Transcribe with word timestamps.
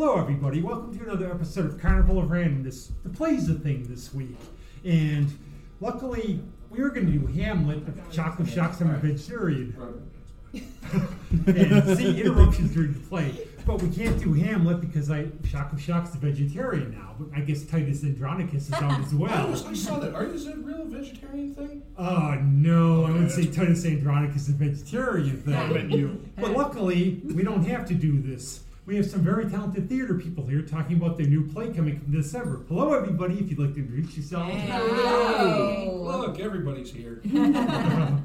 Hello, 0.00 0.16
everybody. 0.16 0.62
Welcome 0.62 0.96
to 0.96 1.02
another 1.02 1.28
episode 1.28 1.66
of 1.66 1.80
Carnival 1.80 2.20
of 2.20 2.26
Randomness, 2.28 2.92
the 3.02 3.08
plays 3.08 3.50
a 3.50 3.54
thing 3.54 3.82
this 3.88 4.14
week. 4.14 4.36
And 4.84 5.36
luckily, 5.80 6.38
we 6.70 6.80
were 6.80 6.90
going 6.90 7.06
to 7.06 7.18
do 7.18 7.26
Hamlet, 7.26 7.84
but 7.84 8.08
Chocolate 8.12 8.48
Shocks 8.48 8.80
I'm 8.80 8.90
a 8.90 8.96
vegetarian. 8.96 9.74
and 11.48 11.98
see 11.98 12.20
interruptions 12.20 12.72
during 12.72 12.92
the 12.92 13.00
play. 13.08 13.48
But 13.66 13.82
we 13.82 13.90
can't 13.90 14.22
do 14.22 14.34
Hamlet 14.34 14.80
because 14.80 15.10
I 15.10 15.26
Shock 15.44 15.72
of 15.72 15.82
Shock's 15.82 16.14
a 16.14 16.18
vegetarian 16.18 16.92
now. 16.92 17.16
But 17.18 17.36
I 17.36 17.40
guess 17.40 17.64
Titus 17.64 18.04
Andronicus 18.04 18.68
is 18.68 18.74
on 18.74 19.02
as 19.02 19.12
I, 19.12 19.16
well. 19.16 19.66
I 19.66 19.74
saw 19.74 19.98
that. 19.98 20.14
Are 20.14 20.26
you 20.26 20.52
a 20.52 20.56
real 20.58 20.84
vegetarian 20.84 21.56
thing? 21.56 21.82
Oh 21.98 22.38
no, 22.44 23.04
I 23.04 23.10
would 23.10 23.22
Okay, 23.32 23.42
say 23.42 23.46
Titus 23.50 23.84
Andronicus 23.84 24.42
is 24.42 24.50
a 24.50 24.52
vegetarian 24.52 25.42
I 25.48 25.50
thing. 25.66 25.74
meant 25.74 25.90
you. 25.90 26.24
But 26.36 26.52
luckily, 26.52 27.20
we 27.24 27.42
don't 27.42 27.64
have 27.64 27.84
to 27.88 27.94
do 27.94 28.22
this. 28.22 28.60
We 28.88 28.96
have 28.96 29.04
some 29.04 29.20
very 29.20 29.44
talented 29.50 29.86
theater 29.86 30.14
people 30.14 30.46
here 30.46 30.62
talking 30.62 30.96
about 30.96 31.18
their 31.18 31.26
new 31.26 31.46
play 31.46 31.70
coming 31.74 32.00
in 32.06 32.10
December. 32.10 32.62
Hello, 32.70 32.94
everybody. 32.94 33.34
If 33.34 33.50
you'd 33.50 33.58
like 33.58 33.74
to 33.74 33.80
introduce 33.80 34.16
yourselves. 34.16 34.54
Look, 35.92 36.40
everybody's 36.40 36.90
here. 36.90 37.20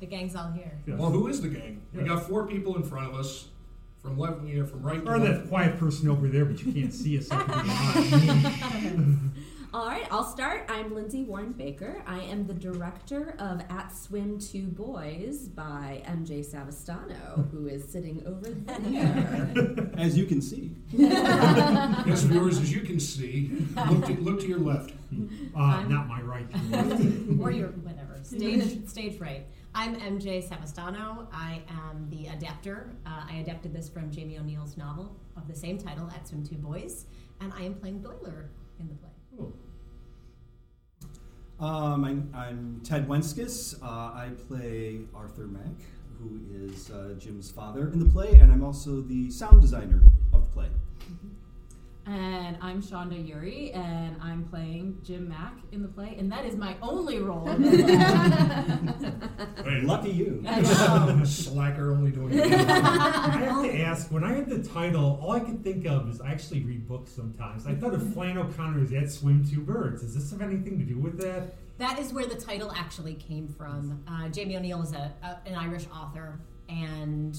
The 0.00 0.06
gang's 0.06 0.34
all 0.34 0.50
here. 0.50 0.72
Yes. 0.84 0.98
Well, 0.98 1.10
who 1.10 1.28
is 1.28 1.40
the 1.40 1.46
gang? 1.46 1.80
We 1.94 2.02
got 2.02 2.26
four 2.26 2.48
people 2.48 2.74
in 2.74 2.82
front 2.82 3.10
of 3.10 3.14
us. 3.14 3.46
From 4.02 4.18
left, 4.18 4.44
yeah, 4.44 4.64
from 4.64 4.82
right 4.82 5.00
to 5.04 5.08
Or 5.08 5.20
that 5.20 5.30
left. 5.30 5.48
quiet 5.48 5.78
person 5.78 6.08
over 6.08 6.26
there, 6.26 6.44
but 6.44 6.60
you 6.60 6.72
can't 6.72 6.92
see 6.92 7.16
us. 7.16 7.28
like 9.72 9.84
we're 9.84 9.88
behind. 9.88 9.88
All 9.88 9.88
right, 9.88 10.06
I'll 10.10 10.24
start. 10.24 10.66
I'm 10.68 10.94
Lindsay 10.94 11.24
Warren 11.24 11.52
Baker. 11.52 12.02
I 12.06 12.20
am 12.20 12.46
the 12.46 12.54
director 12.54 13.34
of 13.38 13.62
At 13.70 13.94
Swim 13.96 14.38
Two 14.38 14.66
Boys 14.66 15.48
by 15.48 16.02
MJ 16.06 16.44
Savastano, 16.44 17.50
who 17.50 17.66
is 17.66 17.90
sitting 17.90 18.22
over 18.26 18.50
there. 18.50 19.90
As 19.98 20.16
you 20.16 20.26
can 20.26 20.40
see. 20.40 20.76
Yes, 22.04 22.22
viewers, 22.24 22.58
as 22.58 22.72
you 22.72 22.80
can 22.80 22.98
see, 22.98 23.50
look 23.88 24.06
to, 24.06 24.14
look 24.20 24.40
to 24.40 24.46
your 24.46 24.58
left. 24.58 24.92
Uh, 25.54 25.82
not 25.84 26.08
my 26.08 26.20
right. 26.20 26.46
or 27.40 27.50
your 27.50 27.68
whatever. 27.68 28.18
Stage 28.22 28.88
stage 28.88 29.20
right. 29.20 29.46
I'm 29.74 29.96
MJ 29.96 30.46
Savastano. 30.46 31.26
I 31.32 31.62
am 31.68 32.08
the 32.10 32.26
adapter. 32.28 32.90
Uh, 33.06 33.24
I 33.30 33.36
adapted 33.36 33.72
this 33.72 33.88
from 33.88 34.10
Jamie 34.10 34.38
O'Neill's 34.38 34.76
novel 34.76 35.16
of 35.36 35.48
the 35.48 35.54
same 35.54 35.78
title, 35.78 36.10
At 36.14 36.28
Swim 36.28 36.44
Two 36.44 36.56
Boys, 36.56 37.06
and 37.40 37.52
I 37.56 37.62
am 37.62 37.74
playing 37.74 38.00
Doyler 38.00 38.48
in 38.78 38.88
the 38.88 38.94
play. 38.94 39.11
Um, 39.38 39.54
I'm, 42.04 42.32
I'm 42.34 42.80
Ted 42.84 43.06
Wenskis. 43.06 43.80
Uh, 43.82 43.86
I 43.86 44.30
play 44.48 45.00
Arthur 45.14 45.46
Mack, 45.46 45.84
who 46.18 46.40
is 46.52 46.90
uh, 46.90 47.14
Jim's 47.18 47.50
father 47.50 47.90
in 47.92 48.00
the 48.00 48.06
play, 48.06 48.34
and 48.34 48.52
I'm 48.52 48.64
also 48.64 49.00
the 49.00 49.30
sound 49.30 49.60
designer 49.60 50.02
of 50.32 50.44
the 50.44 50.50
play. 50.50 50.68
And 52.04 52.58
I'm 52.60 52.82
Shonda 52.82 53.26
Yuri, 53.26 53.70
and 53.70 54.16
I'm 54.20 54.44
playing 54.44 54.98
Jim 55.04 55.28
Mack 55.28 55.54
in 55.70 55.82
the 55.82 55.88
play, 55.88 56.16
and 56.18 56.32
that 56.32 56.44
is 56.44 56.56
my 56.56 56.74
only 56.82 57.20
role. 57.20 57.48
In 57.48 57.62
the 57.62 59.14
play. 59.62 59.80
Lucky 59.84 60.10
you. 60.10 60.42
I 60.48 60.60
know. 60.60 61.24
Slacker 61.24 61.92
only 61.92 62.10
doing 62.10 62.40
I 62.40 62.56
have 62.56 63.62
to 63.62 63.80
ask, 63.80 64.10
when 64.10 64.24
I 64.24 64.32
had 64.32 64.48
the 64.48 64.64
title, 64.64 65.20
all 65.22 65.30
I 65.32 65.40
could 65.40 65.62
think 65.62 65.86
of 65.86 66.08
is 66.08 66.20
I 66.20 66.32
actually 66.32 66.64
read 66.64 66.88
books 66.88 67.12
sometimes. 67.12 67.66
I 67.66 67.74
thought 67.76 67.94
of 67.94 68.12
Flann 68.12 68.36
O'Connor's 68.36 68.92
At 68.92 69.10
Swim 69.10 69.46
Two 69.48 69.60
Birds. 69.60 70.02
Does 70.02 70.14
this 70.14 70.30
have 70.32 70.42
anything 70.42 70.78
to 70.78 70.84
do 70.84 70.98
with 70.98 71.20
that? 71.20 71.54
That 71.78 72.00
is 72.00 72.12
where 72.12 72.26
the 72.26 72.34
title 72.34 72.72
actually 72.72 73.14
came 73.14 73.46
from. 73.46 74.02
Uh, 74.08 74.28
Jamie 74.28 74.56
O'Neill 74.56 74.82
is 74.82 74.92
a, 74.92 75.12
a, 75.22 75.38
an 75.48 75.54
Irish 75.54 75.86
author, 75.94 76.40
and 76.68 77.36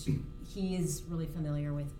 he 0.47 0.75
is 0.75 1.03
really 1.09 1.28
familiar 1.28 1.73
with 1.73 1.91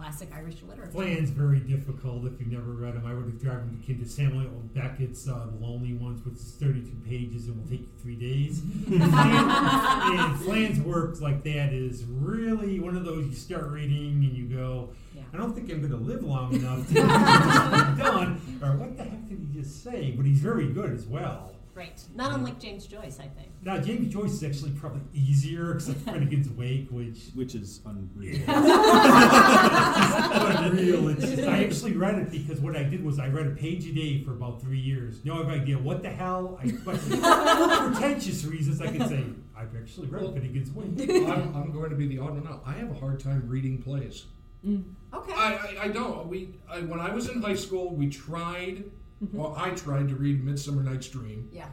classic 0.00 0.30
Irish 0.34 0.56
literature. 0.66 0.90
Flann's 0.90 1.28
very 1.28 1.60
difficult 1.60 2.24
if 2.24 2.40
you've 2.40 2.50
never 2.50 2.72
read 2.72 2.94
him. 2.94 3.04
I 3.04 3.12
would 3.12 3.26
have 3.26 3.40
driven 3.40 3.78
the 3.78 3.86
kid 3.86 4.00
to 4.02 4.08
Samuel 4.08 4.50
Beckett's 4.74 5.28
uh, 5.28 5.46
The 5.52 5.66
Lonely 5.66 5.92
Ones, 5.92 6.24
which 6.24 6.34
is 6.36 6.56
32 6.58 6.90
pages 7.06 7.46
and 7.48 7.60
will 7.60 7.68
take 7.68 7.80
you 7.80 7.88
three 8.02 8.16
days. 8.16 8.60
and, 8.90 9.10
Flann, 9.12 10.18
and 10.18 10.40
Flann's 10.40 10.80
work 10.80 11.20
like 11.20 11.44
that 11.44 11.74
is 11.74 12.04
really 12.04 12.80
one 12.80 12.96
of 12.96 13.04
those 13.04 13.26
you 13.26 13.34
start 13.34 13.68
reading 13.68 14.24
and 14.24 14.32
you 14.34 14.46
go, 14.46 14.88
Yeah. 15.14 15.22
I 15.34 15.36
don't 15.36 15.52
think 15.54 15.70
I'm 15.70 15.80
going 15.80 15.90
to 15.90 15.98
live 15.98 16.24
long 16.24 16.54
enough 16.54 16.88
to 16.88 16.94
get 16.94 17.06
done. 17.06 18.40
Or 18.62 18.76
what 18.76 18.94
the 18.98 19.04
heck 19.04 19.26
did 19.26 19.38
he 19.38 19.58
just 19.58 19.82
say? 19.82 20.12
But 20.14 20.26
he's 20.26 20.40
very 20.40 20.68
good 20.68 20.92
as 20.92 21.06
well. 21.06 21.52
Right. 21.74 22.02
Not 22.14 22.32
unlike 22.32 22.58
James 22.58 22.86
Joyce, 22.86 23.18
I 23.20 23.28
think. 23.28 23.48
Now, 23.62 23.78
James 23.78 24.12
Joyce 24.12 24.32
is 24.32 24.42
actually 24.42 24.72
probably 24.72 25.02
easier, 25.14 25.74
except 25.76 26.00
for 26.00 26.10
Finnegan's 26.12 26.48
Wake, 26.50 26.88
which 26.90 27.18
Which 27.34 27.54
is 27.54 27.80
unreal. 27.86 28.40
unreal. 30.64 31.08
It's 31.08 31.20
just, 31.24 31.42
I 31.48 31.64
actually 31.64 31.92
read 31.92 32.16
it 32.16 32.30
because 32.30 32.60
what 32.60 32.76
I 32.76 32.82
did 32.82 33.04
was 33.04 33.18
I 33.18 33.28
read 33.28 33.46
a 33.46 33.50
page 33.50 33.86
a 33.86 33.92
day 33.92 34.22
for 34.24 34.32
about 34.32 34.60
three 34.60 34.78
years. 34.80 35.24
No 35.24 35.44
idea 35.48 35.78
what 35.78 36.02
the 36.02 36.10
hell. 36.10 36.58
I, 36.62 36.72
but 36.84 36.96
for 36.98 37.16
pretentious 37.92 38.44
reasons, 38.44 38.80
I 38.80 38.88
could 38.90 39.08
say 39.08 39.24
I've 39.56 39.74
actually 39.76 40.08
read 40.08 40.22
Well- 40.22 40.32
Finnegan's 40.32 40.70
Wake. 40.72 41.08
I'm, 41.28 41.54
I'm 41.54 41.72
going 41.72 41.90
to 41.90 41.96
be 41.96 42.06
the 42.08 42.18
odd 42.18 42.34
one 42.34 42.46
out. 42.48 42.62
I 42.66 42.72
have 42.72 42.90
a 42.90 42.94
hard 42.94 43.20
time 43.20 43.44
reading 43.46 43.80
plays. 43.82 44.24
Mm. 44.66 44.84
Okay. 45.14 45.32
I, 45.32 45.54
I, 45.54 45.76
I 45.84 45.88
don't. 45.88 46.26
We 46.28 46.54
I, 46.68 46.80
when 46.80 47.00
I 47.00 47.14
was 47.14 47.28
in 47.30 47.40
high 47.40 47.54
school, 47.54 47.94
we 47.94 48.08
tried. 48.10 48.84
Mm-hmm. 49.22 49.36
Well, 49.36 49.54
I 49.56 49.70
tried 49.70 50.08
to 50.08 50.14
read 50.14 50.42
*Midsummer 50.44 50.82
Night's 50.82 51.08
Dream*. 51.08 51.48
yeah. 51.52 51.66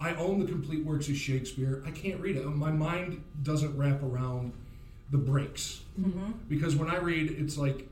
I 0.00 0.14
own 0.14 0.38
the 0.38 0.46
complete 0.46 0.84
works 0.84 1.08
of 1.08 1.16
Shakespeare. 1.16 1.82
I 1.84 1.90
can't 1.90 2.20
read 2.20 2.36
it. 2.36 2.46
Um, 2.46 2.56
my 2.56 2.70
mind 2.70 3.20
doesn't 3.42 3.76
wrap 3.76 4.00
around 4.02 4.52
the 5.10 5.18
breaks. 5.18 5.80
Mm-hmm. 6.00 6.32
Because 6.48 6.76
when 6.76 6.88
I 6.88 6.98
read, 6.98 7.32
it's 7.36 7.58
like 7.58 7.88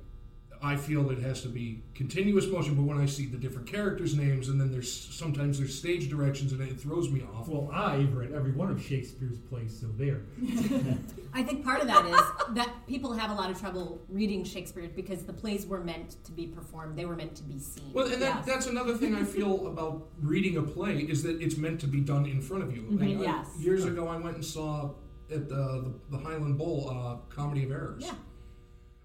I 0.62 0.76
feel 0.76 1.10
it 1.10 1.18
has 1.18 1.42
to 1.42 1.48
be 1.48 1.82
continuous 1.94 2.46
motion. 2.46 2.74
But 2.76 2.84
when 2.84 2.98
I 2.98 3.06
see 3.06 3.26
the 3.26 3.36
different 3.36 3.66
characters' 3.66 4.14
names, 4.14 4.48
and 4.48 4.60
then 4.60 4.70
there's 4.70 4.92
sometimes 4.92 5.58
there's 5.58 5.76
stage 5.76 6.08
directions, 6.08 6.52
and 6.52 6.60
it 6.62 6.80
throws 6.80 7.10
me 7.10 7.22
off. 7.34 7.48
Well, 7.48 7.68
I've 7.72 8.14
read 8.14 8.32
every 8.32 8.52
one 8.52 8.70
of 8.70 8.80
Shakespeare's 8.80 9.38
plays, 9.38 9.76
so 9.80 9.88
there. 9.96 10.20
I 11.36 11.42
think 11.42 11.62
part 11.62 11.82
of 11.82 11.86
that 11.88 12.06
is 12.06 12.20
that 12.54 12.70
people 12.86 13.12
have 13.12 13.30
a 13.30 13.34
lot 13.34 13.50
of 13.50 13.60
trouble 13.60 14.00
reading 14.08 14.42
Shakespeare 14.42 14.88
because 14.96 15.24
the 15.24 15.32
plays 15.34 15.66
were 15.66 15.84
meant 15.84 16.16
to 16.24 16.32
be 16.32 16.46
performed. 16.46 16.96
They 16.96 17.04
were 17.04 17.14
meant 17.14 17.34
to 17.36 17.42
be 17.42 17.58
seen. 17.58 17.92
Well, 17.92 18.06
and 18.10 18.22
that, 18.22 18.36
Yes. 18.36 18.46
that's 18.46 18.66
another 18.66 18.96
thing 18.96 19.14
I 19.14 19.22
feel 19.24 19.66
about 19.72 20.08
reading 20.20 20.56
a 20.56 20.62
play 20.62 20.96
is 21.00 21.22
that 21.24 21.42
it's 21.42 21.58
meant 21.58 21.78
to 21.82 21.86
be 21.86 22.00
done 22.00 22.24
in 22.24 22.40
front 22.40 22.62
of 22.62 22.74
you. 22.74 22.82
Mhm, 22.84 23.00
Like, 23.00 23.18
I- 23.28 23.32
yes. 23.32 23.48
years 23.58 23.84
ago, 23.84 24.08
I 24.08 24.16
went 24.16 24.36
and 24.36 24.44
saw 24.44 24.94
at 25.30 25.48
the, 25.48 25.54
the, 25.54 25.94
the 26.12 26.18
Highland 26.18 26.56
Bowl 26.56 26.88
uh, 26.90 27.16
Comedy 27.34 27.64
of 27.64 27.70
Errors. 27.70 28.02
Yeah. 28.04 28.14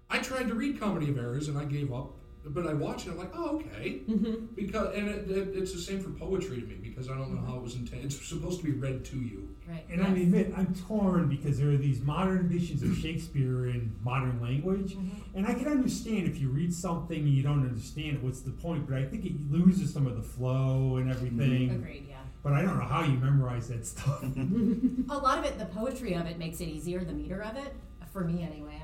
I 0.08 0.18
tried 0.18 0.48
to 0.48 0.54
read 0.54 0.80
Comedy 0.80 1.10
of 1.10 1.18
Errors 1.18 1.48
and 1.48 1.58
I 1.58 1.64
gave 1.66 1.92
up, 1.92 2.14
but 2.44 2.66
I 2.66 2.74
watch 2.74 3.06
it. 3.06 3.10
I'm 3.10 3.18
like, 3.18 3.32
oh, 3.34 3.56
okay. 3.56 4.00
Mm-hmm. 4.08 4.46
Because 4.54 4.94
and 4.96 5.08
it, 5.08 5.30
it, 5.30 5.56
it's 5.56 5.72
the 5.72 5.78
same 5.78 6.00
for 6.02 6.10
poetry 6.10 6.60
to 6.60 6.66
me 6.66 6.74
because 6.74 7.08
I 7.08 7.14
don't 7.14 7.34
know 7.34 7.46
how 7.46 7.56
it 7.56 7.62
was 7.62 7.76
intended. 7.76 8.06
It's 8.06 8.26
supposed 8.28 8.60
to 8.60 8.66
be 8.66 8.72
read 8.72 9.04
to 9.06 9.16
you. 9.16 9.54
right. 9.68 9.84
And 9.90 10.02
I 10.02 10.08
admit, 10.08 10.52
I'm 10.56 10.74
torn 10.74 11.28
because 11.28 11.58
there 11.58 11.70
are 11.70 11.76
these 11.76 12.00
modern 12.00 12.46
editions 12.46 12.82
of 12.82 12.96
Shakespeare 12.98 13.68
in 13.68 13.94
modern 14.02 14.40
language. 14.40 14.96
And 15.34 15.46
I 15.46 15.54
can 15.54 15.68
understand 15.68 16.26
if 16.26 16.40
you 16.40 16.48
read 16.48 16.74
something 16.74 17.18
and 17.18 17.28
you 17.28 17.42
don't 17.42 17.62
understand 17.66 18.16
it, 18.16 18.22
what's 18.22 18.40
the 18.40 18.50
point? 18.50 18.88
But 18.88 18.98
I 18.98 19.04
think 19.04 19.24
it 19.24 19.50
loses 19.50 19.92
some 19.92 20.06
of 20.06 20.16
the 20.16 20.22
flow 20.22 20.96
and 20.96 21.10
everything. 21.10 21.70
Agreed. 21.70 22.06
Yeah. 22.08 22.16
But 22.42 22.54
I 22.54 22.62
don't 22.62 22.76
know 22.76 22.86
how 22.86 23.04
you 23.04 23.16
memorize 23.18 23.68
that 23.68 23.86
stuff. 23.86 24.20
A 24.24 25.16
lot 25.16 25.38
of 25.38 25.44
it, 25.44 25.58
the 25.60 25.66
poetry 25.66 26.14
of 26.14 26.26
it, 26.26 26.38
makes 26.38 26.60
it 26.60 26.66
easier. 26.66 27.04
The 27.04 27.12
meter 27.12 27.40
of 27.40 27.56
it, 27.56 27.72
for 28.12 28.24
me 28.24 28.42
anyway. 28.42 28.81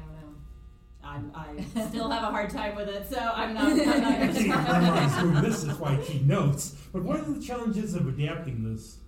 I 1.02 1.14
don't 1.14 1.32
know. 1.32 1.38
I'm, 1.38 1.66
I 1.76 1.86
still 1.88 2.10
have 2.10 2.22
a 2.24 2.26
hard 2.26 2.50
time 2.50 2.74
with 2.76 2.88
it, 2.88 3.08
so 3.08 3.18
I'm 3.18 3.54
not. 3.54 3.72
I'm 3.72 3.76
not 3.78 3.86
gonna 4.34 4.48
memorize 4.48 5.12
try. 5.12 5.22
doing 5.22 5.42
this, 5.42 5.62
is 5.64 5.78
why 5.78 5.94
I 5.94 5.96
keep 5.98 6.22
notes. 6.22 6.74
But 6.92 7.02
what 7.04 7.18
are 7.20 7.24
the 7.24 7.40
challenges 7.40 7.94
of 7.94 8.06
adapting 8.08 8.64
this? 8.72 8.98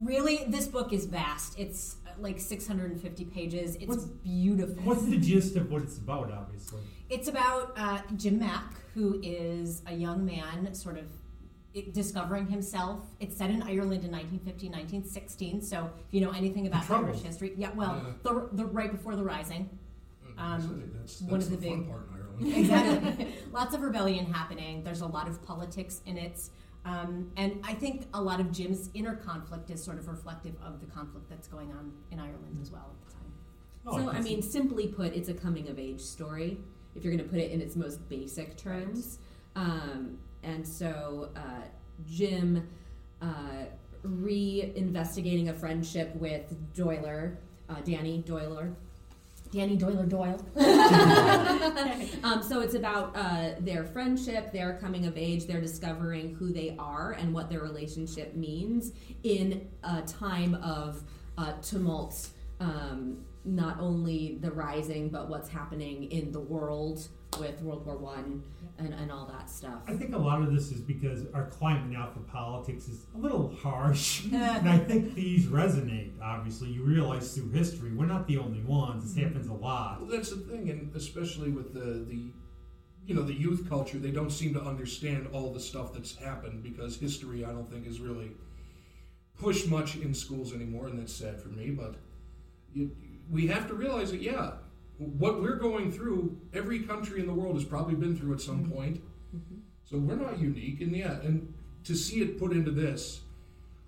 Really, 0.00 0.44
this 0.48 0.66
book 0.66 0.92
is 0.92 1.06
vast. 1.06 1.58
It's 1.58 1.96
uh, 2.06 2.10
like 2.18 2.38
650 2.38 3.24
pages. 3.26 3.76
It's 3.76 3.86
What's- 3.86 4.04
beautiful. 4.04 4.82
What's 4.84 5.04
the 5.06 5.16
gist 5.16 5.56
of 5.56 5.70
what 5.70 5.82
it's 5.82 5.96
about, 5.98 6.30
obviously? 6.30 6.80
It's 7.08 7.28
about 7.28 7.72
uh, 7.76 8.00
Jim 8.16 8.38
Mack, 8.38 8.74
who 8.94 9.20
is 9.22 9.82
a 9.86 9.94
young 9.94 10.24
man, 10.24 10.74
sort 10.74 10.98
of 10.98 11.04
it, 11.72 11.94
discovering 11.94 12.46
himself. 12.48 13.00
It's 13.20 13.36
set 13.36 13.50
in 13.50 13.62
Ireland 13.62 14.04
in 14.04 14.10
1915, 14.12 14.70
1916. 14.72 15.62
So 15.62 15.90
if 16.06 16.12
you 16.12 16.20
know 16.20 16.30
anything 16.32 16.66
about 16.66 16.90
Irish 16.90 17.22
history, 17.22 17.52
yeah, 17.56 17.70
well, 17.74 18.02
Yeah. 18.04 18.12
the, 18.22 18.48
the 18.52 18.64
right 18.66 18.90
before 18.92 19.16
the 19.16 19.24
Rising. 19.24 19.70
Um, 20.38 20.82
that's, 20.94 21.20
that's 21.20 21.30
one 21.30 21.40
of 21.40 21.50
the, 21.50 21.56
the 21.56 21.68
fun 21.68 21.80
big- 21.80 21.90
part 21.90 22.08
in 22.08 22.14
Ireland. 22.14 22.56
exactly. 22.56 23.34
Lots 23.52 23.74
of 23.74 23.82
rebellion 23.82 24.26
happening. 24.26 24.82
There's 24.82 25.00
a 25.00 25.06
lot 25.06 25.28
of 25.28 25.42
politics 25.44 26.00
in 26.06 26.18
it. 26.18 26.40
Um, 26.84 27.30
and 27.36 27.60
I 27.64 27.72
think 27.74 28.08
a 28.12 28.20
lot 28.20 28.40
of 28.40 28.52
Jim's 28.52 28.90
inner 28.92 29.16
conflict 29.16 29.70
is 29.70 29.82
sort 29.82 29.98
of 29.98 30.06
reflective 30.06 30.54
of 30.62 30.80
the 30.80 30.86
conflict 30.86 31.30
that's 31.30 31.48
going 31.48 31.72
on 31.72 31.92
in 32.10 32.20
Ireland 32.20 32.58
as 32.60 32.70
well 32.70 32.90
at 32.90 33.08
the 33.08 33.14
time. 33.14 33.32
Oh, 33.86 33.98
so, 33.98 34.10
I 34.10 34.14
can 34.16 34.24
mean, 34.24 34.42
simply 34.42 34.88
put, 34.88 35.14
it's 35.14 35.28
a 35.28 35.34
coming 35.34 35.68
of 35.68 35.78
age 35.78 36.00
story, 36.00 36.58
if 36.94 37.02
you're 37.02 37.14
going 37.14 37.24
to 37.24 37.30
put 37.30 37.38
it 37.38 37.52
in 37.52 37.60
its 37.62 37.74
most 37.74 38.06
basic 38.08 38.56
terms. 38.56 39.18
Um, 39.56 40.18
and 40.42 40.66
so, 40.66 41.30
uh, 41.36 41.62
Jim 42.06 42.68
uh, 43.22 43.64
re 44.02 44.72
investigating 44.76 45.48
a 45.48 45.54
friendship 45.54 46.14
with 46.16 46.54
Doyler, 46.74 47.36
uh, 47.68 47.76
Danny 47.84 48.22
Doyler, 48.26 48.74
Danny 49.54 49.78
Doyler 49.78 50.08
Doyle. 50.08 50.44
um, 52.24 52.42
so 52.42 52.60
it's 52.60 52.74
about 52.74 53.16
uh, 53.16 53.50
their 53.60 53.84
friendship, 53.84 54.52
their 54.52 54.78
coming 54.78 55.06
of 55.06 55.16
age, 55.16 55.46
their 55.46 55.60
discovering 55.60 56.34
who 56.34 56.52
they 56.52 56.74
are 56.76 57.12
and 57.12 57.32
what 57.32 57.48
their 57.48 57.60
relationship 57.60 58.34
means 58.34 58.92
in 59.22 59.70
a 59.84 60.02
time 60.02 60.56
of 60.56 61.04
uh, 61.38 61.52
tumult. 61.62 62.30
Um, 62.58 63.24
not 63.44 63.78
only 63.78 64.38
the 64.40 64.50
rising, 64.50 65.08
but 65.10 65.28
what's 65.28 65.48
happening 65.48 66.10
in 66.10 66.32
the 66.32 66.40
world 66.40 67.08
with 67.38 67.60
World 67.62 67.86
War 67.86 67.96
One 67.96 68.42
and, 68.78 68.92
and 68.92 69.10
all 69.10 69.26
that 69.26 69.48
stuff. 69.48 69.82
I 69.86 69.92
think 69.92 70.14
a 70.14 70.18
lot 70.18 70.42
of 70.42 70.52
this 70.52 70.70
is 70.70 70.80
because 70.80 71.22
our 71.32 71.46
climate 71.46 71.90
now 71.90 72.10
for 72.12 72.20
politics 72.20 72.88
is 72.88 73.06
a 73.14 73.18
little 73.18 73.54
harsh, 73.62 74.24
and 74.32 74.68
I 74.68 74.78
think 74.78 75.14
these 75.14 75.46
resonate. 75.46 76.12
Obviously, 76.22 76.70
you 76.70 76.82
realize 76.82 77.34
through 77.34 77.50
history 77.50 77.92
we're 77.92 78.06
not 78.06 78.26
the 78.26 78.38
only 78.38 78.60
ones. 78.62 79.04
This 79.04 79.12
mm-hmm. 79.12 79.34
happens 79.34 79.46
a 79.48 79.52
lot. 79.52 80.00
Well, 80.00 80.10
that's 80.10 80.30
the 80.30 80.36
thing, 80.36 80.70
and 80.70 80.94
especially 80.94 81.50
with 81.50 81.72
the 81.72 82.04
the 82.04 82.30
you 83.06 83.14
know 83.14 83.22
the 83.22 83.34
youth 83.34 83.68
culture, 83.68 83.98
they 83.98 84.10
don't 84.10 84.30
seem 84.30 84.54
to 84.54 84.62
understand 84.62 85.28
all 85.32 85.52
the 85.52 85.60
stuff 85.60 85.92
that's 85.92 86.16
happened 86.16 86.62
because 86.62 86.96
history, 86.96 87.44
I 87.44 87.52
don't 87.52 87.70
think, 87.70 87.86
is 87.86 88.00
really 88.00 88.32
pushed 89.38 89.68
much 89.68 89.96
in 89.96 90.14
schools 90.14 90.54
anymore, 90.54 90.86
and 90.86 90.98
that's 90.98 91.14
sad 91.14 91.40
for 91.40 91.48
me. 91.48 91.70
But 91.70 91.96
you, 92.72 92.90
we 93.30 93.46
have 93.48 93.68
to 93.68 93.74
realize 93.74 94.10
that, 94.10 94.20
yeah, 94.20 94.52
what 94.98 95.42
we're 95.42 95.56
going 95.56 95.90
through, 95.90 96.36
every 96.52 96.80
country 96.80 97.20
in 97.20 97.26
the 97.26 97.32
world 97.32 97.54
has 97.56 97.64
probably 97.64 97.94
been 97.94 98.16
through 98.16 98.34
at 98.34 98.40
some 98.40 98.64
mm-hmm. 98.64 98.72
point. 98.72 98.96
Mm-hmm. 99.34 99.56
So 99.84 99.98
we're 99.98 100.16
not 100.16 100.38
unique, 100.38 100.80
and 100.80 100.96
yeah, 100.96 101.20
and 101.20 101.52
to 101.84 101.94
see 101.94 102.22
it 102.22 102.38
put 102.38 102.52
into 102.52 102.70
this, 102.70 103.20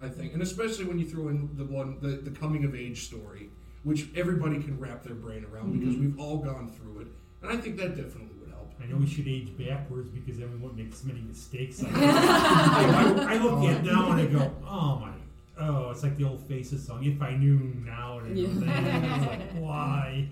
I 0.02 0.08
think, 0.08 0.34
and 0.34 0.42
especially 0.42 0.84
when 0.84 0.98
you 0.98 1.06
throw 1.06 1.28
in 1.28 1.48
the 1.56 1.64
one 1.64 1.98
the, 2.00 2.08
the 2.08 2.30
coming 2.30 2.64
of 2.64 2.74
age 2.74 3.06
story, 3.06 3.48
which 3.82 4.08
everybody 4.14 4.60
can 4.60 4.78
wrap 4.78 5.02
their 5.02 5.14
brain 5.14 5.46
around 5.50 5.78
because 5.78 5.94
mm-hmm. 5.94 6.16
we've 6.16 6.20
all 6.20 6.38
gone 6.38 6.70
through 6.70 7.02
it, 7.02 7.06
and 7.42 7.50
I 7.50 7.56
think 7.56 7.76
that 7.78 7.96
definitely 7.96 8.36
would 8.40 8.50
help. 8.50 8.72
I 8.82 8.86
know 8.86 8.96
we 8.96 9.06
should 9.06 9.26
age 9.26 9.56
backwards 9.56 10.10
because 10.10 10.38
then 10.38 10.52
we 10.52 10.58
won't 10.58 10.76
make 10.76 10.92
as 10.92 11.04
many 11.04 11.20
mistakes. 11.20 11.82
I, 11.82 11.88
I, 13.28 13.34
I 13.34 13.38
look 13.38 13.64
at 13.64 13.78
it 13.78 13.84
now 13.84 14.12
and 14.12 14.20
I 14.20 14.26
go, 14.26 14.54
oh 14.68 14.96
my, 14.96 15.12
oh, 15.58 15.90
it's 15.90 16.02
like 16.02 16.16
the 16.16 16.24
old 16.24 16.46
Faces 16.46 16.86
song. 16.86 17.04
If 17.04 17.22
I 17.22 17.34
knew 17.36 17.72
now, 17.84 18.18
and 18.18 18.38
everything. 18.38 18.68
It's 18.68 19.26
like, 19.26 19.52
why? 19.54 20.28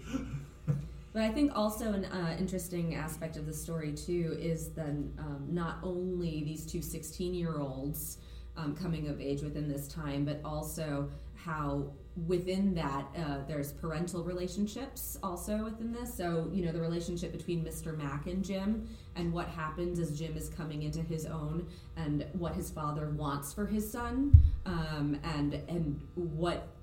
But 1.15 1.23
I 1.23 1.31
think 1.31 1.53
also 1.55 1.93
an 1.93 2.07
uh, 2.07 2.37
interesting 2.41 2.97
aspect 2.97 3.37
of 3.37 3.47
the 3.47 3.55
story 3.55 3.93
too 3.93 4.37
is 4.39 4.71
then 4.71 5.15
um, 5.17 5.47
not 5.49 5.79
only 5.85 6.43
these 6.43 6.67
two 6.67 6.83
16 6.83 7.33
year 7.33 7.61
olds 7.61 8.19
um, 8.57 8.75
coming 8.75 9.09
of 9.09 9.21
age 9.21 9.41
within 9.41 9.69
this 9.69 9.87
time, 9.87 10.25
but 10.25 10.41
also 10.45 11.09
how 11.37 11.93
within 12.27 12.75
that 12.75 13.07
uh, 13.17 13.39
there's 13.47 13.73
parental 13.73 14.25
relationships 14.25 15.17
also 15.23 15.65
within 15.65 15.93
this. 15.93 16.13
So, 16.13 16.51
you 16.53 16.65
know, 16.65 16.73
the 16.73 16.81
relationship 16.81 17.33
between 17.33 17.65
Mr. 17.65 17.97
Mack 17.97 18.27
and 18.27 18.45
Jim 18.45 18.89
and 19.15 19.33
what 19.33 19.49
happens 19.49 20.01
as 20.01 20.19
Jim 20.19 20.37
is 20.37 20.49
coming 20.49 20.83
into 20.83 21.01
his 21.01 21.27
own 21.27 21.67
and 21.97 22.27
what 22.33 22.55
his 22.55 22.71
father 22.71 23.11
wants 23.11 23.53
for 23.53 23.67
his 23.67 23.91
son 23.91 24.41
um, 24.67 25.19
and, 25.23 25.55
and 25.69 26.01
what 26.15 26.74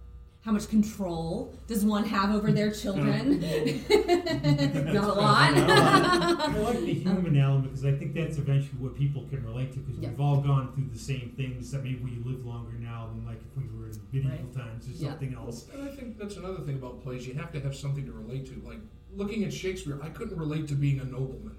how 0.41 0.51
much 0.51 0.67
control 0.69 1.53
does 1.67 1.85
one 1.85 2.03
have 2.05 2.33
over 2.33 2.51
their 2.51 2.71
children? 2.81 3.43
Oh, 3.43 4.83
Not 4.91 5.03
a 5.03 5.13
lot. 5.13 5.53
I 5.53 6.57
like 6.57 6.79
the 6.79 6.93
human 6.93 7.37
element 7.37 7.65
because 7.65 7.85
I 7.85 7.91
think 7.91 8.13
that's 8.15 8.37
eventually 8.37 8.79
what 8.79 8.95
people 8.97 9.25
can 9.29 9.45
relate 9.45 9.71
to 9.73 9.79
because 9.79 9.99
Yeah. 9.99 10.09
we've 10.09 10.19
all 10.19 10.41
gone 10.41 10.73
through 10.73 10.89
the 10.91 10.97
same 10.99 11.33
things. 11.37 11.71
That 11.71 11.83
maybe 11.83 11.99
we 12.03 12.11
live 12.29 12.43
longer 12.45 12.73
now 12.79 13.09
than 13.13 13.25
like 13.25 13.37
if 13.37 13.55
we 13.55 13.63
were 13.77 13.87
in 13.89 13.97
medieval 14.11 14.31
Right. 14.31 14.55
times 14.55 14.87
or 14.87 14.91
Yeah. 14.91 15.09
something 15.11 15.33
else. 15.35 15.67
And 15.73 15.87
I 15.87 15.95
think 15.95 16.17
that's 16.17 16.37
another 16.37 16.61
thing 16.61 16.75
about 16.75 17.03
plays. 17.03 17.27
You 17.27 17.35
have 17.35 17.51
to 17.53 17.59
have 17.61 17.75
something 17.75 18.05
to 18.05 18.11
relate 18.11 18.45
to. 18.47 18.61
Like 18.67 18.79
looking 19.15 19.43
at 19.43 19.53
Shakespeare, 19.53 19.99
I 20.01 20.09
couldn't 20.09 20.37
relate 20.37 20.67
to 20.69 20.73
being 20.75 20.99
a 21.01 21.05
nobleman. 21.05 21.55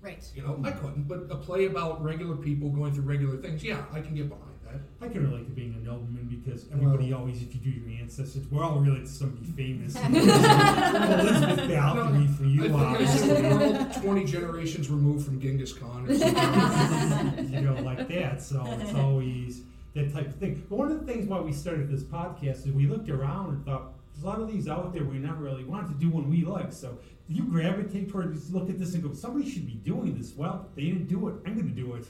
Right. 0.00 0.22
You 0.34 0.42
know, 0.42 0.60
I 0.64 0.70
couldn't. 0.70 1.08
But 1.08 1.26
a 1.30 1.36
play 1.36 1.66
about 1.66 2.02
regular 2.02 2.36
people 2.36 2.70
going 2.70 2.92
through 2.94 3.04
regular 3.04 3.36
things, 3.38 3.62
yeah, 3.64 3.84
I 3.92 4.00
can 4.00 4.14
get 4.14 4.28
behind 4.28 4.44
that. 4.48 4.53
I 5.00 5.08
can 5.08 5.22
relate 5.30 5.44
to 5.46 5.52
being 5.52 5.74
a 5.74 5.84
nobleman 5.84 6.26
because 6.26 6.66
everybody 6.72 7.12
always, 7.12 7.42
if 7.42 7.54
you 7.54 7.60
do 7.60 7.70
your 7.70 8.00
ancestors, 8.00 8.46
we're 8.50 8.62
all 8.64 8.78
related 8.80 9.06
to 9.06 9.12
somebody 9.12 9.46
famous. 9.52 9.94
Elizabeth 10.04 11.68
Balcony 11.68 12.26
for 12.28 12.44
I 12.44 12.46
you, 12.46 12.62
think 12.62 12.74
I 12.74 13.04
said 13.06 13.44
obviously. 13.44 13.56
we're 13.56 13.78
all 13.78 14.02
20 14.02 14.24
generations 14.24 14.90
removed 14.90 15.24
from 15.26 15.40
Genghis 15.40 15.72
Khan. 15.72 16.06
You 17.54 17.60
know, 17.60 17.74
like 17.82 18.08
that. 18.08 18.42
So 18.42 18.64
it's 18.80 18.94
always 18.94 19.62
that 19.94 20.12
type 20.12 20.26
of 20.28 20.34
thing. 20.36 20.64
But 20.68 20.76
one 20.78 20.90
of 20.90 21.00
the 21.06 21.12
things 21.12 21.28
why 21.28 21.40
we 21.40 21.52
started 21.52 21.88
this 21.90 22.02
podcast 22.02 22.66
is 22.66 22.72
we 22.72 22.86
looked 22.86 23.08
around 23.08 23.50
and 23.50 23.64
thought 23.64 23.92
there's 24.12 24.24
a 24.24 24.26
lot 24.26 24.40
of 24.40 24.50
these 24.50 24.68
out 24.68 24.92
there 24.92 25.04
we 25.04 25.18
never 25.18 25.42
really 25.42 25.64
wanted 25.64 25.88
to 25.88 25.94
do 25.94 26.08
one 26.10 26.28
we 26.30 26.44
like. 26.44 26.72
So 26.72 26.98
do 27.28 27.34
you 27.34 27.44
gravitate 27.44 28.10
towards 28.10 28.38
just 28.40 28.52
look 28.52 28.68
at 28.68 28.78
this 28.78 28.94
and 28.94 29.02
go, 29.02 29.12
somebody 29.14 29.48
should 29.50 29.66
be 29.66 29.74
doing 29.74 30.16
this? 30.18 30.34
Well, 30.36 30.68
they 30.74 30.82
didn't 30.82 31.06
do 31.08 31.28
it. 31.28 31.34
I'm 31.46 31.54
going 31.54 31.68
to 31.68 31.74
do 31.74 31.94
it. 31.94 32.06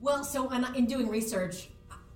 Well, 0.00 0.24
so 0.24 0.48
when, 0.48 0.64
I- 0.64 0.74
in 0.74 0.86
doing 0.86 1.08
research, 1.08 1.68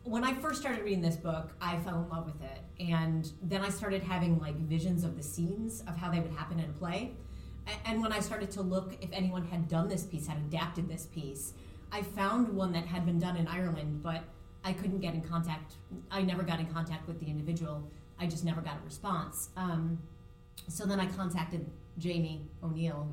when 0.06 0.22
I 0.22 0.34
first 0.34 0.60
started 0.60 0.84
reading 0.84 1.02
this 1.02 1.16
book, 1.16 1.52
I 1.60 1.78
fell 1.80 2.00
in 2.02 2.08
love 2.08 2.26
with 2.26 2.40
it, 2.42 2.60
and 2.80 3.30
then 3.42 3.62
I 3.62 3.68
started 3.68 4.02
having 4.02 4.38
like 4.38 4.54
visions 4.56 5.02
of 5.02 5.16
the 5.16 5.22
scenes 5.22 5.82
of 5.88 5.96
how 5.96 6.10
they 6.10 6.20
would 6.20 6.32
happen 6.32 6.60
in 6.60 6.70
a 6.70 6.72
play. 6.72 7.12
And 7.84 8.00
when 8.00 8.12
I 8.12 8.20
started 8.20 8.50
to 8.52 8.62
look 8.62 8.96
if 9.00 9.10
anyone 9.12 9.44
had 9.44 9.68
done 9.68 9.88
this 9.88 10.04
piece, 10.04 10.28
had 10.28 10.38
adapted 10.38 10.88
this 10.88 11.06
piece, 11.06 11.54
I 11.90 12.02
found 12.02 12.48
one 12.48 12.72
that 12.72 12.86
had 12.86 13.04
been 13.04 13.18
done 13.18 13.36
in 13.36 13.48
Ireland, 13.48 14.02
but 14.02 14.22
I 14.64 14.72
couldn't 14.72 15.00
get 15.00 15.14
in 15.14 15.22
contact. 15.22 15.74
I 16.10 16.22
never 16.22 16.44
got 16.44 16.60
in 16.60 16.66
contact 16.66 17.08
with 17.08 17.18
the 17.18 17.26
individual. 17.26 17.90
I 18.20 18.26
just 18.26 18.44
never 18.44 18.60
got 18.60 18.76
a 18.76 18.84
response. 18.84 19.50
Um, 19.56 19.98
so 20.68 20.86
then 20.86 21.00
I 21.00 21.06
contacted 21.06 21.68
Jamie 21.98 22.46
O'Neill, 22.62 23.12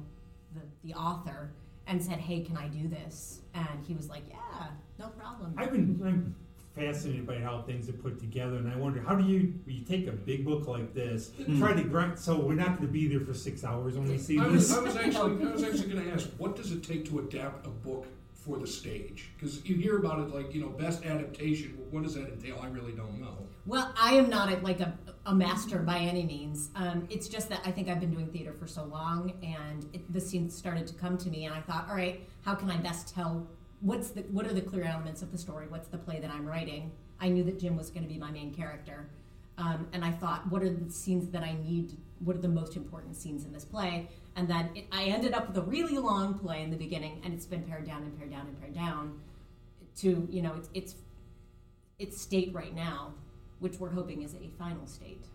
the, 0.54 0.62
the 0.88 0.94
author, 0.94 1.54
and 1.88 2.04
said, 2.04 2.20
"Hey, 2.20 2.42
can 2.42 2.56
I 2.56 2.68
do 2.68 2.88
this?" 2.88 3.42
And 3.56 3.84
he 3.86 3.96
was 3.96 4.10
like, 4.10 4.24
"Yeah, 4.30 4.68
no 5.00 5.08
problem." 5.10 5.56
I've 5.58 5.72
been 5.72 6.00
I'm 6.06 6.36
fascinated 6.76 7.28
by 7.28 7.38
how 7.40 7.62
things 7.62 7.88
are 7.88 7.94
put 7.94 8.20
together, 8.20 8.58
and 8.58 8.72
I 8.72 8.76
wonder 8.76 9.02
how 9.02 9.16
do 9.16 9.24
you 9.24 9.54
you 9.66 9.84
take 9.84 10.08
a 10.08 10.12
big 10.12 10.44
book 10.46 10.68
like 10.68 10.94
this, 10.94 11.32
try 11.58 11.74
to 11.74 11.84
grind. 11.84 12.18
So 12.18 12.40
we're 12.40 12.54
not 12.54 12.78
going 12.78 12.88
to 12.88 12.94
be 12.94 13.08
there 13.08 13.20
for 13.20 13.34
six 13.34 13.64
hours 13.64 13.96
when 13.96 14.08
we 14.08 14.18
see 14.18 14.40
I 14.40 14.48
was, 14.48 14.70
this. 14.70 14.78
I 14.78 14.82
was 14.82 14.96
actually, 14.98 15.48
I 15.48 15.52
was 15.52 15.64
actually 15.64 15.94
going 15.94 16.06
to 16.06 16.12
ask, 16.12 16.30
what 16.38 16.56
does 16.56 16.72
it 16.72 16.84
take 16.84 17.06
to 17.10 17.20
adapt 17.20 17.68
a 17.68 17.70
book 17.70 18.08
for 18.34 18.58
the 18.58 18.68
stage? 18.68 19.32
Because 19.38 19.64
you 19.66 19.76
hear 19.76 19.98
about 19.98 20.20
it 20.20 20.34
like, 20.34 20.54
you 20.54 20.62
know, 20.62 20.70
best 20.70 21.06
adaptation. 21.06 21.78
What 21.92 22.04
does 22.04 22.16
that 22.16 22.28
entail? 22.28 22.60
I 22.62 22.68
really 22.68 22.94
don't 22.94 23.22
know. 23.22 23.38
Well, 23.66 23.94
I 24.00 24.16
am 24.16 24.30
not 24.30 24.52
a, 24.52 24.58
like 24.58 24.80
a, 24.80 24.98
a 25.26 25.34
master 25.36 25.80
by 25.80 26.00
any 26.00 26.24
means. 26.24 26.70
Um, 26.76 27.08
it's 27.10 27.28
just 27.28 27.50
that 27.50 27.62
I 27.66 27.72
think 27.72 27.88
I've 27.88 28.00
been 28.00 28.12
doing 28.12 28.28
theater 28.28 28.52
for 28.52 28.68
so 28.68 28.84
long, 28.86 29.34
and 29.44 29.88
it, 29.94 30.12
the 30.12 30.20
scenes 30.20 30.56
started 30.56 30.88
to 30.88 30.94
come 30.96 31.18
to 31.20 31.30
me, 31.30 31.46
and 31.46 31.54
I 31.54 31.62
thought, 31.62 31.88
all 31.88 31.96
right, 31.96 32.28
how 32.44 32.56
can 32.56 32.70
I 32.70 32.78
best 32.78 33.14
tell? 33.14 33.48
What's 33.84 34.12
the 34.12 34.22
what 34.32 34.48
are 34.48 34.54
the 34.54 34.62
clear 34.62 34.86
elements 34.86 35.22
of 35.22 35.34
the 35.34 35.38
story? 35.38 35.68
What's 35.68 35.90
the 35.90 35.98
play 35.98 36.22
that 36.22 36.32
I'm 36.32 36.46
writing? 36.46 36.92
I 37.20 37.28
knew 37.28 37.44
that 37.44 37.60
Jim 37.60 37.76
was 37.76 37.90
going 37.90 38.04
to 38.04 38.10
be 38.10 38.18
my 38.18 38.32
main 38.32 38.54
character, 38.54 39.10
um, 39.58 39.90
and 39.92 40.06
I 40.06 40.12
thought, 40.12 40.50
what 40.50 40.64
are 40.64 40.70
the 40.70 40.90
scenes 40.90 41.30
that 41.32 41.44
I 41.44 41.58
need? 41.62 41.98
What 42.20 42.38
are 42.38 42.40
the 42.40 42.48
most 42.48 42.78
important 42.78 43.18
scenes 43.18 43.44
in 43.44 43.52
this 43.52 43.66
play? 43.66 44.08
And 44.38 44.48
then 44.48 44.70
it, 44.74 44.86
I 44.90 45.04
ended 45.04 45.34
up 45.34 45.50
with 45.50 45.58
a 45.58 45.62
really 45.62 45.98
long 45.98 46.40
play 46.40 46.64
in 46.64 46.72
the 46.72 46.78
beginning, 46.78 47.20
and 47.26 47.34
it's 47.34 47.46
been 47.46 47.64
pared 47.64 47.86
down 47.86 48.04
and 48.04 48.18
pared 48.18 48.32
down 48.32 48.48
and 48.48 48.58
pared 48.58 48.74
down 48.74 49.20
to 49.98 50.28
you 50.32 50.42
know 50.42 50.54
it's 50.56 50.70
it's 50.74 50.96
its 52.00 52.22
state 52.22 52.54
right 52.54 52.74
now, 52.74 53.14
which 53.60 53.80
we're 53.80 53.92
hoping 53.92 54.22
is 54.22 54.34
a 54.36 54.50
final 54.58 54.88
state. 54.88 55.26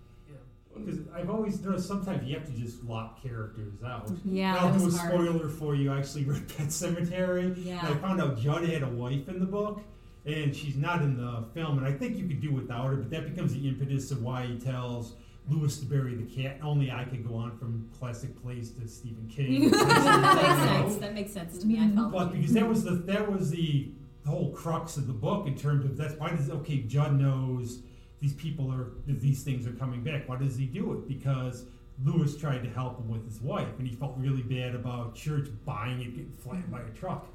Because 0.84 1.00
I've 1.14 1.30
always 1.30 1.60
noticed 1.60 1.86
sometimes 1.88 2.26
you 2.26 2.34
have 2.34 2.46
to 2.46 2.52
just 2.52 2.82
lock 2.84 3.22
characters 3.22 3.82
out. 3.84 4.10
Yeah, 4.24 4.56
I'll 4.56 4.72
do 4.72 4.82
a 4.82 4.84
was 4.86 4.98
hard. 4.98 5.12
spoiler 5.12 5.48
for 5.48 5.74
you. 5.74 5.92
I 5.92 5.98
actually 5.98 6.24
read 6.26 6.48
Pet 6.56 6.68
Sematary. 6.68 7.54
Yeah. 7.64 7.86
And 7.86 7.94
I 7.94 7.98
found 7.98 8.20
out 8.20 8.38
Judd 8.38 8.64
had 8.68 8.82
a 8.82 8.88
wife 8.88 9.28
in 9.28 9.38
the 9.40 9.46
book, 9.46 9.82
and 10.24 10.54
she's 10.54 10.76
not 10.76 11.02
in 11.02 11.16
the 11.16 11.44
film. 11.54 11.78
And 11.78 11.86
I 11.86 11.92
think 11.92 12.16
you 12.16 12.26
could 12.26 12.40
do 12.40 12.52
without 12.52 12.86
her, 12.86 12.96
but 12.96 13.10
that 13.10 13.28
becomes 13.28 13.54
the 13.54 13.68
impetus 13.68 14.10
of 14.10 14.22
why 14.22 14.46
he 14.46 14.58
tells 14.58 15.14
Lewis 15.48 15.78
to 15.80 15.86
bury 15.86 16.14
the 16.14 16.24
cat. 16.42 16.58
Only 16.62 16.90
I 16.90 17.04
could 17.04 17.26
go 17.26 17.34
on 17.34 17.56
from 17.58 17.88
classic 17.98 18.40
plays 18.40 18.70
to 18.72 18.86
Stephen 18.86 19.28
King. 19.28 19.70
that 19.70 20.34
makes 20.36 20.70
sense. 20.70 20.96
That 20.96 21.14
makes 21.14 21.32
sense 21.32 21.58
to 21.58 21.66
me. 21.66 21.80
I 21.80 21.88
felt 21.88 22.12
But 22.12 22.32
because 22.32 22.52
that 22.52 22.68
was 22.68 22.84
the 22.84 22.92
that 22.92 23.30
was 23.30 23.50
the 23.50 23.90
whole 24.26 24.50
crux 24.52 24.98
of 24.98 25.06
the 25.06 25.12
book 25.12 25.46
in 25.46 25.56
terms 25.56 25.86
of 25.86 25.96
that's 25.96 26.14
why 26.14 26.28
does 26.28 26.50
okay 26.50 26.82
Judd 26.82 27.18
knows 27.18 27.80
these 28.20 28.32
people 28.34 28.72
are 28.72 28.92
these 29.06 29.42
things 29.42 29.66
are 29.66 29.72
coming 29.72 30.02
back. 30.02 30.28
Why 30.28 30.36
does 30.36 30.56
he 30.56 30.66
do 30.66 30.92
it? 30.92 31.08
Because 31.08 31.64
Lewis 32.04 32.36
tried 32.36 32.62
to 32.62 32.70
help 32.70 32.98
him 32.98 33.08
with 33.08 33.24
his 33.24 33.40
wife, 33.40 33.78
and 33.78 33.86
he 33.86 33.94
felt 33.94 34.14
really 34.16 34.42
bad 34.42 34.74
about 34.74 35.14
church 35.14 35.48
buying 35.64 36.00
it 36.00 36.14
getting 36.14 36.32
flattened 36.32 36.70
by 36.70 36.80
a 36.80 36.90
truck. 36.90 37.26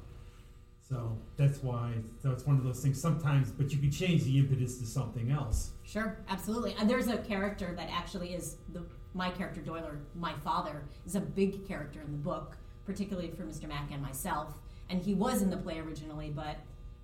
So 0.88 1.16
that's 1.36 1.62
why. 1.62 1.94
So 2.22 2.30
it's 2.30 2.46
one 2.46 2.56
of 2.56 2.64
those 2.64 2.80
things. 2.80 3.00
Sometimes, 3.00 3.50
but 3.50 3.72
you 3.72 3.78
can 3.78 3.90
change 3.90 4.24
the 4.24 4.38
impetus 4.38 4.78
to 4.78 4.86
something 4.86 5.30
else. 5.30 5.70
Sure, 5.84 6.18
absolutely. 6.28 6.76
And 6.78 6.88
there's 6.88 7.08
a 7.08 7.18
character 7.18 7.74
that 7.76 7.88
actually 7.90 8.34
is 8.34 8.56
the 8.72 8.84
my 9.14 9.30
character 9.30 9.60
Doyler, 9.60 9.98
my 10.16 10.34
father, 10.42 10.82
is 11.06 11.14
a 11.14 11.20
big 11.20 11.66
character 11.66 12.00
in 12.00 12.10
the 12.10 12.18
book, 12.18 12.56
particularly 12.84 13.30
for 13.30 13.44
Mr. 13.44 13.68
Mack 13.68 13.92
and 13.92 14.02
myself. 14.02 14.48
And 14.90 15.00
he 15.00 15.14
was 15.14 15.40
in 15.40 15.50
the 15.50 15.56
play 15.56 15.78
originally, 15.78 16.30
but 16.30 16.56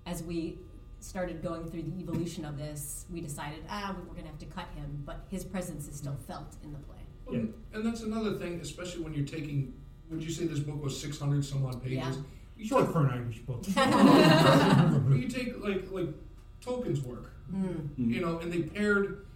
as 0.06 0.22
we 0.22 0.58
started 1.00 1.42
going 1.42 1.68
through 1.70 1.82
the 1.82 2.00
evolution 2.00 2.44
of 2.44 2.56
this, 2.58 3.06
we 3.10 3.20
decided, 3.20 3.64
ah, 3.68 3.94
we 3.96 4.02
we're 4.02 4.12
going 4.14 4.24
to 4.24 4.30
have 4.30 4.38
to 4.38 4.46
cut 4.46 4.68
him. 4.76 5.02
But 5.04 5.26
his 5.30 5.44
presence 5.44 5.88
is 5.88 5.96
still 5.96 6.16
felt 6.26 6.56
in 6.62 6.72
the 6.72 6.78
play. 6.78 6.96
Yeah. 7.30 7.38
And 7.74 7.84
that's 7.86 8.02
another 8.02 8.34
thing, 8.34 8.60
especially 8.60 9.02
when 9.02 9.14
you're 9.14 9.26
taking. 9.26 9.74
Would 10.10 10.22
you 10.22 10.30
say 10.30 10.46
this 10.46 10.58
book 10.58 10.82
was 10.82 11.00
600 11.00 11.44
some 11.44 11.64
odd 11.64 11.82
pages? 11.82 11.98
Yeah. 11.98 12.12
You 12.56 12.66
Short 12.66 12.84
take, 12.86 12.92
for 12.92 13.06
an 13.06 13.10
Irish 13.12 13.38
book. 13.40 13.62
but 13.74 15.16
you 15.16 15.28
take 15.28 15.62
like 15.64 15.90
like 15.90 16.08
Tolkien's 16.64 17.00
work, 17.00 17.32
Mm. 17.52 17.88
you 17.96 18.20
know, 18.20 18.38
and 18.38 18.52
they 18.52 18.62
pared. 18.62 19.26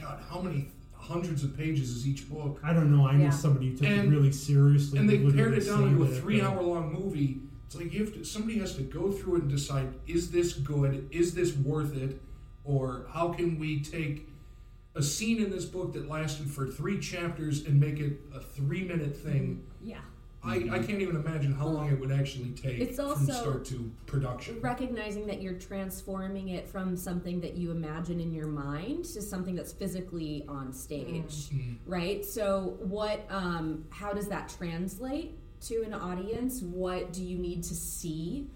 God, 0.00 0.22
how 0.30 0.40
many 0.40 0.68
hundreds 0.94 1.42
of 1.42 1.56
pages 1.56 1.90
is 1.90 2.06
each 2.06 2.28
book? 2.30 2.60
I 2.62 2.72
don't 2.74 2.94
know. 2.94 3.06
I 3.08 3.14
know 3.16 3.24
Yeah. 3.24 3.30
somebody 3.30 3.70
who 3.70 3.76
took 3.78 3.86
And- 3.86 4.12
it 4.12 4.16
really 4.16 4.30
seriously. 4.32 4.98
and 4.98 5.08
they 5.08 5.18
pared 5.18 5.54
it 5.54 5.64
down 5.66 5.88
into 5.88 6.02
a 6.04 6.08
three-hour-long 6.08 6.92
movie. 6.92 7.40
It's 7.66 7.74
like 7.74 7.92
you 7.92 8.04
have 8.04 8.14
to. 8.14 8.24
Somebody 8.24 8.58
has 8.60 8.74
to 8.76 8.82
go 8.82 9.10
through 9.10 9.36
and 9.36 9.50
decide: 9.50 9.92
is 10.06 10.30
this 10.30 10.52
good? 10.54 11.08
Is 11.10 11.34
this 11.34 11.54
worth 11.56 11.96
it? 11.96 12.20
Or 12.64 13.06
how 13.12 13.28
can 13.32 13.58
we 13.58 13.80
take 13.80 14.28
a 14.94 15.02
scene 15.02 15.42
in 15.42 15.50
this 15.50 15.64
book 15.64 15.92
that 15.92 16.08
lasted 16.08 16.48
for 16.50 16.66
three 16.66 16.98
chapters 16.98 17.64
and 17.64 17.78
make 17.78 18.00
it 18.00 18.18
a 18.34 18.40
three-minute 18.40 19.16
thing? 19.16 19.62
Yeah. 19.82 19.98
I, 20.44 20.54
I 20.70 20.78
can't 20.78 21.00
even 21.00 21.16
imagine 21.16 21.52
how 21.52 21.66
long 21.66 21.90
it 21.90 21.98
would 21.98 22.12
actually 22.12 22.50
take 22.50 22.78
It's 22.78 22.96
from 23.00 23.16
start 23.26 23.64
to 23.64 23.90
production. 24.06 24.60
recognizing 24.60 25.26
that 25.26 25.42
you're 25.42 25.58
transforming 25.58 26.50
it 26.50 26.68
from 26.68 26.96
something 26.96 27.40
that 27.40 27.56
you 27.56 27.72
imagine 27.72 28.20
in 28.20 28.32
your 28.32 28.46
mind 28.46 29.06
to 29.06 29.22
something 29.22 29.56
that's 29.56 29.72
physically 29.72 30.44
on 30.48 30.72
stage 30.72 31.48
Mm. 31.50 31.78
right 31.84 32.24
so 32.24 32.76
what 32.78 33.26
um, 33.28 33.86
how 33.90 34.12
does 34.12 34.28
that 34.28 34.48
translate 34.48 35.36
to 35.62 35.82
an 35.82 35.94
audience 35.94 36.62
what 36.62 37.12
do 37.12 37.24
you 37.24 37.38
need 37.38 37.62
to 37.64 37.74
see? 37.74 38.48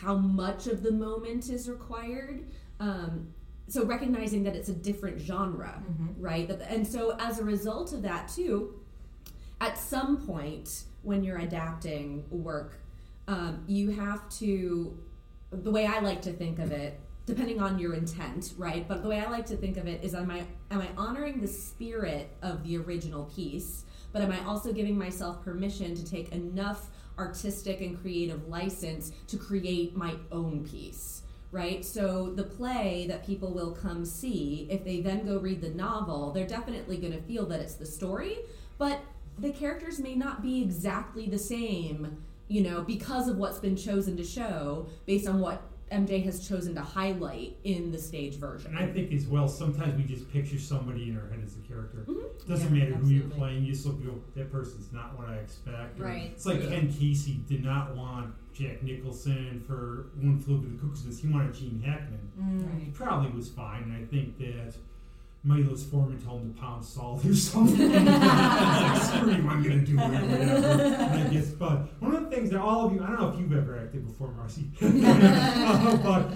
How 0.00 0.16
much 0.16 0.66
of 0.66 0.82
the 0.82 0.90
moment 0.90 1.50
is 1.50 1.68
required? 1.68 2.44
Um, 2.80 3.32
so 3.68 3.84
recognizing 3.84 4.42
that 4.42 4.54
it's 4.56 4.68
a 4.68 4.74
different 4.74 5.20
genre 5.20 5.82
right? 6.18 6.50
And 6.68 6.86
so 6.86 7.16
as 7.18 7.38
a 7.38 7.44
result 7.44 7.92
of 7.92 8.02
that 8.02 8.28
too 8.28 8.74
at 9.60 9.78
some 9.78 10.16
point 10.26 10.84
when 11.02 11.22
you're 11.22 11.38
adapting 11.38 12.24
work 12.30 12.78
um, 13.28 13.62
you 13.66 13.90
have 13.90 14.28
to 14.28 14.98
the 15.50 15.70
way 15.70 15.86
i 15.86 16.00
like 16.00 16.20
to 16.22 16.32
think 16.32 16.58
of 16.58 16.72
it 16.72 16.98
depending 17.24 17.62
on 17.62 17.78
your 17.78 17.94
intent 17.94 18.52
right? 18.58 18.86
But 18.88 19.02
the 19.02 19.08
way 19.08 19.20
i 19.20 19.30
like 19.30 19.46
to 19.46 19.56
think 19.56 19.76
of 19.76 19.86
it 19.86 20.02
is 20.02 20.14
am 20.14 20.30
i 20.30 20.44
am 20.70 20.80
i 20.80 20.88
honoring 20.96 21.40
the 21.40 21.48
spirit 21.48 22.28
of 22.42 22.64
the 22.64 22.76
original 22.78 23.24
piece 23.24 23.84
but 24.12 24.22
am 24.22 24.32
i 24.32 24.44
also 24.44 24.72
giving 24.72 24.96
myself 24.96 25.42
permission 25.44 25.94
to 25.94 26.04
take 26.04 26.32
enough 26.32 26.90
artistic 27.18 27.80
and 27.80 28.00
creative 28.00 28.48
license 28.48 29.12
to 29.26 29.36
create 29.36 29.96
my 29.96 30.14
own 30.30 30.66
piece 30.68 31.22
right? 31.50 31.84
So 31.84 32.30
the 32.30 32.44
play 32.44 33.04
that 33.08 33.26
people 33.26 33.52
will 33.52 33.72
come 33.72 34.06
see 34.06 34.66
if 34.70 34.84
they 34.84 35.02
then 35.02 35.26
go 35.26 35.38
read 35.38 35.60
the 35.60 35.68
novel 35.68 36.32
they're 36.32 36.46
definitely 36.46 36.96
going 36.96 37.12
to 37.12 37.20
feel 37.20 37.44
that 37.46 37.60
it's 37.60 37.74
the 37.74 37.84
story 37.84 38.38
but 38.78 39.02
the 39.38 39.50
characters 39.50 39.98
may 39.98 40.14
not 40.14 40.42
be 40.42 40.62
exactly 40.62 41.26
the 41.26 41.38
same, 41.38 42.22
you 42.48 42.62
know, 42.62 42.82
because 42.82 43.28
of 43.28 43.38
what's 43.38 43.58
been 43.58 43.76
chosen 43.76 44.16
to 44.16 44.24
show 44.24 44.86
based 45.06 45.26
on 45.26 45.40
what 45.40 45.62
MJ 45.92 46.24
has 46.24 46.46
chosen 46.48 46.74
to 46.74 46.80
highlight 46.80 47.56
in 47.64 47.92
the 47.92 47.98
stage 47.98 48.36
version. 48.36 48.74
And 48.74 48.78
I 48.78 48.90
think 48.92 49.12
as 49.12 49.26
well, 49.26 49.46
sometimes 49.46 49.94
we 49.96 50.04
just 50.04 50.30
picture 50.32 50.58
somebody 50.58 51.10
in 51.10 51.18
our 51.18 51.28
head 51.28 51.40
as 51.44 51.54
a 51.56 51.60
character. 51.68 52.04
Mhm. 52.08 52.46
Doesn't 52.48 52.74
Yeah, 52.74 52.84
matter 52.84 52.94
who 52.96 53.08
you're 53.10 53.28
playing, 53.28 53.64
you 53.64 53.72
just 53.72 53.84
look 53.86 53.96
and 53.96 54.06
go, 54.06 54.20
that 54.34 54.50
person's 54.50 54.92
not 54.92 55.18
what 55.18 55.28
I 55.28 55.36
expect. 55.36 56.00
Or 56.00 56.04
Right. 56.04 56.30
It's 56.32 56.46
like 56.46 56.62
Yeah. 56.62 56.70
Ken 56.70 56.88
Kesey 56.88 57.46
did 57.46 57.62
not 57.62 57.94
want 57.96 58.34
Jack 58.54 58.82
Nicholson 58.82 59.60
for 59.66 60.06
One 60.20 60.38
Flew 60.40 60.56
Over 60.56 60.66
the 60.66 60.76
Cuckoo's 60.78 61.04
Nest. 61.04 61.20
He 61.22 61.28
wanted 61.28 61.54
Gene 61.54 61.80
Hackman. 61.84 62.18
He 62.36 62.64
Right. 62.64 62.94
probably 62.94 63.30
was 63.30 63.48
fine, 63.50 63.84
and 63.84 63.92
I 63.92 64.04
think 64.04 64.38
that 64.38 64.74
Milos 65.44 65.82
Forman 65.84 66.20
told 66.22 66.42
him 66.42 66.54
to 66.54 66.60
pound 66.60 66.84
salt 66.84 67.24
or 67.24 67.34
something. 67.34 67.76
Screw 67.76 67.90
you, 67.92 69.48
I'm 69.48 69.62
gonna 69.62 69.80
do 69.84 69.96
whatever. 69.96 71.02
I 71.02 71.28
guess, 71.32 71.48
but 71.48 72.00
one 72.00 72.14
of 72.14 72.24
the 72.24 72.30
things 72.36 72.50
that 72.50 72.60
all 72.60 72.86
of 72.86 72.92
you, 72.94 73.02
I 73.02 73.08
don't 73.08 73.20
know 73.20 73.28
if 73.30 73.38
you've 73.40 73.52
ever 73.52 73.76
acted 73.78 74.06
before, 74.06 74.28
Marcy, 74.32 74.70
Uh, 74.80 75.96
but 76.02 76.32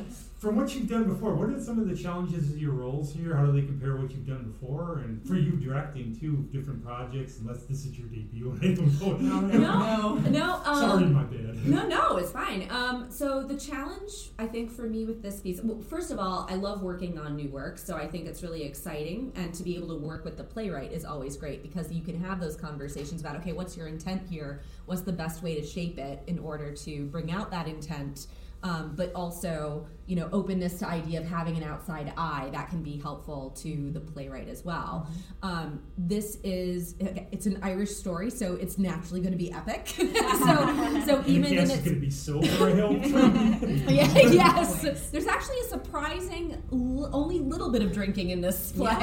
from 0.47 0.55
what 0.55 0.73
you've 0.77 0.89
done 0.89 1.09
before, 1.09 1.35
what 1.35 1.51
are 1.51 1.61
some 1.61 1.81
of 1.81 1.89
the 1.89 1.97
challenges 1.97 2.49
of 2.49 2.57
your 2.57 2.71
roles 2.71 3.13
here? 3.13 3.35
How 3.35 3.47
do 3.47 3.51
they 3.51 3.67
compare 3.67 3.97
what 3.97 4.13
you've 4.13 4.29
done 4.29 4.45
before? 4.45 5.01
And 5.01 5.27
for 5.27 5.35
you 5.35 5.57
directing 5.57 6.17
too, 6.17 6.49
different 6.53 6.85
projects, 6.85 7.41
unless 7.41 7.65
this 7.65 7.85
is 7.85 7.99
your 7.99 8.07
debut, 8.07 8.57
I 8.63 8.75
don't 8.75 9.21
know. 9.21 9.41
No, 9.41 10.31
no, 10.31 10.55
um, 10.65 10.81
Sorry, 10.81 11.05
my 11.07 11.25
bad. 11.25 11.67
No, 11.67 11.89
no, 11.89 12.17
it's 12.19 12.31
fine. 12.31 12.69
Um, 12.71 13.11
so 13.11 13.43
the 13.43 13.57
challenge, 13.57 14.31
I 14.39 14.47
think, 14.47 14.71
for 14.71 14.83
me 14.83 15.05
with 15.05 15.21
this 15.21 15.41
piece, 15.41 15.61
well, 15.65 15.83
first 15.83 16.13
of 16.13 16.21
all, 16.21 16.47
I 16.49 16.55
love 16.55 16.81
working 16.81 17.19
on 17.19 17.35
new 17.35 17.49
work, 17.49 17.77
so 17.77 17.97
I 17.97 18.07
think 18.07 18.27
it's 18.27 18.45
really 18.45 18.63
exciting, 18.63 19.33
and 19.35 19.53
to 19.53 19.65
be 19.65 19.75
able 19.75 19.89
to 19.89 19.97
work 19.97 20.25
with 20.25 20.37
the 20.37 20.45
playwright 20.45 20.93
is 20.93 21.05
always 21.05 21.37
great 21.37 21.61
because 21.61 21.91
you 21.91 22.03
can 22.03 22.23
have 22.23 22.39
those 22.39 22.55
conversations 22.55 23.21
about, 23.21 23.35
okay, 23.35 23.53
what's 23.53 23.77
your 23.77 23.89
intent 23.89 24.23
here? 24.31 24.63
What's 24.85 25.03
the 25.03 25.13
best 25.13 25.43
way 25.43 25.61
to 25.61 25.67
shape 25.67 25.99
it 25.99 26.23
in 26.29 26.39
order 26.39 26.71
to 26.73 27.07
bring 27.07 27.33
out 27.33 27.51
that 27.51 27.67
intent? 27.67 28.29
Um, 28.67 28.95
but 28.97 29.13
also, 29.15 29.87
you 30.07 30.17
know, 30.17 30.29
openness 30.33 30.81
to 30.81 30.89
idea 30.89 31.21
of 31.21 31.27
having 31.27 31.57
an 31.57 31.63
outside 31.63 32.13
eye 32.17 32.49
that 32.51 32.69
can 32.69 32.83
be 32.83 32.97
helpful 32.97 33.51
to 33.63 33.91
the 33.93 34.01
playwright 34.01 34.49
as 34.49 34.65
well. 34.65 35.09
Um, 35.43 35.83
this 35.97 36.39
is 36.43 36.97
it's 36.99 37.47
an 37.47 37.61
Irish 37.63 37.91
story, 37.91 38.29
so 38.29 38.55
it's 38.55 38.77
naturally 38.77 39.21
going 39.21 39.33
to 39.33 39.39
be 39.39 39.53
epic. 39.53 39.87
so, 39.97 40.01
so 41.07 41.23
even 41.27 41.43
the 41.43 41.49
in 41.49 41.57
cast 41.59 41.73
its 41.75 41.83
going 41.83 41.95
to 41.95 42.01
be 42.01 42.11
silver, 42.11 42.67
I 42.67 42.75
hope. 42.75 43.03
yeah, 43.89 44.19
yes. 44.19 45.11
There's 45.11 45.29
actually 45.29 45.61
a 45.61 45.69
surprising, 45.69 46.61
l- 46.73 47.11
only 47.13 47.39
little 47.39 47.71
bit 47.71 47.83
of 47.83 47.93
drinking 47.93 48.31
in 48.31 48.41
this 48.41 48.73
play, 48.73 48.97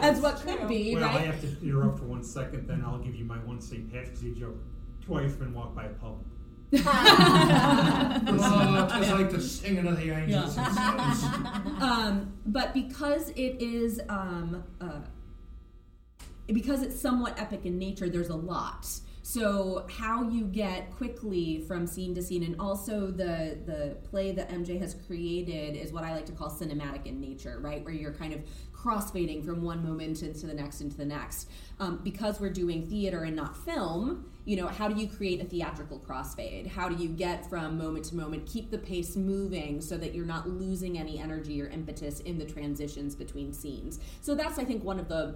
as 0.00 0.18
what 0.22 0.40
could 0.40 0.66
be, 0.66 0.94
Well, 0.94 1.04
I 1.04 1.18
have 1.18 1.42
to 1.42 1.48
interrupt 1.62 1.98
for 1.98 2.06
one 2.06 2.24
second, 2.24 2.66
then 2.66 2.82
I'll 2.86 3.00
give 3.00 3.14
you 3.14 3.26
my 3.26 3.36
one 3.38 3.60
St. 3.60 3.92
Patrick's 3.92 4.20
Day 4.20 4.32
joke. 4.32 4.56
Two 5.04 5.14
been 5.14 5.52
walk 5.52 5.74
by 5.74 5.84
a 5.84 5.90
pub. 5.90 6.24
Oh, 6.72 6.78
it's 9.00 9.10
like 9.10 9.30
the 9.30 9.40
singing 9.40 9.86
of 9.86 9.96
the 9.96 10.10
angels. 10.10 10.58
um, 11.80 12.32
but 12.46 12.74
because 12.74 13.30
it 13.30 13.60
is, 13.60 14.00
um, 14.08 14.64
uh, 14.80 15.00
because 16.48 16.82
it's 16.82 17.00
somewhat 17.00 17.38
epic 17.40 17.64
in 17.64 17.78
nature, 17.78 18.08
there's 18.08 18.30
a 18.30 18.36
lot. 18.36 18.86
So 19.22 19.86
how 19.90 20.22
you 20.28 20.44
get 20.44 20.92
quickly 20.92 21.64
from 21.66 21.88
scene 21.88 22.14
to 22.14 22.22
scene, 22.22 22.44
and 22.44 22.54
also 22.60 23.08
the 23.08 23.58
the 23.66 23.96
play 24.08 24.30
that 24.30 24.50
MJ 24.50 24.78
has 24.80 24.94
created 24.94 25.74
is 25.74 25.92
what 25.92 26.04
I 26.04 26.14
like 26.14 26.26
to 26.26 26.32
call 26.32 26.48
cinematic 26.48 27.06
in 27.06 27.20
nature, 27.20 27.58
right? 27.60 27.84
Where 27.84 27.92
you're 27.92 28.12
kind 28.12 28.32
of 28.32 28.40
crossfading 28.72 29.44
from 29.44 29.62
one 29.62 29.82
moment 29.82 30.22
into 30.22 30.46
the 30.46 30.54
next 30.54 30.80
into 30.80 30.96
the 30.96 31.04
next. 31.04 31.48
Um, 31.80 32.00
because 32.04 32.38
we're 32.38 32.52
doing 32.52 32.86
theater 32.86 33.24
and 33.24 33.34
not 33.34 33.56
film, 33.56 34.30
you 34.46 34.56
know, 34.56 34.68
how 34.68 34.86
do 34.86 34.98
you 34.98 35.08
create 35.08 35.40
a 35.42 35.44
theatrical 35.44 35.98
crossfade? 35.98 36.68
How 36.68 36.88
do 36.88 37.02
you 37.02 37.08
get 37.08 37.50
from 37.50 37.76
moment 37.76 38.04
to 38.06 38.16
moment, 38.16 38.46
keep 38.46 38.70
the 38.70 38.78
pace 38.78 39.16
moving 39.16 39.80
so 39.80 39.98
that 39.98 40.14
you're 40.14 40.24
not 40.24 40.48
losing 40.48 40.96
any 40.96 41.18
energy 41.18 41.60
or 41.60 41.66
impetus 41.66 42.20
in 42.20 42.38
the 42.38 42.44
transitions 42.44 43.16
between 43.16 43.52
scenes? 43.52 43.98
So 44.20 44.36
that's, 44.36 44.56
I 44.60 44.64
think, 44.64 44.84
one 44.84 45.00
of 45.00 45.08
the 45.08 45.34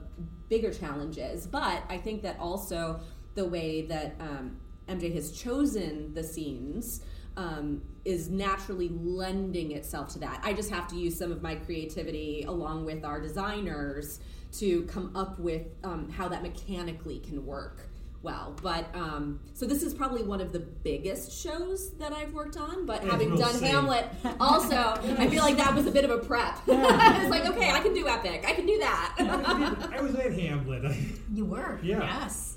bigger 0.49 0.73
challenges. 0.73 1.49
But 1.49 1.83
I 1.88 1.99
think 1.99 2.23
that 2.23 2.38
also 2.38 3.00
the 3.35 3.45
way 3.45 3.83
that 3.83 4.14
um, 4.21 4.57
MJ 4.88 5.12
has 5.14 5.33
chosen 5.33 6.14
the 6.14 6.23
scenes 6.23 7.00
um, 7.37 7.83
is 8.05 8.31
naturally 8.31 8.90
lending 8.90 9.73
itself 9.73 10.09
to 10.11 10.21
that. 10.21 10.40
I 10.45 10.52
just 10.52 10.71
have 10.71 10.87
to 10.87 10.97
use 10.97 11.19
some 11.19 11.33
of 11.33 11.43
my 11.43 11.57
creativity 11.57 12.45
along 12.47 12.85
with 12.85 13.05
our 13.05 13.21
designers 13.21 14.21
to 14.52 14.83
come 14.85 15.11
up 15.17 15.40
with 15.40 15.67
um, 15.83 16.11
how 16.11 16.29
that 16.29 16.43
mechanically 16.43 17.19
can 17.19 17.45
work 17.45 17.90
well. 18.23 18.55
But 18.62 18.87
um, 18.95 19.41
so 19.55 19.67
this 19.67 19.83
is 19.83 19.95
probably 19.95 20.23
one 20.23 20.41
of 20.41 20.53
the 20.53 20.61
biggest 20.61 21.43
shows 21.43 21.91
that 21.99 22.12
I've 22.12 22.33
worked 22.33 22.57
on. 22.57 22.87
But 22.87 23.05
Yeah, 23.05 23.11
having 23.12 23.37
done 23.37 23.55
see. 23.55 23.67
Hamlet, 23.67 24.07
also 24.41 24.77
I 25.19 25.29
feel 25.29 25.43
like 25.43 25.57
that 25.57 25.75
was 25.75 25.87
a 25.87 25.91
bit 25.91 26.05
of 26.05 26.11
a 26.11 26.19
prep. 26.19 26.59
it's 26.67 27.31
like 27.31 27.47
okay, 27.47 27.71
I 27.71 27.81
can 27.81 27.95
do 27.95 28.09
epic. 28.09 28.45
I 28.47 28.53
can 28.53 28.67
do 28.67 28.79
that. 28.79 29.15
I 29.93 30.00
was 30.00 30.15
at 30.15 30.33
Hamlet. 30.33 30.97
You 31.33 31.45
were. 31.45 31.79
Yeah. 31.83 32.03
Yes. 32.03 32.57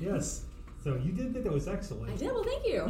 yes. 0.00 0.42
So 0.82 0.94
you 0.94 1.12
did 1.12 1.34
that. 1.34 1.44
That 1.44 1.52
was 1.52 1.66
excellent. 1.66 2.12
I 2.12 2.16
did. 2.16 2.30
Well, 2.32 2.44
thank 2.44 2.64
you. 2.66 2.84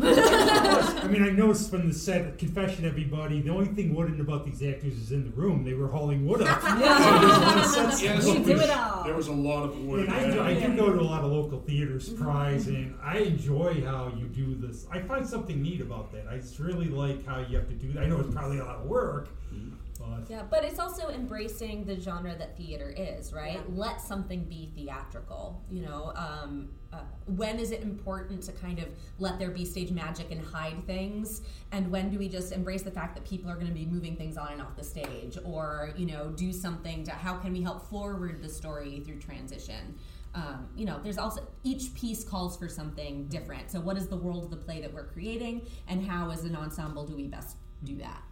I 1.17 1.19
mean, 1.19 1.29
I 1.33 1.33
noticed 1.33 1.71
from 1.71 1.89
the 1.89 1.95
set, 1.95 2.37
confession, 2.37 2.85
everybody, 2.85 3.41
the 3.41 3.51
only 3.51 3.69
thing 3.69 3.95
wooden 3.95 4.21
about 4.21 4.45
these 4.45 4.63
actors 4.63 4.99
is 4.99 5.13
in 5.13 5.25
the 5.25 5.31
room. 5.31 5.65
They 5.65 5.73
were 5.73 5.89
hauling 5.89 6.27
wood 6.27 6.43
up. 6.43 6.61
So 6.61 6.69
there's 6.69 6.91
a 6.91 7.41
lot 7.41 7.59
of 7.59 7.67
sets 7.67 8.03
Yes, 8.03 8.25
to 8.27 8.45
do 8.45 8.61
it 8.61 8.69
all. 8.69 9.05
There 9.05 9.15
was 9.15 9.29
a 9.29 9.33
lot 9.33 9.65
of 9.65 9.81
wood. 9.81 10.09
And 10.09 10.15
I, 10.15 10.31
do, 10.31 10.43
I 10.43 10.55
do 10.55 10.77
go 10.77 10.93
to 10.93 11.01
a 11.01 11.03
lot 11.03 11.25
of 11.25 11.33
local 11.33 11.61
theater 11.61 11.99
surprise, 12.01 12.67
mm-hmm. 12.67 12.77
and 12.77 12.95
I 13.03 13.19
enjoy 13.19 13.83
how 13.83 14.13
you 14.15 14.27
do 14.27 14.57
this. 14.57 14.87
I 14.91 15.01
find 15.01 15.27
something 15.27 15.63
neat 15.63 15.81
about 15.81 16.13
that. 16.13 16.27
I 16.29 16.37
just 16.37 16.59
really 16.59 16.89
like 16.89 17.25
how 17.25 17.41
you 17.41 17.57
have 17.57 17.69
to 17.69 17.75
do 17.75 17.93
that. 17.95 18.03
I 18.03 18.07
know 18.07 18.21
it's 18.21 18.35
probably 18.35 18.59
a 18.59 18.65
lot 18.65 18.77
of 18.77 18.85
work, 18.85 19.31
mm-hmm. 19.55 19.75
But 19.99 20.31
Yeah, 20.31 20.43
but 20.49 20.65
it's 20.65 20.79
also 20.79 21.09
embracing 21.09 21.85
the 21.85 21.99
genre 21.99 22.35
that 22.37 22.57
theater 22.57 22.93
is, 22.97 23.33
right? 23.33 23.55
Yeah. 23.55 23.75
Let 23.75 24.01
something 24.01 24.45
be 24.45 24.71
theatrical. 24.75 25.63
You 25.71 25.83
know, 25.83 26.13
um, 26.17 26.71
uh, 26.93 27.01
when 27.27 27.59
is 27.59 27.71
it 27.71 27.83
important 27.83 28.43
to 28.45 28.53
kind 28.53 28.79
of 28.79 28.87
let 29.19 29.39
there 29.39 29.51
be 29.51 29.65
stage 29.65 29.91
magic 29.91 30.31
and 30.31 30.45
hide 30.45 30.87
things? 30.87 31.43
And 31.73 31.91
when 31.91 32.11
do 32.11 32.19
we 32.19 32.29
just 32.29 32.53
embrace 32.53 32.83
the 32.83 32.91
fact 32.91 33.15
that 33.15 33.25
people 33.25 33.51
are 33.51 33.57
going 33.57 33.69
to 33.69 33.75
be 33.75 33.87
moving 33.87 34.17
things 34.17 34.37
on 34.37 34.53
and 34.53 34.63
off 34.63 34.77
the 34.77 34.85
stage? 34.85 35.37
Or, 35.45 35.93
you 35.97 36.07
know, 36.07 36.31
do 36.31 36.53
something 36.53 37.05
to 37.05 37.13
how 37.13 37.37
can 37.37 37.53
we 37.53 37.63
help 37.63 37.89
forward 37.89 38.43
the 38.43 38.49
story 38.49 39.03
through 39.05 39.21
transition? 39.21 39.97
Um, 40.35 40.69
you 40.77 40.85
know, 40.85 41.01
there's 41.03 41.17
also 41.17 41.47
each 41.63 41.95
piece 41.95 42.23
calls 42.23 42.59
for 42.59 42.69
something 42.69 43.27
different. 43.29 43.71
So, 43.71 43.81
what 43.81 43.97
is 43.97 44.07
the 44.07 44.19
world 44.19 44.45
of 44.45 44.51
the 44.51 44.57
play 44.59 44.83
that 44.83 44.93
we're 44.93 45.07
creating, 45.07 45.67
and 45.89 46.07
how, 46.07 46.31
as 46.31 46.45
an 46.45 46.55
ensemble, 46.55 47.07
do 47.07 47.17
we 47.17 47.27
best 47.27 47.57
do 47.85 47.97
that? 47.97 48.23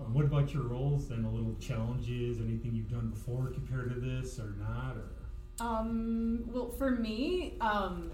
Um, 0.00 0.12
what 0.12 0.24
about 0.24 0.52
your 0.52 0.64
roles 0.64 1.10
and 1.10 1.24
the 1.24 1.28
little 1.28 1.54
challenges? 1.60 2.40
Anything 2.40 2.74
you've 2.74 2.90
done 2.90 3.10
before 3.10 3.46
compared 3.48 3.94
to 3.94 4.00
this 4.00 4.38
or 4.38 4.54
not? 4.58 4.96
Or 4.96 5.66
Um, 5.66 6.44
well, 6.46 6.68
for 6.68 6.90
me, 6.90 7.54
um, 7.60 8.10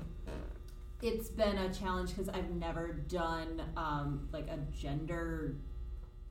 it's 1.03 1.29
been 1.29 1.57
a 1.57 1.73
challenge 1.73 2.11
because 2.11 2.29
I've 2.29 2.51
never 2.51 2.93
done 3.09 3.63
um, 3.77 4.29
like 4.33 4.49
a 4.49 4.59
gender, 4.77 5.57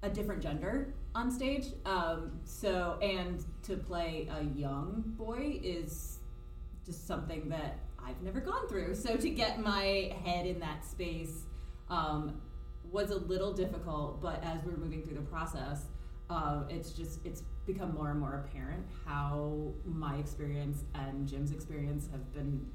a 0.04 0.10
different 0.10 0.44
gender 0.44 0.94
on 1.16 1.32
stage. 1.32 1.66
Um, 1.86 2.40
so, 2.44 3.00
and 3.02 3.44
to 3.64 3.76
play 3.76 4.30
a 4.32 4.44
young 4.44 5.04
boy 5.18 5.60
is 5.64 6.20
just 6.86 7.08
something 7.08 7.50
that 7.50 7.80
I've 7.98 8.22
never 8.22 8.40
gone 8.40 8.68
through. 8.68 8.94
So, 8.94 9.18
to 9.18 9.30
get 9.30 9.60
my 9.60 10.14
head 10.24 10.46
in 10.46 10.60
that 10.60 10.86
space 10.86 11.46
um, 11.90 12.40
was 12.92 13.12
a 13.12 13.18
little 13.18 13.54
difficult, 13.54 14.22
but 14.22 14.44
as 14.44 14.64
we're 14.64 14.78
moving 14.78 15.04
through 15.04 15.16
the 15.16 15.22
process, 15.22 15.86
uh, 16.30 16.64
it's 16.70 16.92
just 16.92 17.26
it's 17.26 17.44
become 17.66 17.94
more 17.94 18.12
and 18.12 18.20
more 18.20 18.46
apparent 18.46 18.86
how 19.06 19.72
my 19.86 20.16
experience 20.18 20.84
and 20.96 21.28
Jim's 21.28 21.52
experience 21.52 22.08
have 22.12 22.34
been 22.34 22.66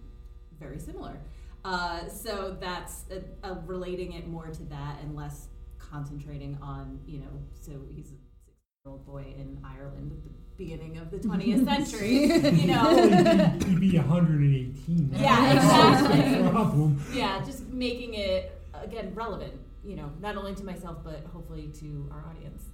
very 0.58 0.78
similar. 0.78 1.18
Uh, 1.64 2.08
so 2.08 2.56
that's 2.60 3.04
uh, 3.10 3.20
uh, 3.46 3.54
relating 3.64 4.12
it 4.12 4.28
more 4.28 4.48
to 4.48 4.62
that 4.64 5.00
and 5.00 5.16
less 5.16 5.48
concentrating 5.78 6.58
on 6.60 7.00
you 7.06 7.20
know. 7.20 7.40
So 7.60 7.72
he's 7.88 8.06
a 8.06 8.18
six-year-old 8.46 9.06
boy 9.06 9.34
in 9.38 9.58
Ireland 9.64 10.12
at 10.12 10.22
the 10.22 10.30
beginning 10.56 10.98
of 10.98 11.10
the 11.10 11.18
20th 11.18 11.64
century. 11.92 12.26
you 12.60 12.66
know, 12.66 12.96
he'd 12.96 13.68
you'd 13.68 13.80
be 13.80 13.96
118. 13.96 15.10
Yeah, 15.14 15.54
exactly. 15.54 16.48
problem. 16.50 17.00
yeah, 17.12 17.42
just 17.44 17.68
making 17.68 18.14
it 18.14 18.60
again 18.74 19.12
relevant. 19.14 19.54
You 19.84 19.96
know, 19.96 20.12
not 20.20 20.36
only 20.36 20.54
to 20.54 20.64
myself 20.64 20.98
but 21.04 21.24
hopefully 21.32 21.70
to 21.80 22.08
our 22.10 22.24
audience. 22.30 22.64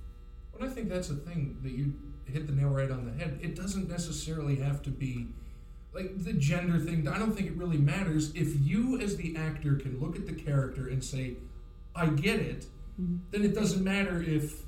But 0.52 0.62
I 0.62 0.68
think 0.68 0.88
that's 0.88 1.08
the 1.08 1.16
thing 1.16 1.58
that 1.62 1.72
you 1.72 1.94
hit 2.24 2.46
the 2.46 2.52
nail 2.52 2.68
right 2.68 2.90
on 2.90 3.04
the 3.04 3.12
head. 3.12 3.38
It 3.42 3.56
doesn't 3.56 3.88
necessarily 3.88 4.56
have 4.56 4.82
to 4.82 4.90
be 4.90 5.28
like 5.92 6.22
the 6.22 6.32
gender 6.32 6.78
thing. 6.78 7.06
I 7.08 7.18
don't 7.18 7.32
think 7.32 7.48
it 7.48 7.56
really 7.56 7.78
matters 7.78 8.32
if 8.34 8.60
you, 8.60 9.00
as 9.00 9.16
the 9.16 9.36
actor, 9.36 9.74
can 9.74 10.00
look 10.00 10.16
at 10.16 10.26
the 10.26 10.32
character 10.32 10.88
and 10.88 11.02
say, 11.02 11.36
"I 11.94 12.06
get 12.06 12.40
it." 12.40 12.66
Mm-hmm. 13.00 13.16
Then 13.30 13.42
it 13.42 13.54
doesn't 13.54 13.82
matter 13.82 14.22
if 14.22 14.62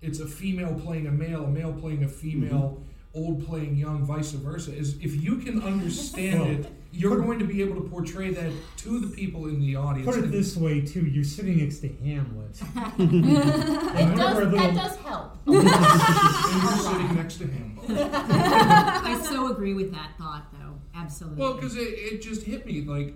it's 0.00 0.20
a 0.20 0.26
female 0.26 0.74
playing 0.74 1.06
a 1.06 1.12
male, 1.12 1.44
a 1.44 1.48
male 1.48 1.72
playing 1.72 2.04
a 2.04 2.08
female, 2.08 2.80
mm-hmm. 2.80 3.18
old 3.18 3.46
playing 3.46 3.76
young, 3.76 4.04
vice 4.04 4.32
versa. 4.32 4.74
Is 4.74 4.96
if 5.00 5.22
you 5.22 5.36
can 5.36 5.62
understand 5.62 6.40
Well, 6.40 6.50
it, 6.50 6.66
you're 6.92 7.18
going 7.18 7.38
to 7.38 7.44
be 7.44 7.62
able 7.62 7.82
to 7.82 7.88
portray 7.88 8.30
that 8.30 8.52
to 8.78 9.00
the 9.00 9.06
people 9.08 9.46
in 9.46 9.58
the 9.60 9.76
audience. 9.76 10.14
Put 10.14 10.22
it 10.22 10.30
this 10.30 10.56
way, 10.56 10.82
too. 10.82 11.06
You're 11.06 11.24
sitting 11.24 11.58
next 11.58 11.78
to 11.78 11.88
Hamlet. 11.88 12.60
It 13.92 14.16
does, 14.16 14.36
whenever 14.36 14.42
a 14.42 14.50
that 14.50 14.74
does 14.74 14.96
help. 14.98 15.36
and 15.46 15.54
you're 15.54 16.78
sitting 16.78 17.14
next 17.16 17.36
to 17.38 17.46
him. 17.46 17.78
I 17.88 19.20
so 19.24 19.50
agree 19.50 19.74
with 19.74 19.92
that 19.92 20.12
thought, 20.18 20.46
though. 20.52 20.80
Absolutely. 20.94 21.40
Well, 21.40 21.54
because 21.54 21.76
it, 21.76 21.80
it 21.80 22.22
just 22.22 22.42
hit 22.42 22.66
me 22.66 22.82
like, 22.82 23.14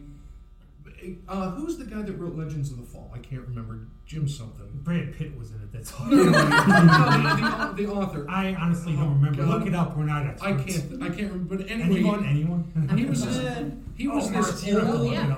uh, 1.28 1.50
who's 1.50 1.76
the 1.78 1.84
guy 1.84 2.02
that 2.02 2.12
wrote 2.18 2.36
Legends 2.36 2.70
of 2.70 2.76
the 2.78 2.82
Fall? 2.82 3.10
I 3.14 3.18
can't 3.18 3.42
remember. 3.42 3.80
Jim 4.06 4.28
something. 4.28 4.68
Brad 4.84 5.12
Pitt 5.16 5.36
was 5.38 5.50
in 5.50 5.56
it. 5.62 5.72
That's 5.72 5.92
all. 5.94 6.06
No, 6.10 6.22
no, 6.24 6.30
no, 6.30 7.72
the, 7.74 7.82
the 7.84 7.90
author. 7.92 8.26
I 8.28 8.54
honestly 8.54 8.92
Oh, 8.94 9.00
don't 9.00 9.14
remember. 9.20 9.42
God. 9.44 9.48
Look 9.58 9.66
it 9.68 9.74
up. 9.74 9.96
We're 9.96 10.04
not 10.04 10.24
I 10.42 10.52
experts. 10.52 10.78
can't. 10.88 11.02
I 11.02 11.06
can't 11.08 11.32
remember. 11.32 11.56
But 11.56 11.70
anyway, 11.70 11.96
Anyone? 12.00 12.24
Anyone? 12.26 12.96
he 12.96 13.04
was 13.06 13.24
this. 13.24 13.72
He 13.96 14.08
was 14.08 14.24
oh, 14.24 14.30
this 14.30 14.46
Marcy, 14.46 14.66
you 14.68 14.78
have 14.78 14.86
to 14.86 14.92
old, 14.98 15.12
yeah. 15.12 15.36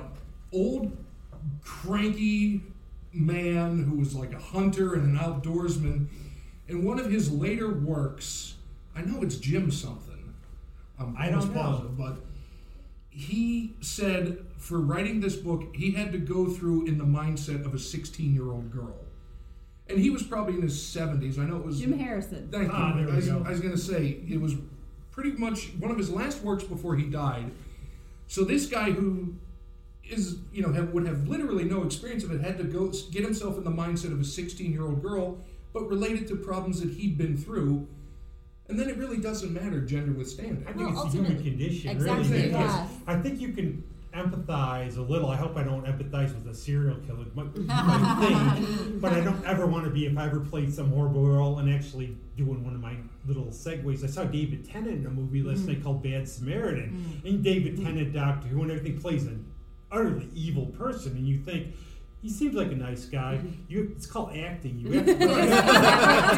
old, 0.52 0.96
cranky 1.62 2.62
man 3.12 3.84
who 3.84 3.96
was 3.98 4.14
like 4.14 4.32
a 4.34 4.38
hunter 4.38 4.94
and 4.94 5.04
an 5.04 5.18
outdoorsman. 5.18 6.06
In 6.68 6.84
one 6.84 6.98
of 6.98 7.10
his 7.10 7.30
later 7.32 7.72
works, 7.72 8.54
I 8.94 9.02
know 9.02 9.22
it's 9.22 9.36
Jim 9.36 9.70
something. 9.70 10.34
I'm 10.98 11.16
I 11.16 11.30
don't 11.30 11.54
know. 11.54 11.60
positive, 11.62 11.96
but 11.96 12.16
he 13.10 13.74
said 13.80 14.44
for 14.68 14.80
writing 14.80 15.18
this 15.20 15.34
book, 15.34 15.74
he 15.74 15.92
had 15.92 16.12
to 16.12 16.18
go 16.18 16.46
through 16.46 16.84
in 16.84 16.98
the 16.98 17.04
mindset 17.04 17.64
of 17.64 17.72
a 17.72 17.78
16 17.78 18.34
year 18.34 18.50
old 18.50 18.70
girl. 18.70 18.94
And 19.88 19.98
he 19.98 20.10
was 20.10 20.22
probably 20.22 20.54
in 20.56 20.62
his 20.62 20.76
70s. 20.78 21.38
I 21.38 21.46
know 21.46 21.56
it 21.56 21.64
was. 21.64 21.80
Jim 21.80 21.98
Harrison. 21.98 22.50
Thank 22.52 22.64
you. 22.64 22.74
Ah, 22.74 22.92
there 22.94 23.06
we 23.06 23.12
I, 23.12 23.16
was, 23.16 23.28
go. 23.28 23.42
I 23.46 23.50
was 23.50 23.60
going 23.60 23.72
to 23.72 23.80
say, 23.80 24.20
it 24.28 24.38
was 24.38 24.54
pretty 25.10 25.32
much 25.32 25.70
one 25.78 25.90
of 25.90 25.96
his 25.96 26.10
last 26.10 26.42
works 26.42 26.64
before 26.64 26.96
he 26.96 27.04
died. 27.06 27.50
So 28.26 28.44
this 28.44 28.66
guy 28.66 28.90
who 28.90 29.36
is, 30.04 30.36
you 30.52 30.60
know, 30.60 30.70
have, 30.74 30.90
would 30.92 31.06
have 31.06 31.26
literally 31.26 31.64
no 31.64 31.82
experience 31.84 32.22
of 32.22 32.30
it 32.32 32.42
had 32.42 32.58
to 32.58 32.64
go 32.64 32.92
get 33.10 33.24
himself 33.24 33.56
in 33.56 33.64
the 33.64 33.70
mindset 33.70 34.12
of 34.12 34.20
a 34.20 34.24
16 34.24 34.70
year 34.70 34.84
old 34.84 35.00
girl, 35.02 35.38
but 35.72 35.88
related 35.88 36.28
to 36.28 36.36
problems 36.36 36.82
that 36.82 36.90
he'd 36.90 37.16
been 37.16 37.38
through. 37.38 37.88
And 38.68 38.78
then 38.78 38.90
it 38.90 38.98
really 38.98 39.16
doesn't 39.16 39.50
matter 39.50 39.80
gender 39.80 40.12
withstanding. 40.12 40.62
I 40.68 40.72
think 40.74 40.90
Well, 40.94 41.06
it's 41.06 41.14
a 41.14 41.16
human 41.16 41.42
condition, 41.42 41.90
Exactly, 41.90 42.28
really. 42.28 42.48
because 42.48 42.74
yes. 42.74 42.90
I 43.06 43.16
think 43.16 43.40
you 43.40 43.54
can 43.54 43.82
empathize 44.22 44.96
a 44.96 45.02
little. 45.02 45.30
I 45.30 45.36
hope 45.36 45.56
I 45.56 45.62
don't 45.62 45.84
empathize 45.84 46.34
with 46.34 46.46
a 46.48 46.54
serial 46.54 46.96
killer. 47.06 47.24
Thing, 47.24 48.98
but 49.00 49.12
I 49.12 49.20
don't 49.20 49.44
ever 49.44 49.66
want 49.66 49.84
to 49.84 49.90
be. 49.90 50.06
If 50.06 50.16
I 50.18 50.26
ever 50.26 50.40
played 50.40 50.72
some 50.72 50.90
horrible 50.90 51.26
role 51.26 51.58
and 51.58 51.72
actually 51.72 52.16
doing 52.36 52.64
one 52.64 52.74
of 52.74 52.80
my 52.80 52.96
little 53.26 53.46
segues, 53.46 54.04
I 54.04 54.08
saw 54.08 54.24
David 54.24 54.68
Tennant 54.68 55.00
in 55.00 55.06
a 55.06 55.10
movie 55.10 55.42
last 55.42 55.60
mm-hmm. 55.60 55.72
night 55.72 55.84
called 55.84 56.02
Bad 56.02 56.28
Samaritan, 56.28 57.22
mm. 57.24 57.28
and 57.28 57.44
David 57.44 57.76
Tennant, 57.82 58.12
Doctor 58.12 58.48
Who, 58.48 58.62
and 58.62 58.70
everything 58.70 59.00
plays 59.00 59.24
an 59.24 59.44
utterly 59.90 60.28
evil 60.34 60.66
person, 60.66 61.12
and 61.12 61.26
you 61.26 61.38
think. 61.38 61.74
He 62.20 62.28
seems 62.30 62.54
like 62.56 62.72
a 62.72 62.74
nice 62.74 63.04
guy. 63.04 63.40
You, 63.68 63.92
it's 63.94 64.06
called 64.06 64.36
acting. 64.36 64.80
You 64.80 64.90
have 64.98 65.06
to 65.06 65.12
It's 65.12 65.24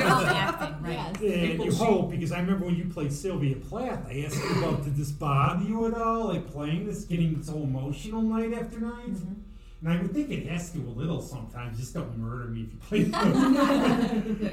called 0.08 0.26
acting, 0.28 0.82
right? 0.82 1.16
Yes. 1.20 1.32
and 1.40 1.50
People 1.50 1.64
you 1.64 1.72
see- 1.72 1.84
hope 1.84 2.10
because 2.10 2.32
I 2.32 2.40
remember 2.40 2.66
when 2.66 2.76
you 2.76 2.84
played 2.84 3.12
Sylvia 3.12 3.56
Plath, 3.56 4.06
I 4.06 4.20
asked 4.26 4.36
you 4.36 4.58
about 4.62 4.84
did 4.84 4.94
this 4.96 5.10
bother 5.10 5.64
you 5.64 5.86
at 5.86 5.94
all, 5.94 6.28
like 6.28 6.46
playing 6.50 6.84
this, 6.86 7.04
getting 7.04 7.42
so 7.42 7.54
emotional 7.54 8.20
night 8.22 8.52
after 8.52 8.78
night. 8.78 9.06
Mm-hmm. 9.14 9.34
And 9.82 9.90
I 9.90 9.96
would 10.02 10.12
think 10.12 10.28
it 10.30 10.46
has 10.46 10.70
to 10.72 10.78
a 10.78 10.90
little 10.90 11.22
sometimes. 11.22 11.78
Just 11.78 11.94
don't 11.94 12.18
murder 12.18 12.48
me 12.50 12.64
if 12.64 12.72
you 12.72 12.78
play 12.80 13.02
this. 13.04 13.12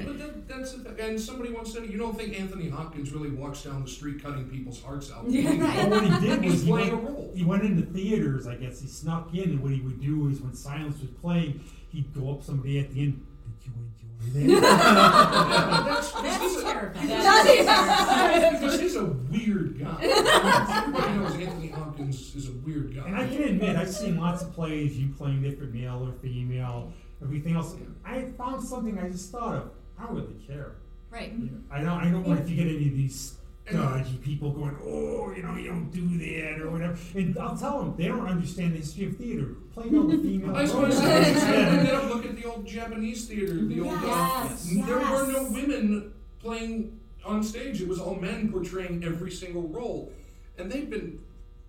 But 0.04 0.18
that, 0.18 0.48
that's 0.48 0.72
the. 0.72 0.96
And 1.04 1.20
somebody 1.20 1.52
once 1.52 1.72
said, 1.74 1.84
you 1.90 1.98
don't 1.98 2.16
think 2.16 2.38
Anthony 2.40 2.70
Hopkins 2.70 3.12
really 3.12 3.30
walks 3.30 3.62
down 3.62 3.82
the 3.82 3.90
street 3.90 4.22
cutting 4.22 4.48
people's 4.48 4.82
hearts 4.82 5.12
out? 5.12 5.28
Yeah, 5.30 5.52
well, 5.54 5.90
what 5.90 6.04
he 6.04 6.26
did 6.26 6.42
was 6.44 6.52
He's 6.54 6.62
he 6.62 6.70
playing 6.70 6.92
a 6.92 6.96
went, 6.96 7.08
role. 7.10 7.32
he 7.34 7.44
went 7.44 7.62
into 7.62 7.82
theaters. 7.82 8.46
I 8.46 8.56
guess 8.56 8.80
he 8.80 8.86
snuck 8.88 9.34
in, 9.34 9.50
and 9.50 9.60
what 9.62 9.72
he 9.72 9.80
would 9.82 10.00
do 10.00 10.28
is 10.28 10.40
when 10.40 10.54
silence 10.54 10.98
was 11.00 11.10
playing, 11.10 11.60
he'd 11.90 12.12
go 12.14 12.30
up 12.32 12.42
somebody 12.42 12.78
at 12.78 12.90
the 12.94 13.02
end. 13.02 13.26
Did 13.60 13.66
you 13.66 13.72
enjoy 13.76 14.07
that? 14.07 14.07
That's, 14.20 16.12
That's 16.12 16.42
he's 16.42 16.56
a- 16.56 16.62
terrifying. 16.62 18.52
because 18.54 18.80
he's 18.80 18.96
a 18.96 19.04
weird 19.04 19.78
guy. 19.78 19.98
Everybody 20.02 21.12
knows 21.18 21.34
Anthony 21.34 21.68
Hopkins 21.68 22.34
is 22.34 22.48
a 22.48 22.52
weird 22.52 22.94
guy. 22.94 23.06
And 23.06 23.16
I 23.16 23.26
can 23.26 23.42
admit, 23.44 23.76
I've 23.76 23.90
seen 23.90 24.18
lots 24.18 24.42
of 24.42 24.52
plays, 24.52 24.98
you 24.98 25.08
playing 25.16 25.42
different 25.42 25.72
male 25.74 26.06
or 26.06 26.12
female, 26.20 26.92
everything 27.22 27.54
else. 27.56 27.74
I 28.04 28.22
found 28.36 28.62
something 28.62 28.98
I 28.98 29.08
just 29.08 29.30
thought 29.30 29.54
of. 29.56 29.70
I 29.98 30.04
don't 30.06 30.16
really 30.16 30.34
care. 30.46 30.76
Right. 31.10 31.32
You 31.32 31.46
know, 31.46 31.58
I 31.70 31.78
don't. 31.80 31.88
I 31.88 32.10
don't 32.10 32.22
want 32.24 32.40
if 32.40 32.50
you 32.50 32.56
get 32.56 32.66
any 32.66 32.88
of 32.88 32.94
these 32.94 33.37
dodgy 33.72 34.16
people 34.22 34.52
going, 34.52 34.76
oh, 34.84 35.32
you 35.36 35.42
know, 35.42 35.56
you 35.56 35.68
don't 35.70 35.90
do 35.90 36.06
that 36.18 36.60
or 36.60 36.70
whatever. 36.70 36.96
And 37.14 37.36
I'll 37.38 37.56
tell 37.56 37.78
them 37.80 37.94
they 37.96 38.08
don't 38.08 38.26
understand 38.26 38.72
the 38.74 38.78
history 38.78 39.06
of 39.06 39.16
theater. 39.16 39.54
Playing 39.74 39.96
all 39.98 40.04
the 40.06 40.18
female. 40.22 40.56
I 40.56 40.62
was 40.62 40.72
going 40.72 40.90
to 40.90 40.96
roles. 40.96 41.02
say, 41.06 41.32
Yeah. 41.34 41.82
you 41.82 41.92
know, 41.92 42.14
look 42.14 42.24
at 42.26 42.36
the 42.36 42.44
old 42.44 42.66
Japanese 42.66 43.26
theater. 43.28 43.54
The 43.54 43.80
old 43.80 44.00
Yes, 44.02 44.74
uh, 44.82 44.86
there 44.86 44.98
were 44.98 45.32
no 45.32 45.50
women 45.50 46.12
playing 46.40 46.98
on 47.24 47.42
stage. 47.42 47.80
It 47.82 47.88
was 47.88 48.00
all 48.00 48.14
men 48.16 48.50
portraying 48.50 49.04
every 49.04 49.30
single 49.30 49.68
role, 49.68 50.12
and 50.56 50.70
they've 50.70 50.88
been 50.88 51.20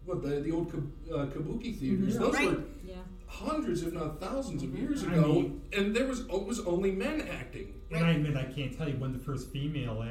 what 0.05 0.21
the 0.23 0.39
the 0.39 0.51
old 0.51 0.71
kab- 0.71 0.91
uh, 1.11 1.25
kabuki 1.27 1.77
theaters. 1.77 2.17
Those 2.17 2.33
Right. 2.33 2.51
were 2.51 2.63
Yeah. 2.87 2.95
hundreds, 3.27 3.83
if 3.83 3.93
not 3.93 4.19
thousands, 4.19 4.63
of 4.63 4.73
years 4.77 5.03
I 5.03 5.13
ago, 5.15 5.33
mean- 5.33 5.61
and 5.73 5.95
there 5.95 6.07
was 6.07 6.21
it 6.21 6.45
was 6.45 6.59
only 6.61 6.91
men 6.91 7.21
acting. 7.21 7.73
And 7.91 8.05
I 8.05 8.11
admit 8.11 8.35
I 8.37 8.43
can't 8.45 8.75
tell 8.77 8.87
you 8.87 8.95
when 8.97 9.11
the 9.13 9.19
first 9.19 9.49
female 9.51 10.01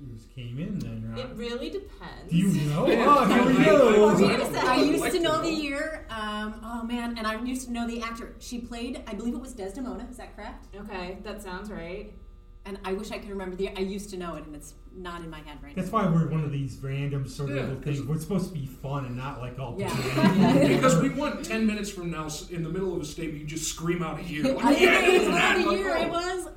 actors 0.00 0.26
came 0.34 0.58
in. 0.58 0.78
Then 0.78 1.10
right? 1.12 1.24
It 1.24 1.36
really 1.36 1.70
depends. 1.70 2.30
do 2.30 2.36
you 2.36 2.48
know? 2.70 2.86
Oh, 3.08 3.24
here 3.24 3.44
we 3.46 3.56
I- 3.58 3.64
go. 3.64 4.08
I- 4.08 4.20
Wait 4.20 4.40
a 4.40 4.44
second. 4.46 4.56
I 4.68 4.78
would 4.78 4.86
used 4.88 5.00
like 5.00 5.12
to 5.12 5.18
to 5.18 5.24
know 5.24 5.36
know. 5.36 5.42
the 5.42 5.50
year. 5.52 6.06
Um, 6.10 6.60
oh 6.64 6.82
man, 6.84 7.16
and 7.18 7.26
I 7.26 7.40
used 7.42 7.66
to 7.66 7.72
know 7.72 7.86
the 7.86 8.02
actor. 8.02 8.34
She 8.38 8.58
played, 8.60 9.02
I 9.06 9.14
believe 9.14 9.34
it 9.34 9.40
was 9.40 9.52
Desdemona. 9.52 10.06
Is 10.10 10.16
that 10.16 10.34
correct? 10.36 10.66
Okay, 10.74 11.18
that 11.24 11.42
sounds 11.42 11.70
right. 11.70 12.12
and 12.64 12.78
I 12.84 12.92
wish 12.92 13.10
I 13.10 13.18
could 13.18 13.30
remember 13.30 13.56
the. 13.56 13.70
I 13.76 13.80
used 13.80 14.10
to 14.10 14.16
know 14.16 14.34
it, 14.36 14.44
and 14.44 14.54
it's 14.54 14.74
not 14.94 15.22
in 15.22 15.30
my 15.30 15.38
head 15.38 15.58
right 15.62 15.74
now. 15.76 15.82
That's 15.82 15.92
now. 15.92 16.04
why 16.04 16.08
we're 16.08 16.28
one 16.28 16.44
of 16.44 16.52
these 16.52 16.78
random 16.82 17.26
sort 17.28 17.50
of 17.50 17.56
Yeah, 17.56 17.62
little 17.62 17.80
things. 17.80 18.02
We're 18.02 18.18
supposed 18.18 18.48
to 18.48 18.54
be 18.54 18.66
fun 18.66 19.04
and 19.06 19.16
not 19.16 19.40
like 19.40 19.58
all 19.58 19.74
Yeah. 19.78 19.88
pedantic. 19.94 20.68
because 20.76 21.00
we 21.00 21.08
want 21.10 21.44
10 21.44 21.66
minutes 21.66 21.88
from 21.90 22.10
now, 22.10 22.26
s- 22.26 22.50
in 22.50 22.62
the 22.62 22.68
middle 22.68 22.94
of 22.94 23.00
a 23.00 23.04
statement, 23.04 23.40
you 23.40 23.46
just 23.46 23.70
scream 23.72 24.02
out 24.02 24.18
a 24.18 24.22
year. 24.24 24.42
Like, 24.54 24.64
I 24.64 24.70
yeah, 24.72 25.00
think 25.00 25.06
this 25.06 25.22
it's 25.22 25.30
that. 25.30 25.56
not 25.56 25.64
the 25.64 25.70
Like, 25.70 25.78
year 25.78 25.96
oh. 25.96 26.02
it 26.02 26.10
was. 26.10 26.48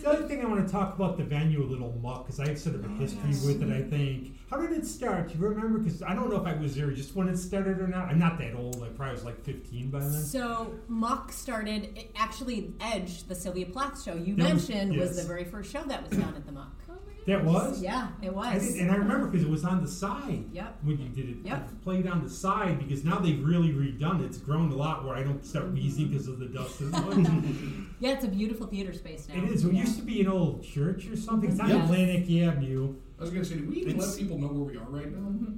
The 0.00 0.08
other 0.08 0.26
thing 0.26 0.40
I 0.40 0.48
want 0.48 0.66
to 0.66 0.72
talk 0.72 0.94
about 0.94 1.18
the 1.18 1.24
venue 1.24 1.62
a 1.62 1.68
little 1.68 1.92
MuCCC 2.02 2.26
because 2.26 2.40
I 2.40 2.48
have 2.48 2.58
sort 2.58 2.76
of 2.76 2.84
a 2.84 2.88
oh, 2.88 2.96
history 2.96 3.30
with 3.46 3.62
it. 3.62 3.70
I 3.70 3.82
think. 3.82 4.38
How 4.50 4.56
did 4.56 4.72
it 4.72 4.86
start? 4.86 5.28
Do 5.28 5.38
you 5.38 5.46
remember? 5.46 5.78
Because 5.78 6.02
I 6.02 6.14
don't 6.14 6.30
know 6.30 6.36
if 6.36 6.46
I 6.46 6.54
was 6.54 6.74
there 6.74 6.90
just 6.90 7.14
when 7.14 7.28
it 7.28 7.36
started 7.36 7.78
or 7.80 7.86
not. 7.86 8.08
I'm 8.08 8.18
not 8.18 8.38
that 8.38 8.54
old. 8.54 8.82
I 8.82 8.88
probably 8.88 9.14
was 9.14 9.24
like 9.24 9.44
15 9.44 9.90
by 9.90 10.00
then. 10.00 10.12
So 10.12 10.74
MuCCC 10.90 11.30
started 11.32 11.96
it- 11.96 12.10
actually 12.16 12.72
Edge, 12.80 13.24
the 13.24 13.34
Sylvia 13.34 13.66
Plath 13.66 14.02
show 14.02 14.14
you 14.14 14.34
That 14.36 14.42
mentioned 14.42 14.96
was 14.96 15.10
yes. 15.10 15.22
the 15.22 15.28
very 15.28 15.44
first 15.44 15.70
show 15.70 15.82
that 15.82 16.08
was 16.08 16.18
done 16.18 16.34
at 16.34 16.46
the 16.46 16.52
MuCCC. 16.52 16.89
That 17.26 17.44
was. 17.44 17.82
Yeah, 17.82 18.08
it 18.22 18.28
I 18.28 18.30
was. 18.30 18.72
did, 18.72 18.80
and 18.82 18.90
I 18.90 18.96
remember 18.96 19.26
because 19.26 19.46
it 19.46 19.50
was 19.50 19.64
on 19.64 19.82
the 19.82 19.88
side. 19.90 20.44
Yep. 20.52 20.78
When 20.82 20.98
you 20.98 21.08
did 21.08 21.28
it, 21.28 21.36
Yep. 21.44 21.52
Uh, 21.58 21.62
it 21.70 21.82
played 21.84 22.06
on 22.06 22.24
the 22.24 22.30
side 22.30 22.78
because 22.78 23.04
now 23.04 23.18
they've 23.18 23.42
really 23.44 23.70
redone 23.72 24.20
it. 24.22 24.26
It's 24.26 24.38
grown 24.38 24.70
a 24.72 24.74
lot 24.74 25.04
where 25.04 25.14
I 25.14 25.22
don't 25.22 25.44
start 25.44 25.66
mm-hmm. 25.66 25.74
wheezing 25.74 26.08
because 26.08 26.28
of 26.28 26.38
the 26.38 26.46
dust 26.46 26.80
as. 26.80 26.92
Yeah, 28.00 28.12
it's 28.12 28.24
a 28.24 28.28
beautiful 28.28 28.66
theater 28.66 28.92
space 28.94 29.28
now. 29.28 29.42
it 29.42 29.50
is. 29.50 29.64
It 29.64 29.72
Yeah. 29.74 29.80
used 29.80 29.96
to 29.96 30.02
be 30.02 30.20
an 30.22 30.28
old 30.28 30.64
church 30.64 31.06
or 31.08 31.16
something. 31.16 31.50
It's 31.50 31.60
on 31.60 31.68
Yes. 31.68 31.84
Atlantic 31.84 32.30
Avenue. 32.42 32.94
I 33.18 33.22
was 33.22 33.30
going 33.30 33.42
to 33.42 33.48
say, 33.48 33.56
do 33.56 33.68
we 33.68 33.76
even 33.76 33.96
It's- 33.96 34.08
let 34.10 34.18
people 34.18 34.38
know 34.38 34.46
where 34.48 34.64
we 34.72 34.76
are 34.78 34.88
right 34.88 35.10
now? 35.12 35.18
Mm-hmm. 35.28 35.52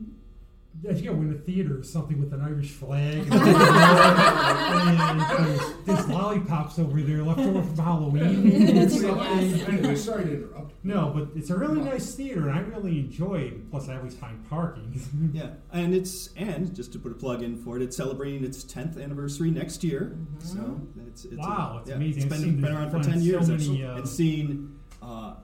I 0.89 0.95
think 0.95 1.07
I 1.07 1.11
went 1.13 1.31
to 1.31 1.37
a 1.37 1.41
theater 1.41 1.79
or 1.79 1.83
something 1.85 2.19
with 2.19 2.33
an 2.33 2.41
Irish 2.41 2.71
flag. 2.71 3.19
and 3.19 3.31
there's, 5.47 5.61
there's 5.85 6.09
lollipops 6.09 6.79
over 6.81 7.01
there 7.03 7.23
left 7.23 7.39
over 7.39 7.63
from 7.63 7.77
Halloween. 7.77 8.79
or 8.79 8.89
something. 8.89 9.61
Anyway, 9.63 9.95
sorry 9.95 10.25
to 10.25 10.33
interrupt. 10.35 10.73
No, 10.85 11.13
but 11.15 11.29
it's 11.37 11.51
a 11.51 11.57
really 11.57 11.81
nice 11.81 12.13
theater, 12.17 12.49
and 12.49 12.59
I 12.59 12.63
really 12.63 12.99
enjoy 12.99 13.37
it. 13.37 13.71
Plus, 13.71 13.89
I 13.89 13.97
always 13.97 14.15
find 14.17 14.45
parking. 14.49 15.01
Yeah, 15.33 15.51
and 15.73 15.95
it's 15.95 16.31
and 16.37 16.75
just 16.75 16.93
to 16.93 16.99
put 16.99 17.13
a 17.13 17.15
plug 17.15 17.43
in 17.43 17.57
for 17.57 17.77
it, 17.77 17.83
it's 17.83 17.97
celebrating 17.97 18.45
its 18.45 18.65
10th 18.65 19.03
anniversary 19.03 19.51
next 19.51 19.83
year. 19.85 20.17
So 20.41 20.81
it's, 21.07 21.25
it's 21.25 21.37
Wow, 21.37 21.77
a, 21.77 21.81
it's 21.81 21.91
yeah, 21.91 21.97
amazing. 21.97 22.25
It's 22.25 22.35
I've 22.35 22.41
been, 22.43 22.61
been 22.61 22.73
around 22.73 22.87
for 22.91 23.03
front 23.03 23.05
10 23.05 23.15
so 23.15 23.21
years 23.21 23.49
many, 23.49 23.63
actually, 23.63 23.85
uh, 23.85 23.97
and 23.97 24.09
seen 24.09 24.79
uh, 25.01 25.35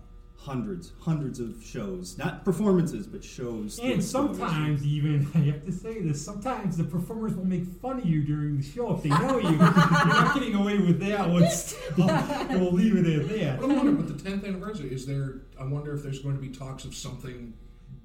hundreds, 0.48 0.92
hundreds 1.00 1.40
of 1.40 1.62
shows, 1.62 2.16
not 2.16 2.42
performances, 2.42 3.06
but 3.06 3.22
shows. 3.22 3.78
And 3.78 4.02
throughout 4.02 4.32
the 4.32 4.38
sometimes, 4.38 4.87
even 4.87 5.28
I 5.34 5.38
have 5.38 5.64
to 5.66 5.72
say 5.72 6.00
this, 6.00 6.24
sometimes 6.24 6.78
the 6.78 6.84
performers 6.84 7.34
will 7.34 7.44
make 7.44 7.66
fun 7.82 7.98
of 7.98 8.06
you 8.06 8.22
during 8.22 8.56
the 8.56 8.62
show 8.62 8.94
if 8.96 9.02
they 9.02 9.11
know 9.11 9.38
you. 9.38 9.50
You're 9.50 9.58
not 9.58 10.34
getting 10.34 10.54
away 10.54 10.78
with 10.78 11.00
that 11.00 11.28
one. 11.28 11.48
Still. 11.50 12.08
And 12.48 12.61
we'll 12.62 12.72
leave 12.72 12.96
it 12.96 13.06
at 13.06 13.28
that. 13.28 13.61
But 13.61 13.64
I 13.64 13.74
wonder, 13.74 13.90
wondering, 13.90 13.96
with 13.98 14.22
the 14.22 14.30
10th 14.30 14.46
anniversary, 14.46 14.92
is 14.92 15.04
there, 15.04 15.42
I 15.61 15.64
wonder 15.64 15.94
if 15.94 16.02
there's 16.02 16.20
going 16.20 16.34
to 16.34 16.40
be 16.40 16.48
talks 16.48 16.84
of 16.84 16.94
something 16.94 17.52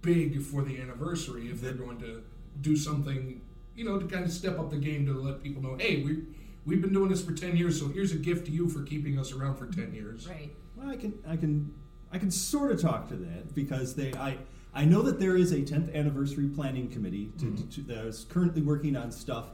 big 0.01 0.41
for 0.41 0.63
the 0.63 0.81
anniversary, 0.81 1.49
if 1.49 1.61
they're 1.61 1.73
going 1.73 1.99
to 1.99 2.23
do 2.59 2.75
something, 2.75 3.41
you 3.75 3.85
know, 3.85 3.99
to 3.99 4.05
kind 4.05 4.25
of 4.25 4.31
step 4.31 4.59
up 4.59 4.69
the 4.69 4.77
game 4.77 5.05
to 5.05 5.13
let 5.13 5.41
people 5.41 5.61
know, 5.61 5.77
hey, 5.77 6.03
we, 6.03 6.23
we've 6.65 6.81
been 6.81 6.91
doing 6.91 7.09
this 7.09 7.23
for 7.23 7.31
10 7.31 7.55
years, 7.55 7.79
so 7.79 7.87
here's 7.87 8.11
a 8.11 8.17
gift 8.17 8.45
to 8.47 8.51
you 8.51 8.67
for 8.67 8.83
keeping 8.83 9.17
us 9.17 9.31
around 9.31 9.55
for 9.55 9.67
10 9.67 9.93
years. 9.93 10.27
Right. 10.27 10.51
Well, 10.75 10.89
I 10.89 10.97
can, 10.97 11.13
I 11.27 11.37
can, 11.37 11.73
I 12.13 12.19
can 12.19 12.29
sort 12.29 12.71
of 12.71 12.79
talk 12.79 13.09
to 13.09 13.15
that 13.15 13.55
because 13.55 13.95
they, 13.95 14.13
I, 14.13 14.37
I 14.73 14.85
know 14.85 15.01
that 15.01 15.19
there 15.19 15.35
is 15.35 15.51
a 15.51 15.57
10th 15.57 15.93
anniversary 15.95 16.47
planning 16.47 16.87
committee 16.89 17.31
to, 17.39 17.45
mm-hmm. 17.45 17.69
to, 17.69 17.81
that 17.81 18.05
is 18.05 18.25
currently 18.29 18.61
working 18.61 18.95
on 18.95 19.11
stuff, 19.11 19.47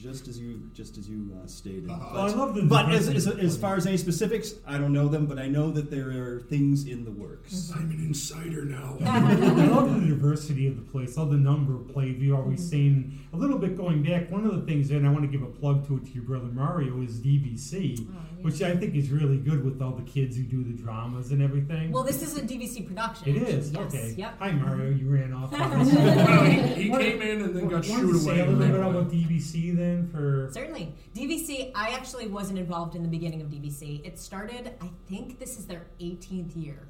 just 0.00 0.28
as 0.28 0.38
you, 0.38 0.62
just 0.74 0.96
as 0.96 1.08
you 1.08 1.36
uh, 1.42 1.46
stated. 1.46 1.90
Uh-huh. 1.90 2.10
Well, 2.14 2.26
I 2.26 2.28
love 2.30 2.54
the 2.54 2.62
But 2.62 2.92
as, 2.92 3.08
as, 3.08 3.26
as 3.26 3.56
far 3.56 3.76
as 3.76 3.86
any 3.86 3.96
specifics, 3.96 4.54
I 4.66 4.78
don't 4.78 4.92
know 4.92 5.08
them, 5.08 5.26
but 5.26 5.38
I 5.38 5.48
know 5.48 5.70
that 5.72 5.90
there 5.90 6.10
are 6.10 6.40
things 6.40 6.86
in 6.86 7.04
the 7.04 7.10
works. 7.10 7.72
I'm 7.74 7.90
an 7.90 7.98
insider 8.00 8.64
now. 8.64 8.96
I 9.04 9.32
love 9.66 10.00
the 10.00 10.06
diversity 10.06 10.66
of 10.68 10.76
the 10.76 10.82
place, 10.82 11.18
all 11.18 11.26
the 11.26 11.36
number 11.36 11.74
of 11.74 11.88
plays 11.88 12.16
we've 12.18 12.32
always 12.34 12.68
seen. 12.68 13.18
A 13.32 13.36
little 13.36 13.58
bit 13.58 13.76
going 13.76 14.02
back, 14.02 14.30
one 14.30 14.46
of 14.46 14.54
the 14.54 14.62
things, 14.62 14.90
and 14.90 15.06
I 15.06 15.10
want 15.10 15.22
to 15.22 15.28
give 15.28 15.42
a 15.42 15.50
plug 15.50 15.86
to 15.88 15.96
it 15.96 16.06
to 16.06 16.10
your 16.12 16.24
brother 16.24 16.46
Mario, 16.46 17.02
is 17.02 17.20
DVC, 17.20 18.06
which 18.42 18.62
I 18.62 18.76
think 18.76 18.94
is 18.94 19.10
really 19.10 19.36
good 19.38 19.64
with 19.64 19.82
all 19.82 19.92
the 19.92 20.08
kids 20.08 20.36
who 20.36 20.44
do 20.44 20.62
the 20.62 20.80
dramas 20.80 21.32
and 21.32 21.42
everything. 21.42 21.90
Well, 21.90 22.04
this 22.04 22.22
is 22.22 22.36
a 22.38 22.42
DVC 22.42 22.86
production. 22.86 23.34
it 23.36 23.42
is 23.42 23.72
Yes. 23.72 23.82
okay. 23.86 24.14
Yep. 24.16 24.34
Hi 24.38 24.52
Mario, 24.52 24.90
you 24.90 25.08
ran 25.08 25.32
off. 25.32 25.50
Well, 25.52 25.84
he, 26.44 26.84
he 26.84 26.90
came 26.90 27.20
in 27.20 27.42
and 27.42 27.54
then 27.54 27.68
got 27.68 27.86
Want 27.88 28.08
to 28.08 28.18
say 28.18 28.30
away. 28.30 28.40
a 28.40 28.46
little 28.46 28.58
bit 28.58 28.80
about 28.80 29.10
DVC 29.10 29.76
then 29.76 29.87
for 30.10 30.48
Certainly. 30.52 30.94
DVC, 31.14 31.72
I 31.74 31.90
actually 31.90 32.26
wasn't 32.28 32.58
involved 32.58 32.94
in 32.94 33.02
the 33.02 33.08
beginning 33.08 33.40
of 33.42 33.48
DVC. 33.48 34.04
It 34.06 34.18
started, 34.18 34.72
I 34.80 34.90
think 35.08 35.38
this 35.38 35.58
is 35.58 35.66
their 35.66 35.86
18th 36.00 36.56
year. 36.56 36.88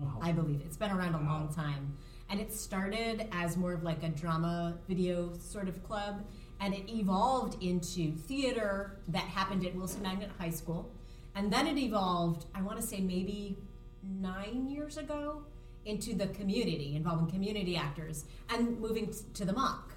oh, 0.00 0.18
I 0.20 0.32
believe. 0.32 0.62
It's 0.64 0.76
been 0.76 0.90
around 0.90 1.14
a 1.14 1.22
long 1.22 1.52
time. 1.54 1.96
And 2.28 2.40
it 2.40 2.52
started 2.52 3.28
as 3.32 3.56
more 3.56 3.72
of 3.72 3.82
like 3.82 4.02
a 4.02 4.08
drama 4.08 4.74
video 4.88 5.32
sort 5.38 5.68
of 5.68 5.82
club. 5.84 6.24
And 6.60 6.74
it 6.74 6.88
evolved 6.88 7.62
into 7.62 8.12
theater 8.12 8.98
that 9.08 9.24
happened 9.24 9.64
at 9.66 9.74
Wilson 9.74 10.02
Magnet 10.02 10.30
High 10.38 10.50
School. 10.50 10.90
And 11.34 11.52
then 11.52 11.66
it 11.66 11.76
evolved, 11.78 12.46
I 12.54 12.62
want 12.62 12.80
to 12.80 12.86
say 12.86 13.00
maybe 13.00 13.58
nine 14.02 14.68
years 14.68 14.96
ago, 14.96 15.42
into 15.84 16.14
the 16.14 16.26
community, 16.28 16.96
involving 16.96 17.28
community 17.30 17.76
actors, 17.76 18.24
and 18.50 18.78
moving 18.80 19.14
to 19.34 19.44
the 19.44 19.52
MuCCC. 19.52 19.92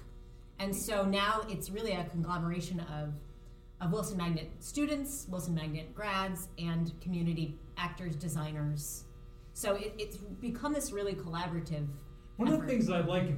And 0.60 0.76
so 0.76 1.06
now 1.06 1.40
it's 1.48 1.70
really 1.70 1.92
a 1.92 2.04
conglomeration 2.04 2.80
of, 2.80 3.14
of 3.80 3.92
Wilson 3.92 4.18
Magnet 4.18 4.50
students, 4.58 5.26
Wilson 5.30 5.54
Magnet 5.54 5.94
grads, 5.94 6.48
and 6.58 6.92
community 7.00 7.58
actors, 7.78 8.14
designers. 8.14 9.04
So 9.54 9.76
it, 9.76 9.94
it's 9.98 10.18
become 10.18 10.74
this 10.74 10.92
really 10.92 11.14
collaborative. 11.14 11.86
One 12.36 12.52
of 12.52 12.60
the 12.60 12.66
things 12.66 12.90
I 12.90 13.00
like, 13.00 13.30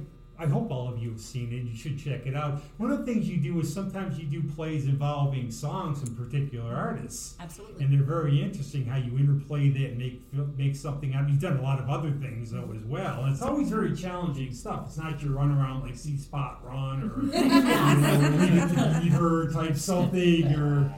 I 0.43 0.47
hope 0.47 0.71
all 0.71 0.89
of 0.89 0.97
you 1.01 1.09
have 1.11 1.21
seen 1.21 1.53
it. 1.53 1.63
You 1.63 1.73
should 1.75 1.97
check 1.97 2.25
it 2.25 2.35
out. 2.35 2.61
One 2.77 2.91
of 2.91 2.99
the 2.99 3.05
things 3.05 3.29
you 3.29 3.37
do 3.37 3.61
is 3.61 3.73
sometimes 3.73 4.19
you 4.19 4.25
do 4.25 4.43
plays 4.43 4.87
involving 4.87 5.49
songs 5.51 6.01
from 6.01 6.15
particular 6.15 6.75
artists, 6.75 7.35
Absolutely. 7.39 7.83
and 7.83 7.93
they're 7.93 8.05
very 8.05 8.41
interesting. 8.41 8.85
How 8.85 8.97
you 8.97 9.17
interplay 9.17 9.69
that 9.69 9.91
and 9.91 9.97
make 9.97 10.57
make 10.57 10.75
something 10.75 11.13
out. 11.13 11.29
You've 11.29 11.39
done 11.39 11.57
a 11.57 11.61
lot 11.61 11.79
of 11.79 11.89
other 11.89 12.11
things 12.11 12.51
though 12.51 12.73
as 12.75 12.83
well. 12.83 13.23
And 13.23 13.33
it's 13.33 13.41
always 13.41 13.69
very 13.69 13.95
challenging 13.95 14.53
stuff. 14.53 14.87
It's 14.87 14.97
not 14.97 15.21
your 15.21 15.31
run 15.31 15.51
around 15.51 15.83
like 15.83 15.95
see 15.95 16.17
spot 16.17 16.59
run 16.65 17.03
or 17.03 17.23
you 17.37 17.49
know, 17.49 18.37
leave 18.37 18.63
it 18.63 18.75
to 18.75 18.99
Beaver 19.01 19.49
type 19.51 19.77
something 19.77 20.53
or. 20.55 20.93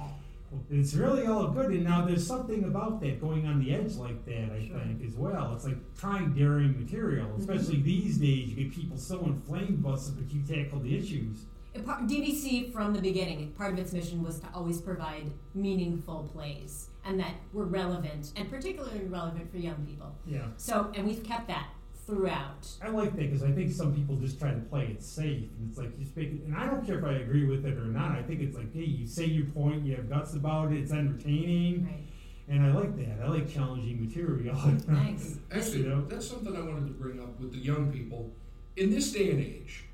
It's 0.70 0.94
really 0.94 1.26
all 1.28 1.48
good, 1.48 1.72
and 1.72 1.84
now 1.84 2.06
there's 2.06 2.26
something 2.26 2.64
about 2.64 3.02
that 3.02 3.22
going 3.22 3.46
on 3.48 3.64
the 3.64 3.74
edge 3.74 3.96
like 3.96 4.26
that. 4.26 4.52
I 4.52 4.70
think 4.74 5.04
as 5.06 5.16
well. 5.16 5.54
It's 5.56 5.66
like 5.66 5.78
trying 5.98 6.34
daring 6.34 6.80
material, 6.80 7.28
mm-hmm. 7.28 7.42
especially 7.42 7.82
these 7.82 8.18
days. 8.18 8.50
You 8.50 8.56
get 8.56 8.74
people 8.74 8.98
so 8.98 9.20
inflamed 9.26 9.84
about 9.84 10.00
but 10.16 10.32
you 10.32 10.42
tackle 10.42 10.80
the 10.80 10.98
issues. 10.98 11.46
DVC 11.76 12.72
from 12.72 12.94
the 12.94 13.02
beginning, 13.02 13.52
part 13.52 13.74
of 13.74 13.80
its 13.80 13.92
mission 13.92 14.24
was 14.24 14.40
to 14.40 14.48
always 14.54 14.80
provide 14.80 15.30
meaningful 15.54 16.30
plays 16.34 16.88
and 17.04 17.20
that 17.20 17.34
were 17.54 17.66
relevant 17.66 18.32
and 18.36 18.50
particularly 18.50 19.02
relevant 19.06 19.52
for 19.52 19.58
young 19.58 19.86
people. 19.86 20.16
Yeah, 20.26 20.48
So, 20.58 20.92
and 20.96 21.06
we've 21.06 21.24
kept 21.24 21.48
that 21.48 21.68
throughout. 22.06 22.68
I 22.84 22.90
like 22.90 23.12
that 23.16 23.22
because 23.32 23.44
I 23.44 23.52
think 23.52 23.72
some 23.72 23.94
people 23.96 24.16
just 24.16 24.40
try 24.40 24.52
to 24.52 24.60
play 24.60 24.88
it 24.88 25.02
safe, 25.04 25.50
and 25.58 25.70
it's 25.70 25.78
like 25.78 25.98
just 25.98 26.16
make 26.16 26.28
it. 26.34 26.42
And 26.46 26.56
I 26.56 26.66
don't 26.68 26.86
care 26.86 27.00
if 27.00 27.06
I 27.06 27.14
agree 27.14 27.46
with 27.46 27.66
it 27.66 27.78
or 27.78 27.86
not. 27.86 28.12
I 28.12 28.22
think 28.24 28.42
it's 28.42 28.56
like, 28.56 28.74
hey, 28.74 28.84
you 28.86 29.08
say 29.08 29.26
your 29.26 29.46
point, 29.48 29.86
you 29.86 29.96
have 29.96 30.10
guts 30.10 30.34
about 30.36 30.72
it, 30.72 30.78
it's 30.78 30.92
entertaining, 30.92 31.86
Right. 31.86 32.04
and 32.48 32.64
I 32.66 32.74
like 32.74 32.96
that. 32.98 33.24
I 33.24 33.28
like 33.30 33.52
challenging 33.52 34.04
material. 34.06 34.56
Thanks. 34.80 35.38
Actually, 35.52 35.80
You 35.84 35.90
know? 35.90 36.06
that's 36.06 36.28
something 36.28 36.56
I 36.56 36.62
wanted 36.62 36.88
to 36.88 36.94
bring 36.94 37.20
up 37.20 37.40
with 37.40 37.52
the 37.52 37.60
young 37.60 37.92
people. 37.92 38.32
In 38.76 38.92
this 38.92 39.12
day 39.12 39.32
and 39.32 39.40
age, 39.40 39.86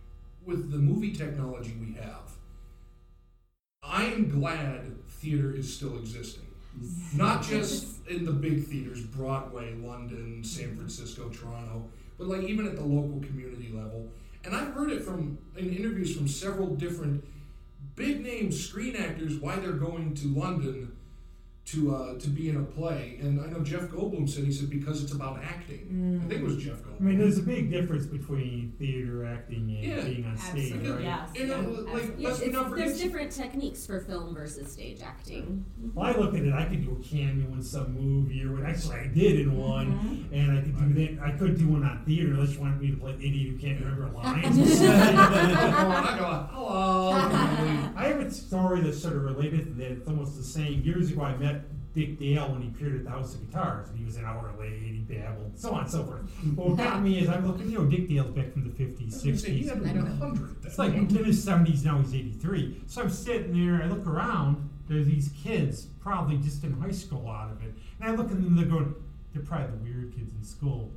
with 0.45 0.71
the 0.71 0.77
movie 0.77 1.11
technology 1.13 1.75
we 1.79 1.93
have, 2.01 2.31
I 3.83 4.05
am 4.05 4.29
glad 4.29 5.07
theater 5.07 5.53
is 5.55 5.73
still 5.75 5.97
existing. 5.97 6.45
Not 7.15 7.43
just 7.43 7.87
in 8.07 8.25
the 8.25 8.31
big 8.31 8.65
theaters, 8.65 9.01
Broadway, 9.01 9.75
London, 9.75 10.43
San 10.43 10.75
Francisco, 10.75 11.29
Toronto, 11.29 11.89
but 12.17 12.27
like 12.27 12.43
even 12.43 12.67
at 12.67 12.75
the 12.75 12.83
local 12.83 13.19
community 13.19 13.71
level. 13.73 14.07
And 14.43 14.55
I've 14.55 14.73
heard 14.73 14.91
it 14.91 15.03
from 15.03 15.37
in 15.55 15.75
interviews 15.75 16.15
from 16.15 16.27
several 16.27 16.67
different 16.75 17.23
big 17.95 18.23
name 18.23 18.51
screen 18.51 18.95
actors 18.95 19.35
why 19.35 19.57
they're 19.57 19.73
going 19.73 20.13
to 20.15 20.27
London 20.27 20.91
to 21.63 21.95
uh, 21.95 22.17
to 22.19 22.27
be 22.27 22.49
in 22.49 22.57
a 22.57 22.63
play. 22.63 23.17
And 23.21 23.39
I 23.39 23.45
know 23.45 23.59
Jeff 23.59 23.83
Goldblum 23.83 24.27
said 24.27 24.43
he 24.45 24.51
said 24.51 24.69
because 24.69 25.03
it's 25.03 25.11
about 25.13 25.41
acting. 25.43 26.19
I 26.23 26.27
think 26.27 26.41
it 26.41 26.45
was 26.45 26.57
Jeff 26.57 26.77
Goldblum. 26.81 26.99
I 26.99 27.03
mean, 27.03 27.19
there's 27.19 27.37
a 27.37 27.43
big 27.43 27.71
difference 27.71 28.07
between 28.07 28.73
theater 28.79 29.25
acting 29.25 29.69
and 29.69 29.83
Yeah, 29.85 30.01
being 30.01 30.25
on 30.25 30.37
stage, 30.37 30.73
absolutely. 30.73 30.91
right? 30.91 31.01
Yes. 31.03 31.29
You 31.35 31.47
know, 31.47 31.61
yeah, 31.61 31.67
like 31.67 31.77
absolutely. 32.03 32.25
let's 32.25 32.41
It's- 32.41 32.71
there's 32.75 32.99
different 32.99 33.31
techniques 33.31 33.85
for 33.85 33.99
film 34.01 34.33
versus 34.33 34.71
stage 34.71 35.01
acting. 35.03 35.63
Well, 35.93 36.07
I 36.07 36.17
look 36.19 36.33
at 36.35 36.41
it. 36.43 36.51
I 36.53 36.65
could 36.65 36.83
do 36.83 36.97
a 36.99 37.03
cameo 37.03 37.53
in 37.53 37.61
some 37.61 37.93
movie, 37.93 38.43
or 38.43 38.53
what. 38.53 38.63
Actually, 38.65 38.95
I 38.97 39.07
did 39.07 39.39
in 39.41 39.55
one, 39.55 40.27
and 40.31 40.51
I 40.57 40.61
could 40.61 40.77
do 40.77 40.93
that. 41.15 41.23
I 41.23 41.31
could 41.37 41.57
do 41.57 41.67
one 41.67 41.83
on 41.83 42.03
theater 42.05 42.33
unless 42.33 42.53
you 42.55 42.59
wanted 42.61 42.81
me 42.81 42.91
to 42.91 42.97
play 42.97 43.11
an 43.13 43.19
idiot 43.21 43.49
who 43.53 43.57
can't 43.59 43.79
remember 43.79 44.09
lines. 44.15 44.57
I 44.81 46.15
go, 46.19 46.47
hello. 46.55 47.11
I 47.95 48.07
have 48.07 48.19
a 48.19 48.31
story 48.31 48.81
that's 48.81 48.99
sort 49.01 49.15
of 49.15 49.23
related 49.23 49.65
to 49.65 49.71
that. 49.75 49.91
It's 49.91 50.07
almost 50.07 50.37
the 50.37 50.43
same. 50.43 50.81
Years 50.81 51.11
ago, 51.11 51.21
I 51.21 51.37
met 51.37 51.60
Dick 51.93 52.19
Dale 52.19 52.49
when 52.51 52.61
he 52.61 52.69
appeared 52.69 52.95
at 52.95 53.03
the 53.03 53.09
House 53.09 53.35
of 53.35 53.45
Guitars, 53.45 53.89
and 53.89 53.99
he 53.99 54.05
was 54.05 54.15
an 54.15 54.25
hour 54.25 54.53
late, 54.59 54.79
he 54.81 54.99
babbled, 54.99 55.51
so 55.57 55.71
on 55.71 55.81
and 55.81 55.89
so 55.89 56.03
forth. 56.03 56.21
But 56.43 56.69
what 56.69 56.77
got 56.77 57.01
me 57.01 57.19
is 57.19 57.27
I'm 57.29 57.45
looking, 57.45 57.69
you 57.69 57.79
know, 57.79 57.85
Dick 57.85 58.07
Dale's 58.07 58.31
back 58.31 58.53
from 58.53 58.63
the 58.63 58.69
50s, 58.69 59.01
I 59.01 59.05
was 59.05 59.23
gonna 59.23 59.37
say, 59.37 59.51
he 59.51 59.63
60s. 59.65 59.69
had 59.69 59.77
I 59.87 59.93
don't 59.93 60.07
a 60.07 60.15
hundred. 60.15 60.55
It's 60.63 60.77
like 60.79 60.93
in 60.93 61.07
his 61.09 61.45
70s 61.45 61.83
now, 61.83 61.97
he's 61.99 62.13
83. 62.15 62.81
So 62.87 63.01
I'm 63.01 63.09
sitting 63.09 63.53
there, 63.53 63.83
I 63.83 63.87
look 63.87 64.07
around, 64.07 64.69
there's 64.87 65.05
these 65.07 65.31
kids, 65.43 65.87
probably 65.99 66.37
just 66.37 66.63
in 66.63 66.73
high 66.79 66.91
school 66.91 67.29
out 67.29 67.51
of 67.51 67.61
it. 67.63 67.73
And 67.99 68.09
I 68.09 68.15
look 68.15 68.31
at 68.31 68.41
them, 68.41 68.55
they're 68.55 68.65
going, 68.65 68.95
they're 69.33 69.43
probably 69.43 69.67
the 69.77 69.83
weird 69.83 70.15
kids 70.15 70.33
in 70.33 70.43
school. 70.43 70.91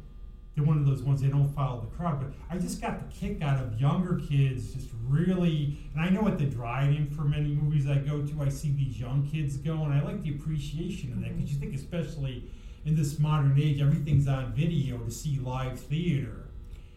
They're 0.54 0.64
one 0.64 0.78
of 0.78 0.86
those 0.86 1.02
ones 1.02 1.20
they 1.20 1.28
don't 1.28 1.48
follow 1.48 1.80
the 1.80 1.96
crowd. 1.96 2.20
But 2.20 2.32
I 2.48 2.58
just 2.58 2.80
got 2.80 2.98
the 2.98 3.12
kick 3.14 3.42
out 3.42 3.60
of 3.60 3.80
younger 3.80 4.20
kids 4.28 4.72
just 4.72 4.88
really, 5.08 5.78
and 5.94 6.02
I 6.02 6.10
know 6.10 6.28
at 6.28 6.38
the 6.38 6.44
drive-in 6.46 7.10
for 7.10 7.22
many 7.22 7.48
movies 7.48 7.88
I 7.88 7.96
go 7.98 8.22
to, 8.22 8.42
I 8.42 8.48
see 8.48 8.70
these 8.70 9.00
young 9.00 9.26
kids 9.26 9.56
go, 9.56 9.82
and 9.84 9.92
I 9.92 10.02
like 10.02 10.22
the 10.22 10.30
appreciation 10.30 11.12
of 11.12 11.20
that 11.22 11.36
because 11.36 11.52
you 11.52 11.58
think, 11.58 11.74
especially 11.74 12.44
in 12.84 12.94
this 12.94 13.18
modern 13.18 13.58
age, 13.58 13.80
everything's 13.80 14.28
on 14.28 14.52
video 14.52 14.98
to 14.98 15.10
see 15.10 15.38
live 15.40 15.78
theater, 15.80 16.50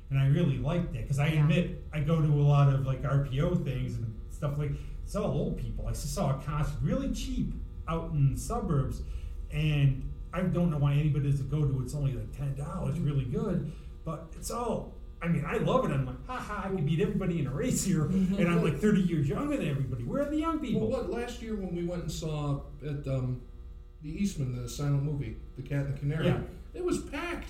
and 0.10 0.20
I 0.20 0.28
really 0.28 0.58
like 0.58 0.92
that 0.94 1.02
because 1.04 1.20
I 1.20 1.30
Yeah. 1.30 1.42
admit 1.42 1.88
I 1.92 2.02
go 2.02 2.22
to 2.22 2.28
a 2.28 2.44
lot 2.44 2.72
of 2.72 2.86
like 2.86 3.04
RPO 3.04 3.56
things 3.56 3.96
and 3.96 4.14
stuff 4.30 4.58
like 4.58 4.72
it's 5.04 5.16
all 5.16 5.32
old 5.32 5.58
people. 5.58 5.88
I 5.88 5.94
saw 5.94 6.38
a 6.38 6.42
concert 6.44 6.78
really 6.82 7.12
cheap 7.12 7.54
out 7.88 8.12
in 8.12 8.34
the 8.34 8.40
suburbs, 8.40 9.02
and 9.52 10.07
I 10.34 10.42
don't 10.42 10.70
know 10.72 10.78
why 10.78 10.94
anybody 10.94 11.30
doesn't 11.32 11.50
go 11.50 11.66
to. 11.66 11.82
It's 11.82 11.96
only 11.96 12.14
like 12.14 12.36
ten 12.36 12.56
dollars, 12.56 12.96
it's 12.96 13.04
really 13.04 13.26
good, 13.26 13.72
but 14.06 14.28
it's 14.36 14.52
all. 14.52 14.94
I 15.20 15.28
mean, 15.28 15.44
I 15.48 15.58
love 15.58 15.84
it. 15.86 15.92
I'm 15.92 16.06
like, 16.06 16.28
haha, 16.28 16.68
I 16.68 16.76
can 16.76 16.86
beat 16.86 17.00
everybody 17.02 17.40
in 17.40 17.48
a 17.48 17.52
race 17.52 17.84
here, 17.84 18.06
and 18.06 18.48
I'm 18.48 18.64
like 18.64 18.78
30 18.80 19.02
years 19.02 19.28
younger 19.28 19.58
than 19.58 19.68
everybody. 19.68 20.04
Where 20.04 20.22
are 20.22 20.30
the 20.30 20.38
young 20.38 20.60
people? 20.60 20.82
Well, 20.88 21.02
what 21.02 21.10
last 21.10 21.42
year 21.42 21.56
when 21.56 21.76
we 21.76 21.86
went 21.86 22.04
and 22.04 22.12
saw 22.12 22.62
at 22.88 23.08
um, 23.08 23.42
the 24.04 24.10
Eastman 24.12 24.62
the 24.62 24.70
silent 24.70 25.02
movie, 25.02 25.38
The 25.56 25.64
Cat 25.64 25.86
and 25.88 25.96
the 25.96 26.00
Canary, 26.00 26.28
Yeah. 26.28 26.42
it 26.76 26.86
was 26.86 27.00
packed, 27.00 27.50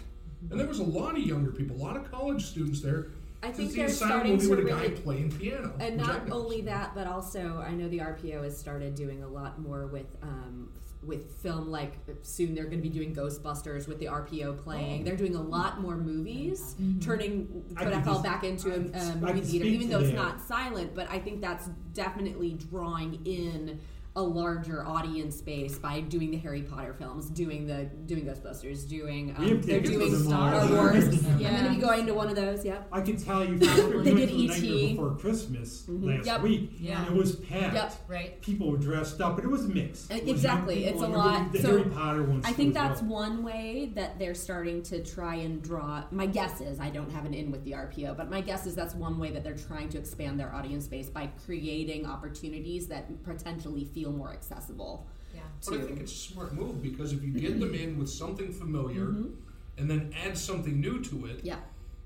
and 0.50 0.58
there 0.58 0.66
was 0.66 0.80
a 0.80 0.84
lot 0.84 1.18
of 1.18 1.24
younger 1.26 1.52
people, 1.52 1.76
a 1.76 1.84
lot 1.84 1.98
of 1.98 2.10
college 2.10 2.46
students 2.46 2.80
there. 2.82 3.08
I 3.44 3.52
think 3.52 3.72
see 3.72 3.78
they're 3.78 3.90
silent 3.90 4.14
starting 4.14 4.32
movie 4.36 4.46
to 4.46 4.50
with 4.50 4.60
a 4.60 4.64
really 4.64 4.90
guy 4.96 5.02
playing 5.02 5.32
piano. 5.34 5.74
And 5.82 5.98
not 5.98 6.32
only 6.32 6.62
that, 6.62 6.96
but 6.96 7.06
also 7.06 7.62
I 7.68 7.72
know 7.74 7.90
the 7.90 8.00
RPO 8.00 8.46
has 8.46 8.58
started 8.58 8.96
doing 8.96 9.24
a 9.24 9.28
lot 9.28 9.60
more 9.60 9.88
with 9.88 10.08
um, 10.24 10.70
f- 10.74 10.87
with 11.08 11.32
film. 11.42 11.70
Like 11.70 11.94
soon 12.22 12.54
they're 12.54 12.66
going 12.66 12.82
to 12.82 12.90
be 12.90 12.90
doing 12.90 13.16
Ghostbusters 13.16 13.88
with 13.88 14.00
the 14.00 14.06
RPO 14.06 14.62
playing. 14.64 15.02
Oh. 15.02 15.06
They're 15.06 15.16
doing 15.16 15.36
a 15.36 15.42
lot 15.42 15.82
more 15.82 15.96
movies, 15.96 16.76
mm-hmm. 16.80 17.00
turning 17.00 17.66
I 17.76 17.86
Kodak 17.86 18.04
could 18.04 18.12
Hall 18.12 18.22
back 18.22 18.44
into 18.44 18.70
a, 18.70 18.98
I- 18.98 19.00
a 19.00 19.12
I 19.12 19.16
movie 19.16 19.42
theater, 19.42 19.66
even 19.66 19.90
though 19.90 20.00
it's 20.00 20.14
not 20.14 20.42
silent. 20.42 20.94
But 20.94 21.10
I 21.10 21.20
think 21.20 21.42
that's 21.42 21.68
definitely 21.94 22.54
drawing 22.70 23.26
in 23.26 23.80
a 24.18 24.22
larger 24.22 24.84
audience 24.86 25.42
base 25.42 25.78
by 25.78 26.02
doing 26.02 26.32
the 26.32 26.38
Harry 26.38 26.64
Potter 26.64 26.92
films, 26.94 27.30
doing 27.30 27.68
the 27.68 27.86
doing 28.08 28.26
Ghostbusters, 28.26 28.90
doing 28.90 29.34
um, 29.38 29.62
they're 29.62 29.80
doing 29.80 30.14
Star. 30.16 30.68
Wars. 30.74 31.24
Yeah. 31.38 31.50
I'm 31.50 31.56
going 31.58 31.64
to 31.66 31.76
be 31.76 31.82
going 31.86 32.06
to 32.08 32.14
one 32.16 32.30
of 32.30 32.36
those. 32.36 32.66
Yep. 32.66 32.88
I 32.92 33.02
can 33.02 33.16
tell 33.16 33.46
you, 33.46 33.58
They 33.60 34.14
did 34.16 34.30
the 34.30 34.34
E.T.. 34.36 34.90
before 34.96 35.16
Christmas 35.18 35.84
Mhm. 35.88 36.18
last 36.18 36.26
Yep. 36.26 36.42
week. 36.42 36.72
Yeah. 36.80 37.06
It 37.06 37.14
was 37.14 37.36
packed. 37.36 37.76
Yep. 37.76 37.94
Right. 38.08 38.42
People 38.42 38.72
were 38.72 38.78
dressed 38.78 39.22
up, 39.22 39.36
but 39.36 39.46
it 39.46 39.50
was 39.50 39.68
mixed. 39.68 40.12
Uh, 40.12 40.16
It 40.16 40.24
was 40.24 40.32
exactly. 40.32 40.86
It's 40.86 41.02
a 41.02 41.08
lot. 41.08 41.52
The 41.54 41.60
So, 41.60 41.78
Harry 41.78 41.92
Potter 41.92 42.24
ones. 42.24 42.44
I 42.48 42.54
think 42.54 42.70
as 42.70 42.76
well. 42.76 42.90
that's 42.90 43.02
one 43.04 43.44
way 43.44 43.92
that 43.94 44.18
they're 44.18 44.34
starting 44.34 44.82
to 44.84 45.04
try 45.04 45.36
and 45.36 45.62
draw. 45.62 46.04
My 46.10 46.26
guess 46.26 46.60
is 46.60 46.80
I 46.80 46.90
don't 46.90 47.12
have 47.12 47.26
an 47.26 47.36
in 47.36 47.52
with 47.52 47.64
the 47.64 47.74
RPO, 47.74 48.16
but 48.18 48.32
my 48.32 48.42
guess 48.42 48.66
is 48.66 48.74
that's 48.74 48.96
one 48.96 49.20
way 49.20 49.30
that 49.30 49.44
they're 49.44 49.54
trying 49.56 49.90
to 49.90 50.00
expand 50.00 50.40
their 50.40 50.52
audience 50.56 50.88
base 50.88 51.10
by 51.10 51.30
creating 51.46 52.08
opportunities 52.08 52.88
that 52.88 53.24
potentially 53.24 53.86
feel 53.86 54.07
more 54.12 54.32
accessible. 54.32 55.08
Yeah. 55.34 55.42
But 55.66 55.76
I 55.76 55.82
think 55.82 56.00
it's 56.00 56.12
a 56.12 56.16
smart 56.16 56.54
move 56.54 56.82
because 56.82 57.14
if 57.14 57.24
you 57.24 57.32
get 57.32 57.60
them 57.60 57.74
in 57.74 57.98
with 57.98 58.10
something 58.10 58.52
familiar 58.52 59.08
mm-hmm. 59.08 59.30
and 59.78 59.90
then 59.90 60.14
add 60.26 60.38
something 60.38 60.80
new 60.80 61.04
to 61.04 61.26
it, 61.28 61.42
Yeah. 61.44 61.60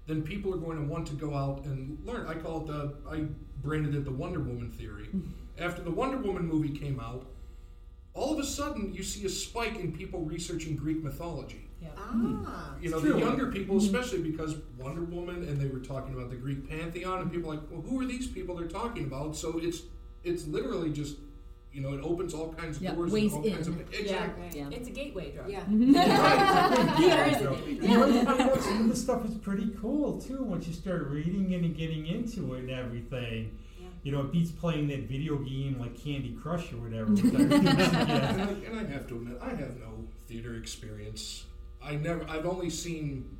then 0.07 0.21
people 0.23 0.53
are 0.53 0.57
going 0.57 0.77
to 0.77 0.83
want 0.83 1.07
to 1.07 1.13
go 1.13 1.35
out 1.35 1.65
and 1.65 1.97
learn. 2.05 2.27
I 2.27 2.33
call 2.33 2.61
it 2.61 2.67
the, 2.67 2.93
I 3.09 3.25
branded 3.61 3.95
it 3.95 4.05
the 4.05 4.11
Wonder 4.11 4.39
Woman 4.39 4.71
theory. 4.71 5.07
Mm-hmm. 5.07 5.31
After 5.59 5.81
the 5.81 5.91
Wonder 5.91 6.17
Woman 6.17 6.47
movie 6.47 6.77
came 6.77 6.99
out, 6.99 7.27
all 8.13 8.33
of 8.33 8.39
a 8.39 8.43
sudden 8.43 8.93
you 8.93 9.03
see 9.03 9.25
a 9.25 9.29
spike 9.29 9.77
in 9.77 9.91
people 9.93 10.21
researching 10.21 10.75
Greek 10.75 11.03
mythology. 11.03 11.69
Yeah. 11.81 11.89
Ah. 11.97 12.01
Hmm. 12.11 12.83
You 12.83 12.89
know, 12.89 12.97
It's 12.97 13.11
the 13.11 13.19
younger 13.19 13.51
people, 13.51 13.77
mm-hmm. 13.77 13.95
especially 13.95 14.29
because 14.29 14.55
Wonder 14.77 15.03
Woman, 15.03 15.47
and 15.47 15.59
they 15.59 15.67
were 15.67 15.79
talking 15.79 16.13
about 16.13 16.29
the 16.29 16.35
Greek 16.35 16.69
pantheon, 16.69 17.21
and 17.21 17.31
people 17.31 17.51
are 17.51 17.55
like, 17.55 17.71
well, 17.71 17.81
who 17.81 17.99
are 18.01 18.05
these 18.05 18.27
people 18.27 18.55
they're 18.55 18.67
talking 18.67 19.05
about? 19.05 19.35
So 19.35 19.59
it's 19.59 19.83
it's 20.23 20.45
literally 20.45 20.91
just, 20.91 21.17
you 21.73 21.81
know, 21.81 21.93
it 21.93 22.01
opens 22.03 22.33
all 22.33 22.53
kinds 22.53 22.77
of 22.77 22.83
Yeah, 22.83 22.93
doors. 22.95 23.11
ways 23.11 23.33
and 23.33 23.45
all 23.45 23.49
kinds 23.51 23.67
in. 23.67 23.73
of 23.73 23.93
exactly. 23.93 24.59
Yeah. 24.59 24.69
It's 24.71 24.87
a 24.89 24.91
gateway 24.91 25.31
drug. 25.31 25.49
Yeah. 25.49 25.63
You 27.01 27.87
know, 27.87 28.05
you 28.05 28.23
find 28.25 28.41
out 28.41 28.61
some 28.61 28.81
of 28.81 28.89
the 28.89 28.95
stuff 28.95 29.25
is 29.25 29.35
pretty 29.35 29.69
cool 29.79 30.19
too 30.21 30.43
once 30.43 30.67
you 30.67 30.73
start 30.73 31.07
reading 31.07 31.51
it 31.51 31.61
and 31.61 31.75
getting 31.75 32.05
into 32.07 32.53
it 32.55 32.59
and 32.61 32.69
everything. 32.71 33.57
Yeah. 33.79 33.87
You 34.03 34.11
know, 34.11 34.21
it 34.21 34.31
beats 34.31 34.51
playing 34.51 34.87
that 34.89 35.07
video 35.07 35.37
game 35.37 35.77
like 35.79 35.95
Candy 36.01 36.37
Crush 36.41 36.71
or 36.73 36.77
whatever. 36.77 37.11
which 37.11 37.25
I 37.25 37.29
think 37.29 37.51
is- 37.79 37.91
yeah. 37.93 38.29
And 38.33 38.41
I, 38.41 38.45
and 38.45 38.79
I 38.79 38.91
have 38.91 39.07
to 39.07 39.15
admit, 39.15 39.37
I 39.41 39.49
have 39.49 39.77
no 39.79 40.05
theater 40.27 40.55
experience. 40.55 41.45
I 41.83 41.95
never. 41.95 42.25
I've 42.29 42.45
only 42.45 42.69
seen 42.69 43.37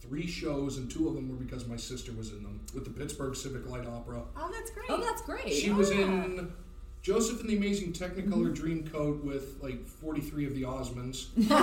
three 0.00 0.26
shows, 0.26 0.78
and 0.78 0.90
two 0.90 1.08
of 1.08 1.14
them 1.14 1.28
were 1.28 1.36
because 1.36 1.66
my 1.68 1.76
sister 1.76 2.12
was 2.12 2.30
in 2.32 2.42
them 2.42 2.60
with 2.74 2.84
the 2.84 2.90
Pittsburgh 2.90 3.36
Civic 3.36 3.68
Light 3.68 3.86
Opera. 3.86 4.22
Oh, 4.36 4.50
that's 4.52 4.70
great. 4.70 4.86
Oh, 4.88 4.98
that's 5.00 5.22
great. 5.22 5.52
She 5.52 5.70
was 5.70 5.90
in 5.90 6.50
Joseph 7.02 7.40
and 7.40 7.50
the 7.50 7.56
Amazing 7.56 7.92
Technicolor 7.92 8.54
mm-hmm. 8.54 8.96
Dreamcoat 8.96 9.24
with 9.24 9.56
like 9.60 9.84
43 9.84 10.46
of 10.46 10.54
the 10.54 10.62
Osmonds. 10.62 11.26
no, 11.36 11.58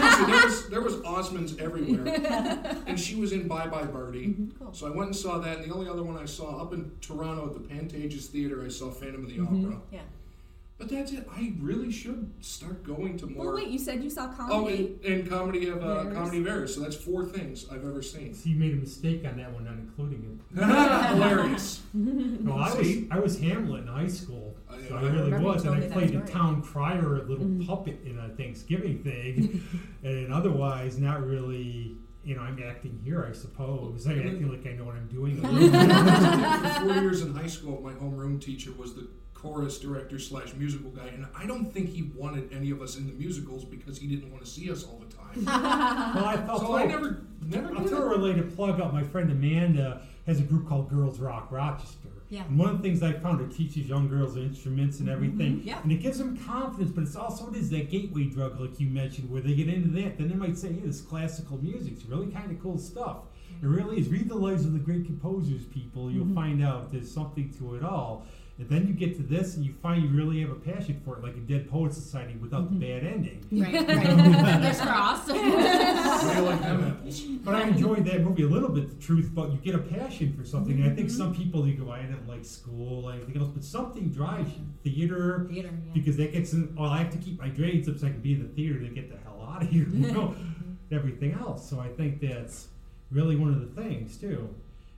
seriously, 0.00 0.26
there 0.26 0.44
was, 0.44 0.68
there 0.68 0.80
was 0.82 0.96
Osmonds 0.96 1.58
everywhere. 1.58 2.06
and 2.86 3.00
she 3.00 3.14
was 3.14 3.32
in 3.32 3.48
Bye 3.48 3.68
Bye 3.68 3.84
Birdie. 3.84 4.26
Mm-hmm. 4.26 4.62
Cool. 4.62 4.74
So 4.74 4.86
I 4.86 4.90
went 4.90 5.06
and 5.08 5.16
saw 5.16 5.38
that. 5.38 5.58
And 5.58 5.70
the 5.70 5.74
only 5.74 5.88
other 5.88 6.02
one 6.02 6.18
I 6.18 6.26
saw 6.26 6.60
up 6.60 6.74
in 6.74 6.92
Toronto 7.00 7.46
at 7.46 7.54
the 7.54 7.60
Pantages 7.60 8.26
Theater, 8.26 8.62
I 8.64 8.68
saw 8.68 8.90
Phantom 8.90 9.24
of 9.24 9.30
the 9.30 9.38
mm-hmm. 9.38 9.66
Opera. 9.66 9.80
Yeah. 9.90 10.00
But 10.78 10.90
that's 10.90 11.10
it. 11.12 11.26
I 11.34 11.54
really 11.58 11.90
should 11.90 12.30
start 12.42 12.84
going 12.84 13.16
to 13.18 13.26
more. 13.26 13.46
Well, 13.46 13.54
wait. 13.54 13.68
You 13.68 13.78
said 13.78 14.04
you 14.04 14.10
saw 14.10 14.26
Oh, 14.26 14.36
comedy. 14.36 14.98
and, 15.02 15.20
and 15.20 15.30
comedy 15.30 15.68
of 15.68 15.78
uh, 15.78 16.02
Varies. 16.02 16.14
comedy 16.14 16.42
varies. 16.42 16.74
So 16.74 16.80
that's 16.82 16.96
four 16.96 17.24
things 17.24 17.64
I've 17.70 17.86
ever 17.86 18.02
seen. 18.02 18.34
So 18.34 18.50
you 18.50 18.56
made 18.56 18.74
a 18.74 18.76
mistake 18.76 19.24
on 19.24 19.38
that 19.38 19.52
one, 19.54 19.64
not 19.64 19.74
including 19.74 20.38
it. 20.54 20.62
Hilarious. 21.14 21.80
No, 21.94 22.58
I 22.58 22.74
was 22.74 22.88
I 23.10 23.18
was 23.18 23.40
Hamlet 23.40 23.82
in 23.82 23.86
high 23.86 24.06
school, 24.06 24.45
I- 24.76 24.88
so 24.88 24.96
I, 24.96 24.98
I 24.98 25.02
really 25.02 25.18
remember 25.24 25.46
was, 25.46 25.64
and 25.64 25.74
I 25.74 25.88
played 25.88 26.08
the 26.08 26.26
story. 26.26 26.32
town 26.32 26.62
crier, 26.62 27.16
a 27.16 27.22
little 27.22 27.44
mm. 27.44 27.66
puppet 27.66 28.00
in 28.04 28.18
a 28.18 28.28
Thanksgiving 28.30 28.98
thing, 29.02 29.62
and 30.02 30.32
otherwise 30.32 30.98
not 30.98 31.26
really. 31.26 31.96
You 32.24 32.34
know, 32.34 32.42
I'm 32.42 32.60
acting 32.60 33.00
here, 33.04 33.24
I 33.24 33.32
suppose. 33.32 34.04
I'm 34.04 34.18
acting 34.18 34.50
like 34.50 34.66
I 34.66 34.72
know 34.76 34.82
what 34.82 34.96
I'm 34.96 35.06
doing. 35.06 35.38
a 35.44 35.48
little 35.48 35.70
bit. 35.70 36.74
For 36.74 36.80
four 36.80 36.94
years 37.00 37.22
in 37.22 37.32
high 37.32 37.46
school, 37.46 37.80
my 37.80 37.92
homeroom 37.92 38.40
teacher 38.40 38.72
was 38.76 38.96
the 38.96 39.06
chorus 39.36 39.78
director 39.78 40.18
slash 40.18 40.54
musical 40.54 40.90
guy, 40.90 41.06
and 41.06 41.26
I 41.36 41.46
don't 41.46 41.72
think 41.72 41.90
he 41.90 42.10
wanted 42.16 42.52
any 42.52 42.70
of 42.70 42.82
us 42.82 42.96
in 42.96 43.06
the 43.06 43.12
musicals 43.12 43.64
because 43.64 43.98
he 43.98 44.06
didn't 44.06 44.32
want 44.32 44.44
to 44.44 44.50
see 44.50 44.70
us 44.70 44.84
all 44.84 44.98
the 44.98 45.14
time. 45.14 45.44
well, 46.14 46.24
I 46.24 46.36
felt 46.36 46.60
so 46.62 46.76
I 46.76 46.86
never, 46.86 47.22
never 47.46 47.68
I'll 47.74 47.82
did 47.82 47.90
throw 47.90 48.02
a 48.02 48.08
related 48.08 48.54
plug 48.56 48.80
out. 48.80 48.92
My 48.92 49.04
friend 49.04 49.30
Amanda 49.30 50.02
has 50.26 50.40
a 50.40 50.42
group 50.42 50.68
called 50.68 50.88
Girls 50.90 51.20
Rock 51.20 51.52
Rochester. 51.52 52.08
Yeah. 52.28 52.44
And 52.44 52.58
one 52.58 52.70
of 52.70 52.78
the 52.78 52.82
things 52.82 53.02
I 53.02 53.12
found 53.12 53.40
it 53.40 53.56
teaches 53.56 53.88
young 53.88 54.08
girls 54.08 54.36
instruments 54.36 54.98
and 54.98 55.08
mm-hmm. 55.08 55.16
everything. 55.16 55.62
Yeah. 55.64 55.80
And 55.82 55.92
it 55.92 55.96
gives 55.96 56.18
them 56.18 56.36
confidence, 56.36 56.90
but 56.90 57.04
it's 57.04 57.16
also 57.16 57.50
it 57.50 57.56
is 57.56 57.70
that 57.70 57.90
gateway 57.90 58.24
drug, 58.24 58.60
like 58.60 58.80
you 58.80 58.88
mentioned, 58.88 59.30
where 59.30 59.40
they 59.40 59.54
get 59.54 59.68
into 59.68 59.88
that. 60.00 60.18
Then 60.18 60.28
they 60.28 60.34
might 60.34 60.58
say, 60.58 60.72
hey, 60.72 60.80
this 60.80 61.00
classical 61.00 61.58
music's 61.58 62.04
really 62.04 62.28
kind 62.28 62.50
of 62.50 62.60
cool 62.60 62.78
stuff. 62.78 63.18
It 63.62 63.66
really 63.66 63.98
is. 63.98 64.08
Read 64.08 64.28
the 64.28 64.34
lives 64.34 64.64
of 64.64 64.72
the 64.72 64.78
great 64.78 65.06
composers, 65.06 65.64
people. 65.64 66.10
You'll 66.10 66.24
mm-hmm. 66.24 66.34
find 66.34 66.64
out 66.64 66.92
there's 66.92 67.10
something 67.10 67.52
to 67.58 67.76
it 67.76 67.82
all. 67.82 68.26
And 68.58 68.70
then 68.70 68.86
you 68.86 68.94
get 68.94 69.16
to 69.16 69.22
this 69.22 69.56
and 69.56 69.64
you 69.66 69.74
find 69.82 70.02
you 70.02 70.08
really 70.08 70.40
have 70.40 70.50
a 70.50 70.54
passion 70.54 70.98
for 71.04 71.18
it, 71.18 71.22
like 71.22 71.34
a 71.34 71.40
Dead 71.40 71.70
Poets 71.70 71.94
Society 71.96 72.36
without 72.40 72.70
the 72.70 72.86
mm-hmm. 72.86 73.02
bad 73.02 73.12
ending. 73.12 73.46
Right. 73.52 73.86
Fingers 74.46 74.80
crossed. 74.80 75.28
How 75.28 75.34
do 75.34 76.38
you 76.38 76.46
like 76.46 76.62
them 76.62 76.84
apples? 76.84 77.20
But 77.20 77.54
I 77.54 77.62
enjoyed 77.68 78.06
that 78.06 78.22
movie 78.22 78.44
a 78.44 78.48
little 78.48 78.70
bit, 78.70 78.88
the 78.88 79.04
truth, 79.06 79.30
but 79.34 79.52
you 79.52 79.58
get 79.58 79.74
a 79.74 79.78
passion 79.78 80.32
for 80.32 80.46
something. 80.46 80.72
And 80.80 80.90
I 80.90 80.94
think 80.94 81.08
mm-hmm. 81.08 81.18
some 81.18 81.34
people, 81.34 81.64
they 81.64 81.72
go, 81.72 81.90
I 81.90 82.00
didn't 82.00 82.26
like 82.26 82.46
school, 82.46 83.10
anything 83.10 83.36
else, 83.36 83.50
but 83.50 83.62
something 83.62 84.08
drives 84.08 84.50
you. 84.52 84.64
Theater, 84.90 85.46
Theater. 85.50 85.68
Yeah. 85.68 85.92
because 85.92 86.16
that 86.16 86.32
gets 86.32 86.54
in, 86.54 86.74
well, 86.76 86.90
I 86.90 86.98
have 86.98 87.10
to 87.10 87.18
keep 87.18 87.38
my 87.38 87.50
grades 87.50 87.90
up 87.90 87.98
so 87.98 88.06
I 88.06 88.10
can 88.10 88.20
be 88.20 88.32
in 88.32 88.42
the 88.42 88.48
theater 88.48 88.80
to 88.80 88.88
get 88.88 89.10
the 89.10 89.18
hell 89.18 89.46
out 89.54 89.64
of 89.64 89.68
here, 89.68 89.86
you 89.92 90.12
know, 90.12 90.28
mm-hmm. 90.28 90.94
everything 90.94 91.34
else. 91.34 91.68
So 91.68 91.78
I 91.78 91.88
think 91.88 92.22
that's 92.22 92.68
really 93.10 93.36
one 93.36 93.52
of 93.52 93.60
the 93.60 93.82
things, 93.82 94.16
too. 94.16 94.48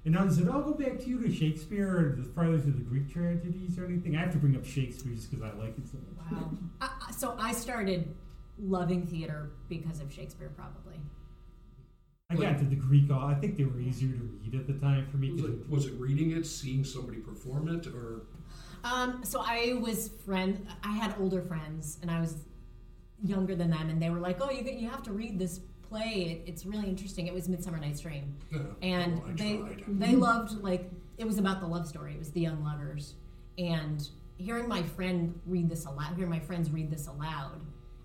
And 0.04 0.14
now, 0.14 0.24
does 0.24 0.38
it 0.38 0.48
all 0.48 0.62
go 0.62 0.72
back 0.72 0.98
to 1.00 1.06
you 1.06 1.20
to 1.20 1.32
Shakespeare 1.32 1.88
or 1.90 2.16
the 2.16 2.24
fathers 2.24 2.64
of 2.66 2.76
the 2.76 2.82
Greek 2.84 3.12
tragedies 3.12 3.78
or 3.78 3.84
anything? 3.84 4.16
I 4.16 4.20
have 4.20 4.32
to 4.32 4.38
bring 4.38 4.56
up 4.56 4.64
Shakespeare 4.64 5.12
just 5.14 5.30
because 5.30 5.44
I 5.44 5.52
like 5.58 5.76
it 5.76 5.86
so 5.88 5.98
much. 5.98 6.32
Wow. 6.32 6.50
I, 6.80 6.88
I- 7.08 7.12
so 7.12 7.34
I 7.38 7.52
started 7.52 8.14
loving 8.58 9.06
theater 9.06 9.50
because 9.68 10.00
of 10.00 10.12
Shakespeare, 10.12 10.50
probably. 10.56 11.00
I 12.30 12.36
got 12.36 12.58
to 12.58 12.64
the 12.64 12.76
Greek, 12.76 13.10
I 13.10 13.34
think 13.34 13.56
they 13.56 13.64
were 13.64 13.80
easier 13.80 14.12
to 14.12 14.22
read 14.22 14.54
at 14.54 14.66
the 14.66 14.74
time 14.74 15.06
for 15.10 15.16
me. 15.16 15.32
Was 15.32 15.40
'cause 15.42 15.50
it, 15.50 15.68
was 15.70 15.86
it 15.86 15.94
reading 15.94 16.30
it, 16.32 16.44
seeing 16.46 16.84
somebody 16.84 17.18
perform 17.18 17.68
it, 17.68 17.86
or 17.88 18.22
Um, 18.84 19.24
so 19.24 19.40
I 19.44 19.74
was 19.80 20.08
friend. 20.26 20.66
I 20.84 20.92
had 20.92 21.14
older 21.18 21.40
friends, 21.42 21.98
and 22.02 22.10
I 22.10 22.20
was 22.20 22.36
younger 23.24 23.56
than 23.56 23.70
them, 23.70 23.88
and 23.88 24.00
they 24.00 24.10
were 24.10 24.20
like, 24.20 24.40
"Oh, 24.42 24.50
you 24.50 24.62
you 24.70 24.88
have 24.90 25.02
to 25.04 25.12
read 25.12 25.38
this 25.38 25.60
play. 25.88 26.42
It, 26.46 26.50
it's 26.50 26.66
really 26.66 26.88
interesting." 26.88 27.26
It 27.26 27.34
was 27.34 27.48
Midsummer 27.48 27.78
Night's 27.78 28.00
Dream, 28.00 28.34
Yeah. 28.52 28.60
and 28.82 29.20
Oh, 29.24 29.30
they 29.34 29.56
tried. 29.58 29.84
they 29.88 30.16
loved 30.16 30.62
like 30.62 30.90
it 31.18 31.26
was 31.26 31.38
about 31.38 31.60
the 31.60 31.66
love 31.66 31.86
story. 31.86 32.12
It 32.14 32.18
was 32.18 32.30
the 32.30 32.40
young 32.40 32.62
lovers, 32.62 33.14
and 33.58 34.08
hearing 34.36 34.68
my 34.68 34.82
friend 34.82 35.38
read 35.46 35.68
this 35.68 35.84
aloud, 35.86 36.14
hearing 36.16 36.30
my 36.30 36.40
friends 36.40 36.70
read 36.70 36.90
this 36.90 37.06
aloud, 37.08 37.60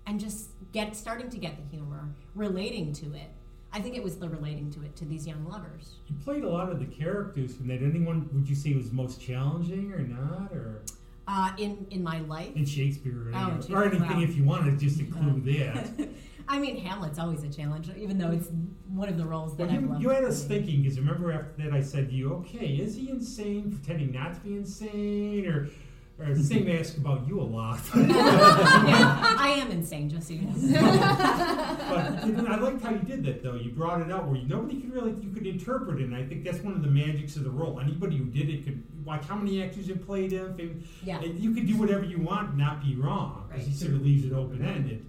and 0.06 0.18
just 0.18 0.50
get 0.72 0.96
starting 0.96 1.30
to 1.30 1.38
get 1.38 1.56
the 1.56 1.76
humor, 1.76 2.08
relating 2.34 2.92
to 2.94 3.06
it. 3.14 3.30
I 3.72 3.80
think 3.80 3.96
it 3.96 4.02
was 4.04 4.16
the 4.18 4.28
relating 4.28 4.70
to 4.72 4.82
it 4.82 4.94
to 4.96 5.04
these 5.04 5.26
young 5.26 5.44
lovers. 5.48 5.94
You 6.08 6.14
played 6.24 6.44
a 6.44 6.48
lot 6.48 6.70
of 6.70 6.78
the 6.78 6.86
characters 6.86 7.56
from 7.56 7.66
that. 7.68 7.82
Anyone 7.82 8.28
would 8.32 8.48
you 8.48 8.54
say 8.54 8.72
was 8.74 8.92
most 8.92 9.20
challenging 9.20 9.92
or 9.92 9.98
not, 10.00 10.52
or 10.52 10.82
Uh, 11.26 11.52
in 11.58 11.86
in 11.90 12.02
my 12.02 12.20
life, 12.20 12.54
in 12.54 12.64
Shakespeare 12.66 13.28
or, 13.28 13.32
Oh, 13.34 13.60
or 13.74 13.84
anything 13.84 14.08
wow. 14.16 14.20
if 14.22 14.36
you 14.36 14.44
want 14.44 14.64
to 14.66 14.76
just 14.76 15.00
include 15.00 15.44
that? 15.46 16.08
I 16.48 16.58
mean, 16.58 16.76
Hamlet's 16.78 17.18
always 17.18 17.42
a 17.42 17.48
challenge, 17.48 17.90
even 17.96 18.18
though 18.18 18.30
it's 18.30 18.48
one 18.88 19.08
of 19.08 19.16
the 19.16 19.24
roles 19.24 19.56
that 19.56 19.68
Well, 19.68 19.76
I 19.76 19.78
love. 19.80 20.02
you, 20.02 20.08
had 20.10 20.24
us 20.24 20.44
thinking 20.44 20.82
because 20.82 20.98
remember 20.98 21.32
after 21.32 21.62
that 21.62 21.72
I 21.72 21.82
said 21.82 22.08
to 22.10 22.14
you, 22.14 22.34
okay, 22.34 22.66
is 22.66 22.94
he 22.96 23.10
insane, 23.10 23.70
pretending 23.72 24.12
not 24.12 24.34
to 24.34 24.40
be 24.40 24.56
insane, 24.56 25.46
or 25.46 25.68
or 26.16 26.32
the 26.32 26.44
same 26.44 26.70
ask 26.70 26.96
about 26.96 27.26
you 27.26 27.40
a 27.40 27.42
lot. 27.42 27.80
yeah, 27.96 29.34
I 29.36 29.56
am 29.58 29.72
insane, 29.72 30.08
just 30.08 30.28
so 30.28 30.34
you 30.34 30.42
know. 30.42 30.52
but 30.52 32.26
you 32.26 32.32
know, 32.34 32.46
I 32.46 32.56
liked 32.56 32.82
how 32.82 32.90
you 32.90 33.00
did 33.00 33.24
that 33.24 33.42
though. 33.42 33.54
You 33.56 33.72
brought 33.72 34.00
it 34.00 34.12
out 34.12 34.26
where 34.28 34.36
you, 34.36 34.46
nobody 34.46 34.80
could 34.80 34.92
really 34.92 35.12
you 35.20 35.30
could 35.30 35.46
interpret 35.46 36.00
it, 36.00 36.04
and 36.04 36.14
I 36.14 36.24
think 36.24 36.44
that's 36.44 36.58
one 36.58 36.74
of 36.74 36.82
the 36.82 36.88
magics 36.88 37.34
of 37.36 37.42
the 37.42 37.50
role. 37.50 37.80
Anybody 37.80 38.16
who 38.16 38.26
did 38.26 38.48
it 38.48 38.64
could 38.64 38.82
watch 39.04 39.24
how 39.24 39.34
many 39.34 39.60
actors 39.62 39.88
have 39.88 40.06
played 40.06 40.30
him. 40.30 40.84
Yeah. 41.02 41.20
you 41.20 41.52
could 41.52 41.66
do 41.66 41.76
whatever 41.76 42.04
you 42.04 42.18
want, 42.18 42.50
and 42.50 42.58
not 42.58 42.80
be 42.82 42.94
wrong, 42.94 43.48
because 43.50 43.66
he 43.66 43.72
sort 43.72 43.94
of 43.94 44.02
leaves 44.02 44.24
it 44.24 44.32
open 44.32 44.64
ended. 44.64 45.04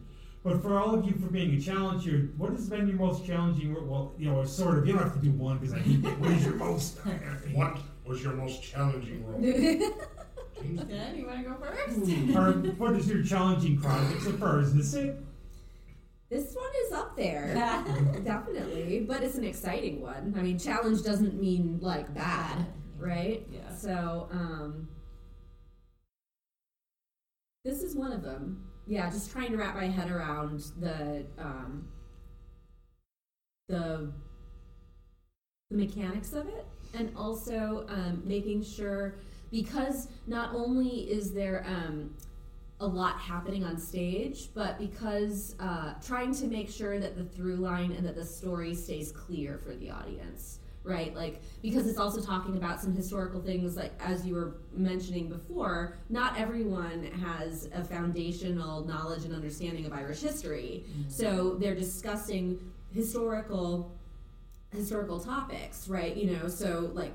But 0.46 0.62
for 0.62 0.78
all 0.78 0.94
of 0.94 1.04
you 1.08 1.14
for 1.14 1.26
being 1.26 1.56
a 1.56 1.60
challenger, 1.60 2.30
what 2.38 2.52
has 2.52 2.70
been 2.70 2.88
your 2.88 2.98
most 2.98 3.26
challenging? 3.26 3.74
ro- 3.74 3.84
Well, 3.84 4.14
you 4.20 4.30
know, 4.30 4.36
or 4.38 4.46
sort 4.46 4.78
of. 4.78 4.86
You 4.86 4.94
don't 4.94 5.02
have 5.02 5.14
to 5.16 5.20
do 5.20 5.32
one 5.32 5.58
because 5.58 5.74
I 5.74 5.80
hate 5.80 6.04
that. 6.04 6.20
What 6.20 6.32
is 6.34 6.46
your 6.46 6.54
most? 6.54 7.00
What 7.54 7.80
was 8.06 8.22
your 8.22 8.34
most 8.34 8.62
challenging 8.62 9.26
role? 9.26 9.42
Yeah, 10.88 11.14
you 11.14 11.28
want 11.28 11.44
to 11.44 11.50
go 11.50 11.56
first? 11.58 12.36
or 12.36 12.52
what 12.78 12.96
is 12.96 13.08
your 13.10 13.22
challenging 13.24 13.80
project 13.80 14.22
so 14.24 14.32
far? 14.34 14.62
Is 14.62 14.74
this 14.74 14.94
it? 14.94 15.18
This 16.30 16.56
one 16.56 16.70
is 16.86 16.94
up 16.94 17.16
there, 17.18 17.54
definitely, 18.24 19.02
but 19.08 19.22
it's 19.22 19.36
an 19.36 19.44
exciting 19.44 20.02
one. 20.02 20.34
I 20.38 20.42
mean, 20.42 20.58
challenge 20.58 21.04
doesn't 21.04 21.40
mean 21.40 21.80
like 21.82 22.12
bad, 22.16 22.66
right? 22.98 23.46
Yeah. 23.52 23.76
So, 23.76 24.28
um, 24.32 24.88
this 27.64 27.84
is 27.84 27.96
one 27.96 28.12
of 28.14 28.24
them. 28.24 28.65
Yeah, 28.88 29.10
just 29.10 29.32
trying 29.32 29.52
to 29.52 29.58
wrap 29.58 29.76
my 29.76 29.88
head 29.88 30.12
around 30.12 30.72
the 30.80 31.26
um, 31.40 31.88
the 33.68 34.12
the 35.72 35.78
mechanics 35.78 36.34
of 36.34 36.48
it, 36.48 36.66
and 36.94 37.12
also 37.16 37.86
um, 37.90 38.22
making 38.26 38.64
sure 38.64 39.16
because 39.52 40.08
not 40.28 40.54
only 40.54 41.10
is 41.12 41.34
there 41.34 41.66
um, 41.68 42.14
a 42.80 42.86
lot 42.86 43.20
happening 43.20 43.64
on 43.64 43.80
stage, 43.80 44.50
but 44.54 44.78
because 44.78 45.56
uh, 45.60 45.94
trying 46.06 46.34
to 46.36 46.46
make 46.46 46.70
sure 46.70 47.00
that 47.00 47.16
the 47.16 47.24
through 47.24 47.56
line 47.56 47.92
and 47.92 48.06
that 48.06 48.16
the 48.16 48.26
story 48.26 48.76
stays 48.76 49.12
clear 49.12 49.58
for 49.58 49.74
the 49.76 49.90
audience, 49.90 50.60
right? 50.86 51.16
Like, 51.16 51.42
because 51.62 51.88
it's 51.88 52.00
also 52.00 52.22
talking 52.22 52.56
about 52.58 52.80
some 52.80 52.94
historical 52.94 53.42
things, 53.42 53.76
like 53.76 53.94
as 54.00 54.26
you 54.26 54.36
were 54.36 54.58
mentioning 54.72 55.30
before, 55.30 55.98
not 56.10 56.38
everyone 56.38 57.06
has 57.06 57.70
a 57.74 57.84
foundational 57.84 58.86
knowledge 58.86 59.26
and 59.26 59.34
understanding 59.34 59.86
of 59.86 59.94
Irish 59.94 60.22
history. 60.22 60.86
Mm-hmm. 60.88 61.10
So 61.10 61.56
they're 61.56 61.76
discussing 61.76 62.60
historical 62.92 63.92
historical 64.72 65.20
topics, 65.20 65.88
right? 65.88 66.16
You 66.16 66.32
know, 66.32 66.48
so 66.48 66.92
like 66.94 67.14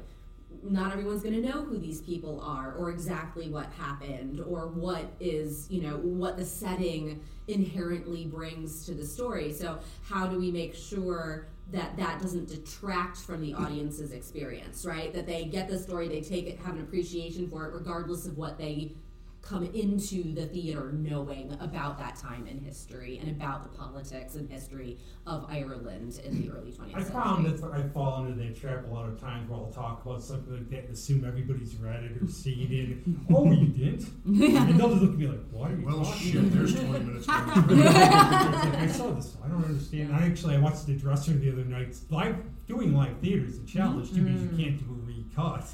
not 0.62 0.92
everyone's 0.92 1.22
going 1.22 1.40
to 1.40 1.46
know 1.46 1.62
who 1.62 1.78
these 1.78 2.00
people 2.00 2.40
are 2.40 2.74
or 2.74 2.90
exactly 2.90 3.48
what 3.48 3.66
happened 3.78 4.40
or 4.40 4.68
what 4.68 5.04
is, 5.20 5.66
you 5.70 5.80
know, 5.82 5.96
what 5.98 6.36
the 6.36 6.44
setting 6.44 7.20
inherently 7.48 8.26
brings 8.26 8.84
to 8.86 8.94
the 8.94 9.06
story. 9.06 9.52
So, 9.52 9.78
how 10.04 10.26
do 10.26 10.38
we 10.38 10.50
make 10.50 10.74
sure 10.74 11.46
that 11.72 11.96
that 11.96 12.20
doesn't 12.20 12.48
detract 12.48 13.18
from 13.18 13.40
the 13.40 13.54
audience's 13.54 14.12
experience, 14.12 14.84
right? 14.84 15.12
That 15.12 15.26
they 15.26 15.44
get 15.44 15.68
the 15.68 15.78
story, 15.78 16.08
they 16.08 16.20
take 16.20 16.46
it, 16.46 16.58
have 16.60 16.74
an 16.74 16.80
appreciation 16.80 17.48
for 17.48 17.66
it, 17.66 17.72
regardless 17.72 18.26
of 18.26 18.36
what 18.36 18.58
they 18.58 18.94
come 19.42 19.64
into 19.74 20.34
the 20.34 20.46
theater 20.46 20.92
knowing 20.92 21.56
about 21.60 21.98
that 21.98 22.16
time 22.16 22.46
in 22.46 22.58
history 22.58 23.18
and 23.18 23.30
about 23.30 23.62
the 23.62 23.76
politics 23.76 24.34
and 24.34 24.48
history 24.50 24.98
of 25.26 25.46
Ireland 25.48 26.20
in 26.24 26.40
the 26.40 26.50
early 26.50 26.72
20th 26.72 26.94
I 26.94 27.02
century. 27.02 27.12
found 27.12 27.46
that 27.46 27.72
I 27.72 27.82
fall 27.88 28.24
into 28.24 28.42
that 28.42 28.60
trap 28.60 28.84
a 28.88 28.92
lot 28.92 29.08
of 29.08 29.20
times 29.20 29.48
where 29.48 29.58
I'll 29.58 29.72
talk 29.72 30.04
about 30.04 30.22
something 30.22 30.52
like 30.52 30.70
that 30.70 30.84
and 30.84 30.90
assume 30.90 31.24
everybody's 31.24 31.76
read 31.76 32.04
it 32.04 32.22
or 32.22 32.28
seen 32.28 32.70
it. 32.70 33.06
And, 33.06 33.26
oh, 33.34 33.50
you 33.50 33.66
didn't? 33.66 34.06
And 34.24 34.78
they'll 34.78 34.90
just 34.90 35.02
look 35.02 35.12
at 35.12 35.18
me 35.18 35.26
like, 35.26 35.40
what 35.50 35.70
are 35.70 35.76
you 35.76 35.86
Well, 35.86 36.04
talking 36.04 36.32
shit, 36.32 36.52
there's 36.52 36.74
20 36.74 36.90
minutes. 36.90 37.18
It's 37.18 37.28
like, 37.28 37.40
I 37.40 38.86
saw 38.86 39.10
this. 39.12 39.36
I 39.44 39.48
don't 39.48 39.64
understand. 39.64 40.14
I 40.14 40.26
actually 40.26 40.56
I 40.56 40.58
watched 40.58 40.86
the 40.86 40.94
dresser 40.94 41.32
the 41.32 41.50
other 41.50 41.64
night. 41.64 41.96
Live 42.10 42.36
doing 42.66 42.94
live 42.94 43.18
theater 43.18 43.44
is 43.44 43.58
a 43.58 43.64
challenge 43.64 44.10
too 44.10 44.22
because 44.22 44.42
you 44.42 44.48
mm-hmm. 44.48 44.62
can't 44.62 44.78
do 44.78 44.84
a 44.92 45.06
recut. 45.06 45.66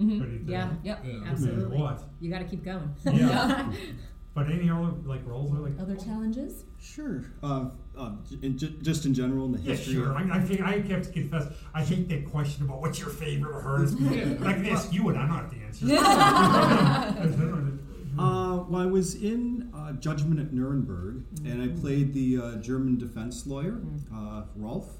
Mhm. 0.00 0.18
But 0.18 0.28
it, 0.28 0.40
uh, 0.42 0.50
Yeah, 0.52 0.70
yep, 0.84 1.02
Yeah. 1.04 1.12
no 1.12 1.18
matter 1.20 1.30
absolutely. 1.32 1.78
what. 1.78 2.04
You 2.20 2.30
got 2.30 2.38
to 2.40 2.44
keep 2.44 2.64
going. 2.64 2.90
Yeah. 3.04 3.72
But 4.34 4.50
any 4.50 4.68
other 4.68 4.92
like 5.06 5.26
roles 5.26 5.50
are 5.54 5.60
like 5.60 5.80
Other 5.80 5.96
challenges? 5.96 6.64
Sure. 6.78 7.24
Uh, 7.42 7.70
uh, 7.96 8.12
j- 8.28 8.36
in, 8.46 8.58
j- 8.58 8.74
just 8.82 9.06
in 9.06 9.14
general, 9.14 9.46
in 9.46 9.52
the 9.52 9.58
Yeah, 9.60 9.70
history. 9.72 9.94
sure. 9.94 10.10
of- 10.10 10.16
I, 10.30 10.36
I, 10.36 10.40
think, 10.42 10.60
I 10.60 10.78
have 10.92 11.02
to 11.06 11.10
confess, 11.10 11.46
I 11.72 11.82
hate 11.82 12.06
that 12.10 12.26
question 12.30 12.64
about 12.66 12.82
what's 12.82 12.98
your 13.00 13.08
favorite 13.08 13.54
rehearsal. 13.56 13.98
Yeah. 14.02 14.34
I 14.44 14.52
can 14.52 14.66
ask 14.66 14.92
you 14.92 15.08
it. 15.08 15.16
I'm 15.16 15.28
not 15.30 15.50
the 15.50 15.56
answer. 15.64 15.86
Uh, 18.18 18.64
well, 18.70 18.80
I 18.80 18.86
was 18.86 19.14
in 19.14 19.70
uh, 19.76 19.92
Judgment 19.92 20.40
at 20.40 20.50
Nuremberg, 20.50 21.22
and 21.44 21.60
I 21.62 21.68
played 21.68 22.14
the 22.14 22.38
uh, 22.38 22.56
German 22.56 22.96
defense 22.96 23.46
lawyer, 23.46 23.78
uh, 24.10 24.44
Rolf. 24.56 24.96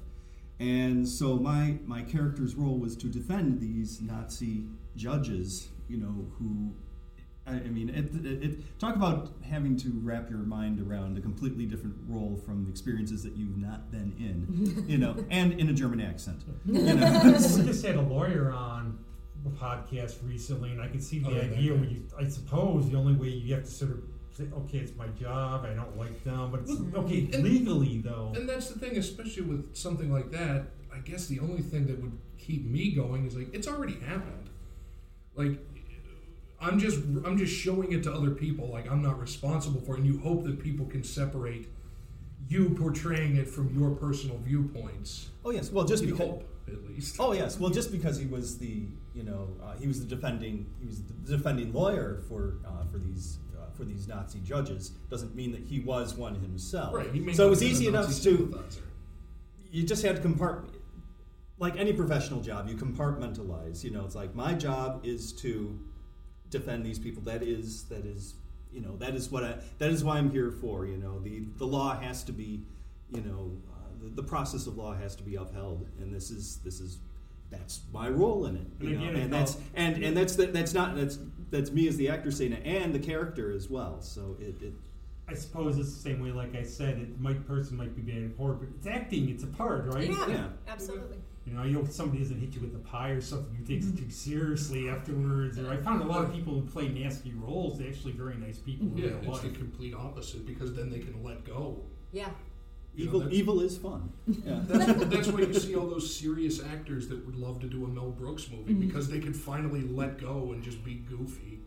And 0.59 1.07
so 1.07 1.35
my 1.37 1.79
my 1.87 2.03
character's 2.03 2.53
role 2.53 2.77
was 2.77 2.95
to 2.97 3.07
defend 3.07 3.59
these 3.59 4.01
Nazi 4.01 4.65
judges, 4.97 5.69
you 5.87 5.97
know, 5.97 6.27
who. 6.37 6.73
I 7.45 7.51
I 7.53 7.69
mean, 7.69 7.89
it, 7.89 8.13
it, 8.25 8.43
it, 8.43 8.79
talk 8.79 8.95
about 8.95 9.31
having 9.41 9.77
to 9.77 9.89
wrap 10.03 10.29
your 10.29 10.39
mind 10.39 10.81
around 10.85 11.17
a 11.17 11.21
completely 11.21 11.65
different 11.65 11.95
role 12.05 12.35
from 12.45 12.65
the 12.65 12.69
experiences 12.69 13.23
that 13.23 13.37
you've 13.37 13.57
not 13.57 13.89
been 13.89 14.13
in, 14.19 14.85
you 14.89 14.97
know, 14.97 15.15
and 15.29 15.53
in 15.53 15.69
a 15.69 15.73
German 15.73 16.01
accent. 16.01 16.43
You 16.65 16.81
know, 16.81 16.95
Well, 16.95 17.57
we 17.57 17.63
just 17.63 17.85
had 17.85 17.95
a 17.95 18.01
lawyer 18.01 18.51
on 18.51 18.99
a 19.45 19.49
podcast 19.49 20.15
recently, 20.27 20.71
and 20.71 20.81
I 20.81 20.87
could 20.87 21.03
see 21.03 21.19
the 21.19 21.29
Oh, 21.29 21.35
idea 21.37 21.71
that 21.71 21.79
where 21.79 21.89
you, 21.89 22.03
I 22.19 22.27
suppose, 22.27 22.89
the 22.89 22.97
only 22.97 23.13
way 23.13 23.29
you 23.29 23.53
have 23.55 23.63
to 23.63 23.71
sort 23.71 23.91
of 23.91 24.03
say, 24.33 24.45
okay, 24.53 24.79
it's 24.79 24.95
my 24.95 25.07
job, 25.07 25.65
I 25.65 25.73
don't 25.73 25.97
like 25.97 26.23
them, 26.23 26.51
but 26.51 26.61
it's 26.61 26.71
mm-hmm. 26.71 26.95
okay 26.97 27.29
And- 27.33 27.43
legally 27.43 27.99
though. 27.99 28.33
And 28.35 28.47
that's 28.47 28.69
the 28.69 28.79
thing, 28.79 28.97
especially 28.97 29.43
with 29.43 29.75
something 29.75 30.11
like 30.11 30.31
that. 30.31 30.67
I 30.93 30.99
guess 30.99 31.27
the 31.27 31.39
only 31.39 31.61
thing 31.61 31.87
that 31.87 32.01
would 32.01 32.17
keep 32.37 32.65
me 32.65 32.91
going 32.91 33.25
is 33.25 33.35
like 33.35 33.53
it's 33.53 33.67
already 33.67 33.93
happened. 33.93 34.49
Like 35.37 35.59
I'm 36.59 36.79
just 36.79 36.97
I'm 37.25 37.37
just 37.37 37.53
showing 37.53 37.91
it 37.91 38.03
to 38.03 38.13
other 38.13 38.31
people. 38.31 38.69
Like 38.69 38.89
I'm 38.91 39.01
not 39.01 39.19
responsible 39.19 39.79
for 39.81 39.93
it. 39.95 39.99
And 39.99 40.07
you 40.07 40.19
hope 40.19 40.43
that 40.45 40.59
people 40.59 40.85
can 40.85 41.03
separate 41.03 41.69
you 42.49 42.69
portraying 42.69 43.35
it 43.35 43.47
from 43.49 43.77
your 43.77 43.91
personal 43.91 44.37
viewpoints. 44.39 45.29
oh 45.45 45.51
yes, 45.51 45.71
well, 45.71 45.85
just 45.85 46.03
You 46.03 46.13
because. 46.13 46.27
hope, 46.27 46.49
at 46.67 46.85
least. 46.87 47.17
Oh 47.19 47.33
yes, 47.33 47.59
well, 47.59 47.69
just 47.69 47.91
because 47.91 48.17
he 48.17 48.25
was 48.25 48.57
the 48.57 48.85
you 49.13 49.23
know 49.23 49.49
uh, 49.63 49.73
he 49.75 49.87
was 49.87 49.99
the 49.99 50.05
defending 50.07 50.65
he 50.79 50.85
was 50.87 51.03
the 51.03 51.37
defending 51.37 51.73
lawyer 51.73 52.21
for 52.27 52.55
uh, 52.65 52.85
for 52.91 52.97
these 52.99 53.37
uh, 53.57 53.69
for 53.75 53.83
these 53.83 54.07
Nazi 54.07 54.39
judges 54.39 54.89
doesn't 55.09 55.35
mean 55.35 55.51
that 55.51 55.61
he 55.61 55.79
was 55.81 56.15
one 56.15 56.35
himself. 56.35 56.93
Right. 56.93 57.11
He 57.11 57.33
so 57.33 57.47
it 57.47 57.49
was 57.49 57.63
easy 57.63 57.87
enough 57.87 58.11
to 58.23 58.63
you 59.71 59.83
just 59.83 60.03
had 60.03 60.15
to 60.15 60.21
compart 60.27 60.63
like 61.59 61.77
any 61.77 61.93
professional 61.93 62.41
job 62.41 62.67
you 62.69 62.75
compartmentalize. 62.75 63.83
You 63.83 63.91
know, 63.91 64.05
it's 64.05 64.15
like 64.15 64.35
my 64.35 64.53
job 64.53 65.01
is 65.05 65.33
to 65.33 65.79
defend 66.49 66.85
these 66.85 66.99
people. 66.99 67.23
That 67.23 67.43
is 67.43 67.83
that 67.85 68.05
is 68.05 68.35
you 68.71 68.81
know 68.81 68.95
that 68.97 69.15
is 69.15 69.31
what 69.31 69.43
I 69.43 69.57
that 69.79 69.89
is 69.91 70.03
why 70.03 70.17
I'm 70.17 70.29
here 70.31 70.51
for. 70.51 70.85
You 70.85 70.97
know, 70.97 71.19
the 71.19 71.43
the 71.57 71.65
law 71.65 71.99
has 71.99 72.23
to 72.25 72.31
be 72.31 72.61
you 73.11 73.21
know 73.21 73.51
uh, 73.71 74.03
the, 74.03 74.21
the 74.21 74.23
process 74.23 74.67
of 74.67 74.77
law 74.77 74.93
has 74.95 75.15
to 75.15 75.23
be 75.23 75.35
upheld, 75.35 75.87
and 75.99 76.13
this 76.13 76.29
is 76.29 76.57
this 76.63 76.79
is 76.79 76.99
that's 77.49 77.81
my 77.93 78.09
role 78.09 78.45
in 78.45 78.57
it. 78.57 78.67
You 78.79 78.89
And 78.89 78.99
know, 78.99 79.09
again, 79.09 79.21
and 79.23 79.33
that's 79.33 79.57
and 79.73 80.03
and 80.03 80.15
that's 80.17 80.35
the, 80.35 80.47
that's 80.47 80.73
not 80.73 80.95
that's 80.95 81.17
that's 81.49 81.71
me 81.71 81.87
as 81.87 81.97
the 81.97 82.09
actor 82.09 82.29
saying 82.29 82.53
it, 82.53 82.65
and 82.65 82.93
the 82.93 82.99
character 82.99 83.51
as 83.51 83.69
well. 83.69 84.01
So 84.01 84.37
it. 84.39 84.61
it 84.61 84.73
I 85.29 85.33
suppose 85.33 85.77
it's 85.77 85.93
the 85.93 85.99
same 85.99 86.21
way. 86.23 86.31
Like 86.31 86.55
I 86.55 86.63
said, 86.63 86.99
it 86.99 87.19
might 87.19 87.45
person 87.45 87.75
might 87.75 87.93
be 87.93 88.01
bad 88.01 88.31
at 88.31 88.37
horror, 88.37 88.53
but 88.53 88.69
it's 88.77 88.87
acting. 88.87 89.27
It's 89.27 89.43
a 89.43 89.47
part, 89.47 89.85
right? 89.93 90.09
Yeah, 90.09 90.27
Yeah. 90.29 90.47
absolutely. 90.69 91.17
You 91.47 91.53
know, 91.53 91.63
you 91.63 91.75
hope 91.77 91.89
somebody 91.89 92.19
doesn't 92.21 92.39
hit 92.41 92.53
you 92.55 92.59
with 92.61 92.75
a 92.75 92.79
pie 92.79 93.11
or 93.11 93.21
something 93.21 93.55
you 93.57 93.65
take 93.65 93.87
it 93.87 93.97
too 93.97 94.09
seriously 94.09 94.89
afterwards. 94.89 95.57
Or 95.57 95.71
I 95.71 95.77
found 95.77 96.01
a 96.01 96.05
lot 96.05 96.25
of 96.25 96.33
people 96.33 96.53
who 96.53 96.61
play 96.63 96.89
nasty 96.89 97.31
roles 97.33 97.79
they're 97.79 97.87
actually 97.87 98.11
very 98.11 98.35
nice 98.35 98.57
people 98.57 98.87
in 98.87 98.97
Yeah, 98.97 99.05
real 99.21 99.31
it's 99.35 99.39
the 99.43 99.49
complete 99.49 99.93
opposite 99.93 100.45
because 100.45 100.73
then 100.73 100.89
they 100.89 100.99
can 100.99 101.23
let 101.23 101.45
go. 101.45 101.77
Yeah. 102.11 102.29
You 102.93 103.05
know, 103.05 103.09
Evil, 103.11 103.19
that's- 103.21 103.37
evil 103.39 103.61
is 103.61 103.77
fun. 103.77 104.11
Yeah. 104.45 104.59
That's, 104.65 105.05
that's 105.05 105.27
why 105.29 105.39
you 105.41 105.53
see 105.53 105.75
all 105.75 105.87
those 105.87 106.13
serious 106.13 106.61
actors 106.61 107.07
that 107.07 107.25
would 107.25 107.37
love 107.37 107.61
to 107.61 107.67
do 107.67 107.85
a 107.85 107.87
Mel 107.87 108.11
Brooks 108.11 108.49
movie 108.51 108.73
Mm-hmm. 108.73 108.85
because 108.87 109.07
they 109.07 109.19
could 109.19 109.35
finally 109.35 109.83
let 109.83 110.19
go 110.19 110.51
and 110.51 110.61
just 110.61 110.83
be 110.83 110.95
goofy. 110.95 111.59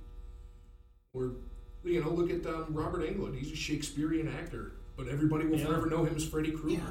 Or, 1.14 1.32
you 1.84 2.02
know, 2.04 2.10
look 2.10 2.30
at 2.30 2.44
um, 2.46 2.66
Robert 2.70 3.02
Englund. 3.02 3.38
He's 3.38 3.50
a 3.50 3.56
Shakespearean 3.56 4.28
actor, 4.28 4.72
but 4.96 5.08
everybody 5.08 5.46
will 5.46 5.58
Yeah. 5.58 5.66
forever 5.66 5.86
know 5.88 6.04
him 6.04 6.14
as 6.16 6.24
Freddy 6.26 6.50
Krueger. 6.50 6.82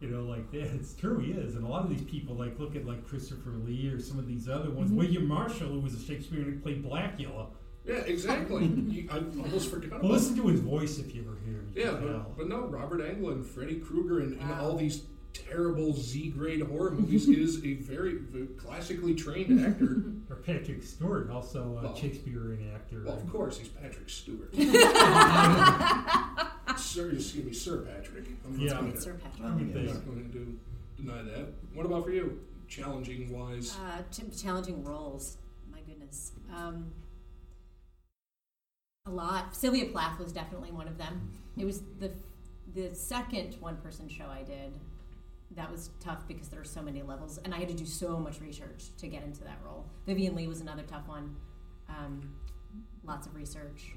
You 0.00 0.08
know, 0.08 0.22
like 0.22 0.50
that. 0.52 0.62
It's 0.74 0.94
true, 0.94 1.18
he 1.18 1.32
is. 1.32 1.56
And 1.56 1.64
a 1.64 1.68
lot 1.68 1.82
of 1.84 1.90
these 1.90 2.02
people, 2.08 2.36
like 2.36 2.58
look 2.58 2.76
at 2.76 2.86
like 2.86 3.06
Christopher 3.06 3.50
Lee 3.50 3.88
or 3.88 4.00
some 4.00 4.18
of 4.18 4.26
these 4.28 4.48
other 4.48 4.70
ones. 4.70 4.90
Mm-hmm. 4.90 4.98
William 4.98 5.26
Marshall, 5.26 5.68
who 5.68 5.80
was 5.80 5.94
a 5.94 6.00
Shakespearean 6.04 6.52
who 6.52 6.58
played 6.60 6.84
Blacula. 6.84 7.46
Yeah, 7.84 7.94
exactly. 8.06 8.64
You- 8.88 9.08
I 9.10 9.18
almost 9.42 9.70
forgot 9.70 9.90
Well, 9.90 10.00
about 10.00 10.10
listen 10.12 10.36
to 10.36 10.46
his 10.48 10.60
voice 10.60 10.98
if 10.98 11.14
you 11.14 11.22
ever 11.22 11.36
hear 11.44 11.54
him. 11.54 11.72
Yeah, 11.74 11.92
but, 11.92 12.36
but 12.36 12.48
no, 12.48 12.66
Robert 12.66 13.00
Englund, 13.00 13.44
Freddy 13.46 13.76
Krueger, 13.76 14.20
and, 14.20 14.38
and 14.40 14.50
Wow. 14.50 14.60
all 14.70 14.76
these 14.76 15.02
terrible 15.32 15.92
Z 15.94 16.30
grade 16.30 16.60
horror 16.62 16.90
movies 16.98 17.28
is 17.28 17.64
a 17.64 17.74
very, 17.74 18.16
very 18.16 18.46
classically 18.58 19.14
trained 19.14 19.64
actor. 19.64 20.02
Or 20.30 20.36
Patrick 20.36 20.82
Stewart, 20.82 21.30
also 21.30 21.78
a 21.78 21.82
Well- 21.84 21.96
Shakespearean 21.96 22.70
actor. 22.74 23.02
Well, 23.06 23.16
of 23.16 23.28
course, 23.32 23.58
he's 23.58 23.68
Patrick 23.68 24.08
Stewart. 24.10 24.52
Sir, 26.98 27.12
just 27.12 27.26
excuse 27.28 27.44
me, 27.46 27.52
Sir 27.52 27.82
Patrick. 27.82 28.24
I'm 28.44 28.56
not 28.56 28.60
Yeah. 28.60 28.80
going 28.80 28.92
to 28.92 29.00
Sir 29.00 29.14
Patrick. 29.14 29.44
I 29.44 29.54
mean, 29.54 29.68
I'm 29.68 29.72
they- 29.86 29.92
not 29.92 30.04
going 30.04 30.32
to 30.32 30.58
deny 31.00 31.22
that. 31.22 31.46
What 31.72 31.86
about 31.86 32.02
for 32.04 32.10
you? 32.10 32.44
Challenging 32.66 33.30
wise. 33.32 33.76
Uh, 33.78 34.02
ch- 34.10 34.36
challenging 34.36 34.82
roles. 34.82 35.38
My 35.70 35.80
goodness. 35.82 36.32
Um, 36.52 36.90
a 39.06 39.10
lot. 39.10 39.54
Sylvia 39.54 39.86
Plath 39.86 40.18
was 40.18 40.32
definitely 40.32 40.72
one 40.72 40.88
of 40.88 40.98
them. 40.98 41.30
It 41.56 41.64
was 41.64 41.82
the 42.00 42.10
the 42.74 42.92
second 42.94 43.54
one 43.60 43.76
person 43.78 44.08
show 44.08 44.26
I 44.26 44.42
did. 44.42 44.78
That 45.52 45.70
was 45.70 45.90
tough 46.00 46.26
because 46.26 46.48
there 46.48 46.58
were 46.58 46.64
so 46.64 46.82
many 46.82 47.00
levels, 47.02 47.38
and 47.38 47.54
I 47.54 47.58
had 47.58 47.68
to 47.68 47.74
do 47.74 47.86
so 47.86 48.18
much 48.18 48.40
research 48.40 48.94
to 48.98 49.06
get 49.06 49.22
into 49.22 49.42
that 49.44 49.58
role. 49.64 49.86
Vivien 50.04 50.34
Leigh 50.34 50.48
was 50.48 50.60
another 50.60 50.82
tough 50.82 51.06
one. 51.08 51.36
Um, 51.88 52.34
lots 53.04 53.26
of 53.28 53.34
research. 53.36 53.94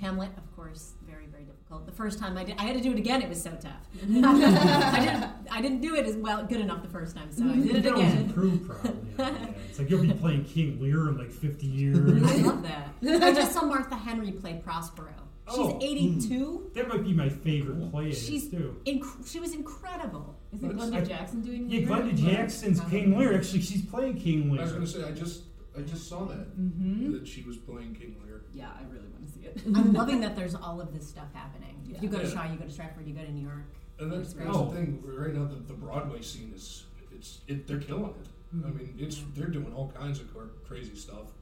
Hamlet, 0.00 0.30
of 0.36 0.54
course, 0.56 0.92
very 1.08 1.26
very 1.26 1.44
difficult. 1.44 1.86
The 1.86 1.92
first 1.92 2.18
time 2.18 2.36
I 2.36 2.44
did, 2.44 2.56
I 2.58 2.62
had 2.64 2.76
to 2.76 2.82
do 2.82 2.92
it 2.92 2.98
again. 2.98 3.20
It 3.22 3.28
was 3.28 3.42
so 3.42 3.50
tough. 3.50 3.72
I 4.02 5.00
didn't, 5.00 5.30
I 5.50 5.60
didn't 5.60 5.80
do 5.80 5.94
it 5.96 6.06
as 6.06 6.16
well, 6.16 6.44
good 6.44 6.60
enough 6.60 6.82
the 6.82 6.88
first 6.88 7.16
time, 7.16 7.30
so 7.32 7.44
I 7.48 7.54
did 7.56 7.76
it 7.76 7.82
can 7.84 7.92
always 7.94 8.12
again. 8.12 8.22
improve, 8.24 8.66
probably. 8.68 8.92
Yeah, 9.18 9.28
yeah. 9.30 9.46
It's 9.68 9.78
like 9.78 9.90
you'll 9.90 10.02
be 10.02 10.12
playing 10.12 10.44
King 10.44 10.80
Lear 10.80 11.08
in 11.08 11.18
like 11.18 11.30
50 11.32 11.66
years. 11.66 11.96
I 12.32 12.36
love 12.36 12.62
that. 12.62 12.88
I 13.22 13.32
just 13.32 13.52
saw 13.52 13.62
Martha 13.64 13.96
Henry 13.96 14.30
play 14.32 14.60
Prospero. 14.64 15.08
She's 15.50 15.58
Oh. 15.58 15.78
82. 15.80 16.72
that 16.74 16.88
might 16.88 17.02
be 17.04 17.14
my 17.14 17.30
favorite 17.30 17.90
play. 17.90 18.12
She's 18.12 18.50
too. 18.50 18.76
inc- 18.86 19.26
she 19.30 19.40
was 19.40 19.54
incredible. 19.54 20.38
Is 20.52 20.62
it 20.62 20.76
Glenda 20.76 20.96
I- 20.96 21.00
Jackson 21.04 21.40
doing 21.40 21.70
Yeah, 21.70 21.78
Lear? 21.80 21.88
Glenda 21.88 22.14
Jackson's 22.16 22.80
King 22.82 23.16
Lear. 23.18 23.34
Actually, 23.34 23.62
she's 23.62 23.80
playing 23.82 24.18
King 24.18 24.50
Lear. 24.50 24.60
I 24.60 24.64
was 24.64 24.72
going 24.72 24.84
to 24.84 24.90
say, 24.90 25.04
I 25.04 25.12
just 25.12 25.44
I 25.76 25.80
just 25.82 26.06
saw 26.08 26.24
that 26.26 26.54
Mm-hmm. 26.58 27.12
that 27.12 27.26
she 27.26 27.42
was 27.44 27.56
playing 27.56 27.94
King 27.94 28.16
Lear. 28.26 28.42
Yeah, 28.52 28.68
I 28.78 28.82
really 28.92 29.06
want 29.08 29.16
to 29.16 29.17
see 29.40 29.46
it. 29.46 29.62
I'm 29.74 29.92
loving 30.00 30.20
that 30.20 30.36
there's 30.36 30.54
all 30.54 30.80
of 30.80 30.92
this 30.92 31.06
stuff 31.08 31.32
happening. 31.34 31.76
If 31.88 32.02
you 32.02 32.08
go 32.08 32.18
to 32.18 32.24
Yeah. 32.24 32.30
Shaw, 32.30 32.52
you 32.52 32.58
go 32.58 32.64
to 32.64 32.70
Stratford, 32.70 33.06
you 33.06 33.14
go 33.14 33.24
to 33.24 33.32
New 33.32 33.46
York. 33.46 33.64
And 33.98 34.12
that's, 34.12 34.32
That's 34.34 34.34
great. 34.34 34.68
The 34.70 34.76
thing 34.76 35.02
right 35.04 35.34
now. 35.34 35.46
The, 35.46 35.56
the 35.56 35.74
Broadway 35.74 36.22
scene 36.22 36.52
is 36.54 36.84
it's 37.10 37.40
it, 37.48 37.66
they're 37.66 37.80
killing 37.80 38.14
it. 38.20 38.28
I 38.52 38.56
mm-hmm. 38.56 38.78
mean, 38.78 38.94
it's 38.98 39.22
they're 39.34 39.48
doing 39.48 39.72
all 39.74 39.90
kinds 39.90 40.20
of 40.20 40.32
cor- 40.32 40.50
crazy 40.66 40.94
stuff. 40.94 41.32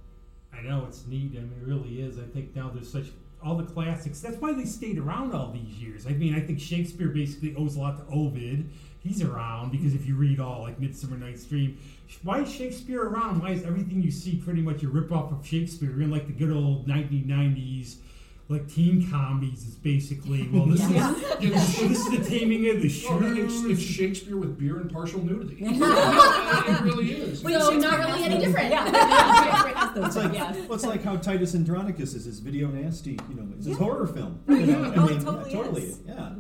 I 0.53 0.63
know 0.63 0.87
it's 0.89 1.07
neat. 1.07 1.33
I 1.37 1.41
mean, 1.41 1.53
it 1.61 1.67
really 1.67 2.01
is. 2.01 2.19
I 2.19 2.23
think 2.23 2.57
now 2.57 2.71
there's 2.73 2.91
such 2.91 3.09
all 3.43 3.57
the 3.57 3.65
classics. 3.65 4.21
That's 4.21 4.37
why 4.39 4.53
they 4.53 4.65
stayed 4.65 4.99
around 4.99 5.33
all 5.35 5.53
these 5.53 5.75
years. 5.79 6.07
I 6.07 6.11
mean, 6.11 6.35
I 6.35 6.41
think 6.41 6.61
Shakespeare 6.61 7.09
basically 7.09 7.55
owes 7.57 7.77
a 7.77 7.81
lot 7.81 7.97
to 7.99 8.15
Ovid. 8.15 8.69
He's 9.01 9.23
around 9.23 9.71
because 9.71 9.95
if 9.95 10.05
you 10.07 10.17
read 10.17 10.41
all 10.41 10.63
like 10.63 10.81
Midsummer 10.81 11.17
Night's 11.17 11.45
Dream, 11.45 11.79
why 12.23 12.41
is 12.41 12.53
Shakespeare 12.53 13.03
around? 13.03 13.41
Why 13.41 13.51
is 13.51 13.63
everything 13.65 14.03
you 14.03 14.11
see 14.11 14.37
pretty 14.37 14.63
much 14.63 14.83
a 14.83 14.87
ripoff 14.87 15.39
of 15.39 15.47
Shakespeare? 15.47 15.91
You're 15.91 16.03
in 16.03 16.11
like 16.11 16.27
the 16.27 16.33
good 16.33 16.51
old 16.51 16.89
1990s. 16.89 17.97
Like 18.49 18.73
teen 18.73 19.11
comedies 19.11 19.67
is 19.67 19.75
basically 19.75 20.49
well 20.53 20.67
this 20.67 20.81
Yeah. 20.91 21.13
is 21.41 21.77
this, 21.77 21.79
this 21.81 21.99
is 22.07 22.11
the 22.11 22.39
taming 22.39 22.69
of 22.69 22.81
the 22.81 23.07
Well, 23.11 23.37
it's, 23.39 23.65
it's 23.65 23.83
Shakespeare 23.83 24.37
with 24.37 24.57
beer 24.57 24.77
and 24.77 24.89
partial 24.93 25.21
nudity. 25.21 25.57
it 25.61 26.81
really 26.81 27.11
is. 27.13 27.43
Wait, 27.43 27.55
So 27.55 27.73
Shakespeare 27.73 27.91
not 27.91 27.99
really 27.99 28.25
any 28.25 28.39
different. 28.39 28.71
Yeah. 28.71 29.86
It's 30.05 30.17
like, 30.17 30.35
Yeah. 30.35 30.53
well, 30.53 30.75
it's 30.75 30.85
like 30.87 31.03
how 31.03 31.17
Titus 31.17 31.55
Andronicus 31.55 32.15
is 32.15 32.25
his 32.25 32.41
video 32.41 32.69
nasty, 32.69 33.19
you 33.29 33.35
know, 33.35 33.47
it's 33.57 33.67
his 33.67 33.79
horror 33.79 34.07
film. 34.07 34.41
Oh, 34.49 34.55
you 34.55 34.67
know? 34.67 34.93
Oh, 34.97 35.03
I 35.03 35.05
it 35.07 35.11
mean, 35.11 35.21
totally 35.25 35.51
yeah, 35.51 35.57
totally, 35.57 35.83
is. 35.83 35.99
yeah. 36.07 36.31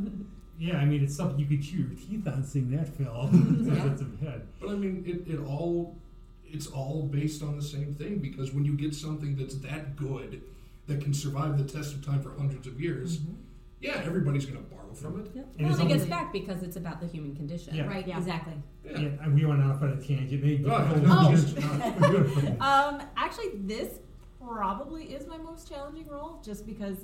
yeah, 0.58 0.76
I 0.78 0.84
mean 0.84 1.02
it's 1.02 1.16
something 1.16 1.38
you 1.38 1.46
could 1.46 1.62
chew 1.62 1.78
your 1.78 1.90
teeth 1.90 2.26
on 2.26 2.44
seeing 2.44 2.70
that 2.70 2.88
film. 2.96 3.64
That's 3.68 4.02
a 4.02 4.24
head. 4.24 4.46
But 4.60 4.70
I 4.70 4.74
mean, 4.74 5.04
it, 5.06 5.30
it 5.32 5.40
all 5.46 5.96
it's 6.44 6.66
all 6.68 7.02
based 7.02 7.42
on 7.42 7.56
the 7.56 7.62
same 7.62 7.94
thing 7.94 8.18
because 8.18 8.52
when 8.52 8.64
you 8.64 8.74
get 8.76 8.94
something 8.94 9.36
that's 9.36 9.56
that 9.56 9.96
good 9.96 10.42
that 10.86 11.00
can 11.02 11.12
survive 11.12 11.58
the 11.58 11.64
test 11.64 11.92
of 11.94 12.06
time 12.06 12.22
for 12.22 12.30
hundreds 12.38 12.66
of 12.68 12.80
years, 12.80 13.18
mm-hmm. 13.18 13.34
Yeah, 13.86 14.02
everybody's 14.04 14.44
going 14.46 14.58
to 14.58 14.70
borrow 14.74 14.92
from 14.94 15.20
it. 15.20 15.26
And 15.34 15.44
Well, 15.60 15.70
it's 15.70 15.80
it 15.80 15.88
gets 15.88 16.02
almost- 16.02 16.08
back 16.10 16.32
because 16.32 16.62
it's 16.62 16.76
about 16.76 17.00
the 17.00 17.06
human 17.06 17.34
condition. 17.36 17.74
Yeah. 17.74 17.86
Right, 17.86 18.06
Yeah. 18.06 18.18
exactly. 18.18 18.54
Yeah. 18.84 18.98
Yeah, 18.98 19.08
and 19.22 19.34
we 19.34 19.44
went 19.44 19.62
off 19.62 19.82
on 19.82 19.90
a 19.90 19.96
tangent. 19.96 20.42
Maybe. 20.42 20.64
Oh. 20.66 22.56
Um, 22.60 23.02
actually, 23.16 23.50
this 23.54 24.00
probably 24.40 25.04
is 25.04 25.26
my 25.26 25.36
most 25.38 25.68
challenging 25.68 26.06
role, 26.08 26.40
just 26.44 26.66
because 26.66 26.98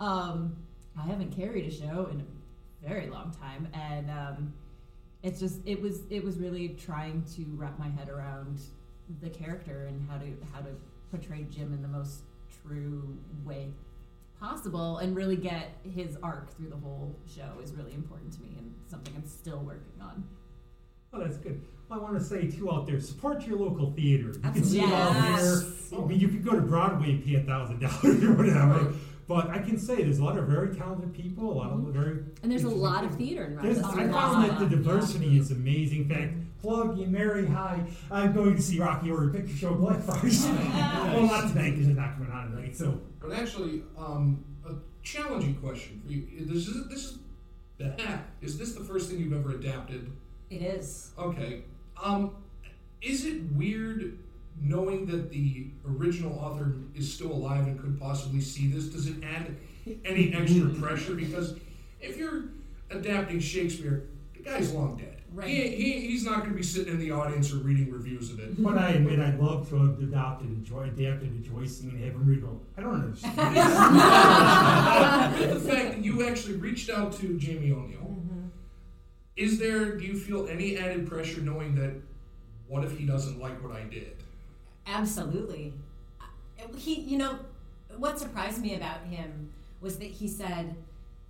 um, 0.00 0.56
I 0.98 1.02
haven't 1.06 1.32
carried 1.34 1.66
a 1.66 1.70
show 1.70 2.08
in 2.12 2.20
a 2.20 2.88
very 2.88 3.08
long 3.08 3.32
time, 3.32 3.68
and 3.72 4.10
um, 4.10 4.52
it's 5.22 5.40
just 5.40 5.60
it 5.66 5.80
was 5.80 6.02
it 6.10 6.22
was 6.22 6.38
really 6.38 6.70
trying 6.70 7.22
to 7.36 7.44
wrap 7.56 7.78
my 7.78 7.88
head 7.88 8.08
around 8.08 8.60
the 9.20 9.30
character 9.30 9.86
and 9.86 10.08
how 10.08 10.18
to 10.18 10.26
how 10.52 10.60
to 10.60 10.70
portray 11.10 11.44
Jim 11.50 11.72
in 11.72 11.82
the 11.82 11.88
most 11.88 12.22
true 12.62 13.16
way 13.44 13.68
possible, 14.52 14.98
and 14.98 15.14
really 15.14 15.36
get 15.36 15.78
his 15.84 16.16
arc 16.22 16.54
through 16.56 16.68
the 16.68 16.76
whole 16.76 17.16
show 17.32 17.60
is 17.62 17.72
really 17.74 17.94
important 17.94 18.32
to 18.32 18.42
me, 18.42 18.56
and 18.58 18.74
something 18.88 19.14
I'm 19.16 19.26
still 19.26 19.60
working 19.60 20.00
on. 20.00 20.24
Oh, 21.12 21.20
that's 21.20 21.36
good. 21.36 21.62
Well, 21.88 22.00
I 22.00 22.02
want 22.02 22.18
to 22.18 22.24
say 22.24 22.50
too 22.50 22.72
out 22.72 22.86
there, 22.86 22.98
support 23.00 23.46
your 23.46 23.58
local 23.58 23.92
theater. 23.92 24.32
You 24.32 24.40
can 24.40 24.64
see 24.64 24.80
Absolutely. 24.80 24.88
it 24.90 24.94
all 24.94 25.14
Yes. 25.14 25.90
here. 25.90 26.00
I 26.00 26.04
mean, 26.06 26.20
you 26.20 26.28
could 26.28 26.44
go 26.44 26.52
to 26.52 26.60
Broadway 26.62 27.10
and 27.12 27.24
pay 27.24 27.34
a 27.36 27.42
thousand 27.42 27.80
dollars 27.80 28.24
or 28.24 28.32
whatever. 28.34 28.92
But 29.32 29.48
I 29.48 29.60
can 29.60 29.78
say 29.78 30.02
there's 30.02 30.18
a 30.18 30.24
lot 30.24 30.36
of 30.36 30.46
very 30.46 30.76
talented 30.76 31.14
people, 31.14 31.50
a 31.50 31.54
lot 31.54 31.72
of 31.72 31.78
very. 31.94 32.18
And 32.42 32.52
there's 32.52 32.64
a 32.64 32.68
lot 32.68 33.02
of 33.02 33.16
theater 33.16 33.44
in 33.46 33.56
There's, 33.56 33.78
Rochester. 33.78 34.00
I 34.02 34.08
found 34.08 34.44
that 34.44 34.58
the 34.58 34.66
diversity 34.66 35.38
is 35.38 35.50
amazing. 35.50 36.02
In 36.02 36.08
fact, 36.10 36.34
plug 36.60 36.98
you, 36.98 37.06
Mary. 37.06 37.46
Hi, 37.46 37.82
I'm 38.10 38.34
going 38.34 38.54
to 38.56 38.60
see 38.60 38.78
Rocky 38.78 39.08
Horror 39.08 39.30
Picture 39.30 39.56
Show 39.56 39.74
Blackfriars. 39.74 40.44
well, 40.46 41.22
not 41.22 41.48
tonight 41.48 41.70
because 41.70 41.88
it's 41.88 41.96
not 41.96 42.12
coming 42.18 42.30
on 42.30 42.50
tonight. 42.50 42.76
So 42.76 43.00
But 43.22 43.32
actually, 43.32 43.84
um, 43.96 44.44
a 44.68 44.74
challenging 45.02 45.54
question 45.54 46.02
for 46.04 46.12
you. 46.12 46.26
This 46.44 46.68
is 46.68 46.88
this 46.90 47.04
is 47.06 47.18
is 48.42 48.58
this 48.58 48.74
the 48.74 48.84
first 48.84 49.08
thing 49.08 49.18
you've 49.18 49.32
ever 49.32 49.52
adapted? 49.52 50.12
It 50.50 50.60
is. 50.60 51.12
Okay. 51.18 51.62
Um, 52.02 52.36
is 53.00 53.24
it 53.24 53.50
weird 53.52 54.18
knowing 54.60 55.06
that 55.06 55.30
the 55.30 55.70
original 55.88 56.38
author 56.38 56.74
is 56.94 57.12
still 57.12 57.32
alive 57.32 57.66
and 57.66 57.80
could 57.80 57.98
possibly 58.00 58.40
see 58.40 58.68
this? 58.70 58.86
Does 58.86 59.06
it 59.06 59.16
add 59.24 59.56
any 60.04 60.32
extra 60.34 60.68
pressure? 60.80 61.14
Because 61.14 61.56
if 62.00 62.16
you're 62.16 62.44
adapting 62.90 63.40
Shakespeare, 63.40 64.04
the 64.36 64.42
guy's 64.42 64.72
long 64.72 64.96
dead. 64.96 65.08
Right. 65.34 65.48
He, 65.48 65.66
he, 65.68 66.00
he's 66.08 66.26
not 66.26 66.40
going 66.40 66.50
to 66.50 66.56
be 66.56 66.62
sitting 66.62 66.92
in 66.92 66.98
the 67.00 67.10
audience 67.10 67.54
or 67.54 67.56
reading 67.56 67.90
reviews 67.90 68.30
of 68.30 68.38
it. 68.38 68.62
But 68.62 68.76
I 68.76 68.90
admit 68.90 69.18
I'd 69.18 69.40
love 69.40 69.66
to 69.70 69.76
have 69.86 69.98
adopted 70.02 70.48
and 70.48 70.62
jo- 70.62 70.80
adapted 70.80 71.42
to 71.42 71.50
Joyce 71.50 71.80
and 71.80 71.92
have 72.04 72.12
him 72.12 72.26
read. 72.26 72.42
go, 72.42 72.60
I 72.76 72.82
don't 72.82 72.94
understand. 72.96 73.38
The 75.52 75.60
fact 75.70 75.94
that 75.94 76.04
you 76.04 76.28
actually 76.28 76.56
reached 76.56 76.90
out 76.90 77.12
to 77.14 77.38
Jamie 77.38 77.72
O'Neill, 77.72 77.98
Mm-hmm. 78.00 78.48
is 79.36 79.58
there, 79.58 79.96
do 79.96 80.04
you 80.04 80.18
feel 80.18 80.46
any 80.48 80.76
added 80.76 81.08
pressure 81.08 81.40
knowing 81.40 81.74
that 81.76 81.94
what 82.68 82.84
if 82.84 82.98
he 82.98 83.06
doesn't 83.06 83.40
like 83.40 83.62
what 83.62 83.72
I 83.74 83.84
did? 83.84 84.16
Absolutely. 84.86 85.72
He, 86.76 87.00
you 87.00 87.18
know, 87.18 87.38
what 87.96 88.18
surprised 88.18 88.60
me 88.60 88.74
about 88.74 89.04
him 89.04 89.50
was 89.80 89.98
that 89.98 90.06
he 90.08 90.28
said, 90.28 90.74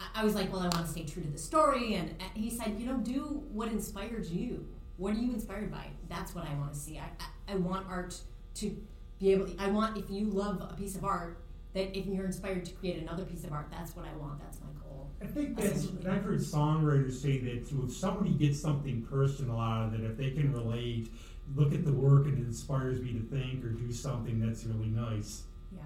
I- 0.00 0.20
I 0.20 0.24
was 0.24 0.34
like, 0.34 0.53
well, 0.53 0.61
I 0.61 0.68
want 0.68 0.86
to 0.86 0.92
stay 0.92 1.05
true 1.05 1.22
to 1.22 1.28
the 1.30 1.38
story. 1.38 1.94
And 1.94 2.11
uh, 2.20 2.24
he 2.34 2.50
said, 2.50 2.76
you 2.78 2.86
know, 2.86 2.96
do 2.98 3.42
what 3.53 3.68
inspired 3.68 4.26
you. 4.26 4.66
What 4.98 5.14
are 5.14 5.18
you 5.18 5.32
inspired 5.32 5.70
by? 5.70 5.86
That's 6.09 6.34
what 6.34 6.46
I 6.46 6.55
want 6.55 6.74
to 6.74 6.78
see. 6.78 6.98
I, 6.98 7.05
I, 7.48 7.53
I 7.53 7.57
want 7.57 7.86
art 7.88 8.18
to 8.57 8.76
be 9.18 9.32
able, 9.32 9.48
I 9.59 9.68
want, 9.68 9.96
if 9.96 10.11
you 10.11 10.26
love 10.26 10.61
a 10.70 10.74
piece 10.74 10.94
of 10.96 11.05
art, 11.05 11.38
that 11.72 11.96
if 11.98 12.05
you're 12.07 12.26
inspired 12.26 12.64
to 12.66 12.72
create 12.74 13.00
another 13.03 13.24
piece 13.24 13.44
of 13.44 13.53
art, 13.53 13.68
that's 13.70 13.96
what 13.96 14.05
I 14.05 14.12
want. 14.18 14.40
That's 14.40 14.59
my 14.61 14.66
goal. 14.82 15.11
I 15.22 15.26
think 15.26 15.57
that's, 15.57 15.84
and 15.86 16.07
I've 16.09 16.22
heard 16.24 16.40
songwriters 16.40 17.12
say 17.14 17.38
that 17.38 17.66
too. 17.68 17.84
If 17.88 17.94
somebody 17.96 18.30
gets 18.34 18.61
something 18.61 19.03
personal 19.03 19.59
out 19.59 19.86
of 19.86 19.94
it, 19.94 20.05
if 20.05 20.18
they 20.18 20.32
can 20.32 20.53
relate, 20.53 21.11
look 21.55 21.72
at 21.74 21.84
the 21.84 21.93
work 21.93 22.26
and 22.26 22.38
it 22.38 22.47
inspires 22.47 23.01
me 23.01 23.12
to 23.12 23.20
think 23.20 23.64
or 23.64 23.68
do 23.70 23.93
something 23.93 24.40
that's 24.40 24.64
really 24.64 24.88
nice. 24.88 25.43
Yeah. 25.74 25.80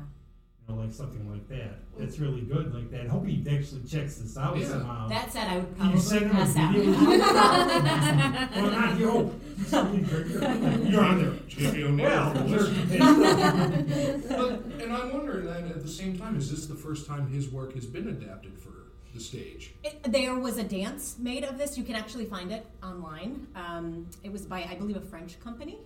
You 0.68 0.74
know, 0.74 0.80
like 0.82 0.92
something 0.92 1.30
like 1.30 1.48
that. 1.48 1.78
That's 1.98 2.18
really 2.18 2.40
good, 2.42 2.74
like 2.74 2.90
that. 2.90 3.06
I 3.06 3.08
hope 3.08 3.24
he 3.26 3.42
actually 3.48 3.82
checks 3.84 4.16
this 4.16 4.36
out 4.36 4.56
Yeah. 4.58 4.68
somehow. 4.68 5.08
That 5.08 5.32
said, 5.32 5.46
I 5.48 5.58
would 5.58 5.76
Can 5.76 5.92
you 5.92 5.92
probably 5.92 6.00
send 6.00 6.24
him 6.24 6.30
a 6.30 6.34
pass 6.34 6.56
out. 6.56 6.74
video? 6.74 6.92
well, 8.62 8.70
not 8.70 8.98
you. 8.98 9.10
hope. 9.10 9.34
You're 10.90 11.04
on 11.04 11.18
there. 11.18 11.32
Jimmy 11.48 11.82
O'Neill. 11.84 12.08
Well, 12.08 12.32
But, 12.34 12.42
and 14.82 14.92
I'm 14.92 15.12
wondering 15.12 15.46
then 15.46 15.68
at 15.68 15.82
the 15.82 15.88
same 15.88 16.18
time, 16.18 16.36
is 16.36 16.50
this 16.50 16.66
the 16.66 16.74
first 16.74 17.06
time 17.06 17.28
his 17.28 17.48
work 17.48 17.74
has 17.74 17.86
been 17.86 18.08
adapted 18.08 18.58
for 18.58 18.70
the 19.16 19.22
stage? 19.22 19.74
It, 19.82 20.02
there 20.04 20.34
was 20.38 20.58
a 20.58 20.64
dance 20.64 21.16
made 21.18 21.44
of 21.44 21.58
this. 21.58 21.76
You 21.76 21.84
can 21.84 21.96
actually 21.96 22.26
find 22.26 22.52
it 22.52 22.66
online. 22.82 23.46
Um, 23.54 24.08
it 24.22 24.30
was 24.30 24.46
by, 24.46 24.64
I 24.70 24.74
believe, 24.74 24.96
a 24.96 25.00
French 25.00 25.40
company. 25.40 25.78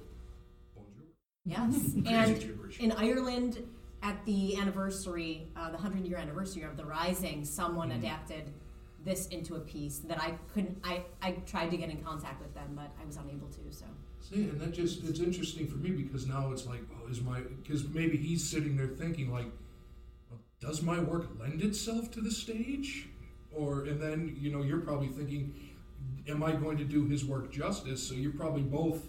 Bonjour. 0.75 1.05
Yes. 1.45 1.95
And 2.07 2.71
in 2.81 2.93
Ireland, 2.93 3.63
at 4.03 4.25
the 4.25 4.57
anniversary, 4.57 5.49
uh, 5.57 5.67
the 5.67 5.77
100 5.77 6.07
year 6.07 6.19
anniversary 6.19 6.63
of 6.63 6.77
the 6.77 6.85
Rising, 6.85 7.45
someone 7.45 7.93
adapted 7.93 8.53
this 9.05 9.29
into 9.29 9.55
a 9.55 9.61
piece 9.61 9.99
that 10.01 10.21
I 10.21 10.33
couldn't, 10.53 10.79
I, 10.85 11.05
I 11.23 11.33
tried 11.47 11.71
to 11.71 11.77
get 11.77 11.89
in 11.89 12.03
contact 12.03 12.43
with 12.43 12.55
them, 12.55 12.73
but 12.75 12.91
I 13.01 13.07
was 13.07 13.17
unable 13.17 13.49
to, 13.49 13.61
so. 13.71 13.87
See, 14.21 14.43
and 14.43 14.61
that 14.61 14.73
just 14.73 15.03
it's 15.05 15.21
interesting 15.21 15.67
for 15.67 15.79
me 15.79 15.91
because 15.91 16.27
now 16.27 16.53
it's 16.53 16.67
like, 16.67 16.83
oh, 16.95 17.11
is 17.11 17.23
my 17.23 17.41
because 17.41 17.89
maybe 17.89 18.19
he's 18.19 18.49
sitting 18.49 18.77
there 18.77 18.89
thinking 18.89 19.33
like, 19.33 19.47
well, 20.31 20.41
does 20.61 20.83
my 20.83 21.01
work 21.01 21.29
lend 21.39 21.63
itself 21.63 22.11
to 22.13 22.21
the 22.21 22.31
stage? 22.31 23.09
Or 23.53 23.85
and 23.85 24.01
then 24.01 24.37
you 24.39 24.53
know 24.53 24.63
you're 24.63 24.81
probably 24.81 25.09
thinking, 25.09 25.55
am 26.29 26.43
I 26.43 26.53
going 26.53 26.79
to 26.79 26.85
do 26.85 27.07
his 27.07 27.25
work 27.25 27.53
justice? 27.53 28.07
So 28.07 28.15
you're 28.15 28.33
probably 28.33 28.63
both, 28.63 29.09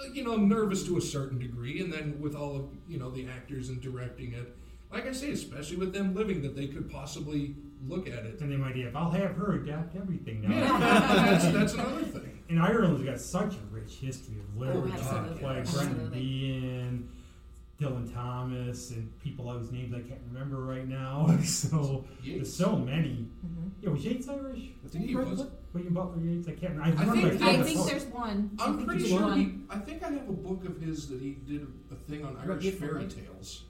uh, 0.00 0.12
you 0.12 0.24
know, 0.24 0.36
nervous 0.36 0.84
to 0.84 0.96
a 0.96 1.00
certain 1.00 1.38
degree, 1.38 1.80
and 1.80 1.92
then 1.92 2.20
with 2.20 2.34
all 2.34 2.56
of 2.56 2.68
you 2.88 2.98
know 2.98 3.10
the 3.10 3.26
actors 3.28 3.68
and 3.68 3.80
directing 3.80 4.32
it, 4.32 4.56
like 4.92 5.06
I 5.06 5.12
say, 5.12 5.30
especially 5.30 5.76
with 5.76 5.92
them 5.92 6.14
living, 6.14 6.42
that 6.42 6.54
they 6.54 6.68
could 6.68 6.90
possibly 6.90 7.56
look 7.86 8.08
at 8.08 8.24
it. 8.24 8.40
And 8.40 8.50
they 8.50 8.56
might 8.56 8.76
have, 8.76 8.96
I'll 8.96 9.10
have 9.10 9.34
her 9.36 9.54
adapt 9.54 9.96
everything 9.96 10.42
now. 10.42 10.54
Yeah, 10.54 10.78
that's 11.24 11.52
that's 11.52 11.72
another 11.74 12.04
thing. 12.04 12.32
And 12.48 12.60
Ireland's 12.62 13.02
got 13.02 13.18
such 13.18 13.54
a 13.54 13.74
rich 13.74 13.94
history 13.94 14.36
of 14.38 14.56
literature, 14.56 14.92
absolutely. 14.92 15.42
like 15.42 15.64
Brendan 15.64 16.06
Absolutely. 16.06 16.20
Behan, 16.20 17.08
Dylan 17.80 18.12
Thomas, 18.12 18.90
and 18.90 19.18
people 19.20 19.50
whose 19.50 19.70
names 19.70 19.92
I 19.94 20.00
can't 20.00 20.20
remember 20.32 20.64
right 20.64 20.88
now. 20.88 21.38
so 21.44 22.06
there's 22.24 22.52
so 22.54 22.76
many. 22.76 23.28
Mm-hmm. 23.44 23.68
Yeah, 23.82 23.90
was 23.90 24.04
Yeats 24.04 24.28
Irish? 24.28 24.70
I 24.84 24.88
think 24.88 25.06
he 25.06 25.14
was. 25.14 25.44
William 25.74 25.92
Butler 25.92 26.22
Yeats? 26.22 26.48
I 26.48 26.52
can't 26.52 26.74
remember. 26.74 26.98
I 26.98 27.04
remember 27.04 27.30
think- 27.30 27.42
I 27.42 27.60
I 27.60 27.62
think 27.62 27.86
there's 27.86 28.04
one. 28.06 28.50
I'm 28.58 28.76
think 28.76 28.88
pretty 28.88 29.08
sure 29.08 29.20
one. 29.20 29.38
he. 29.38 29.54
I 29.68 29.78
think 29.78 30.02
I 30.02 30.08
have 30.08 30.28
a 30.28 30.32
book 30.32 30.64
of 30.64 30.80
his 30.80 31.08
that 31.08 31.20
he 31.20 31.32
did 31.46 31.66
a, 31.90 31.94
a 31.94 31.96
thing 32.08 32.24
on 32.24 32.36
Irish 32.38 32.70
fairy 32.74 32.94
right? 33.04 33.10
tales. 33.10 33.64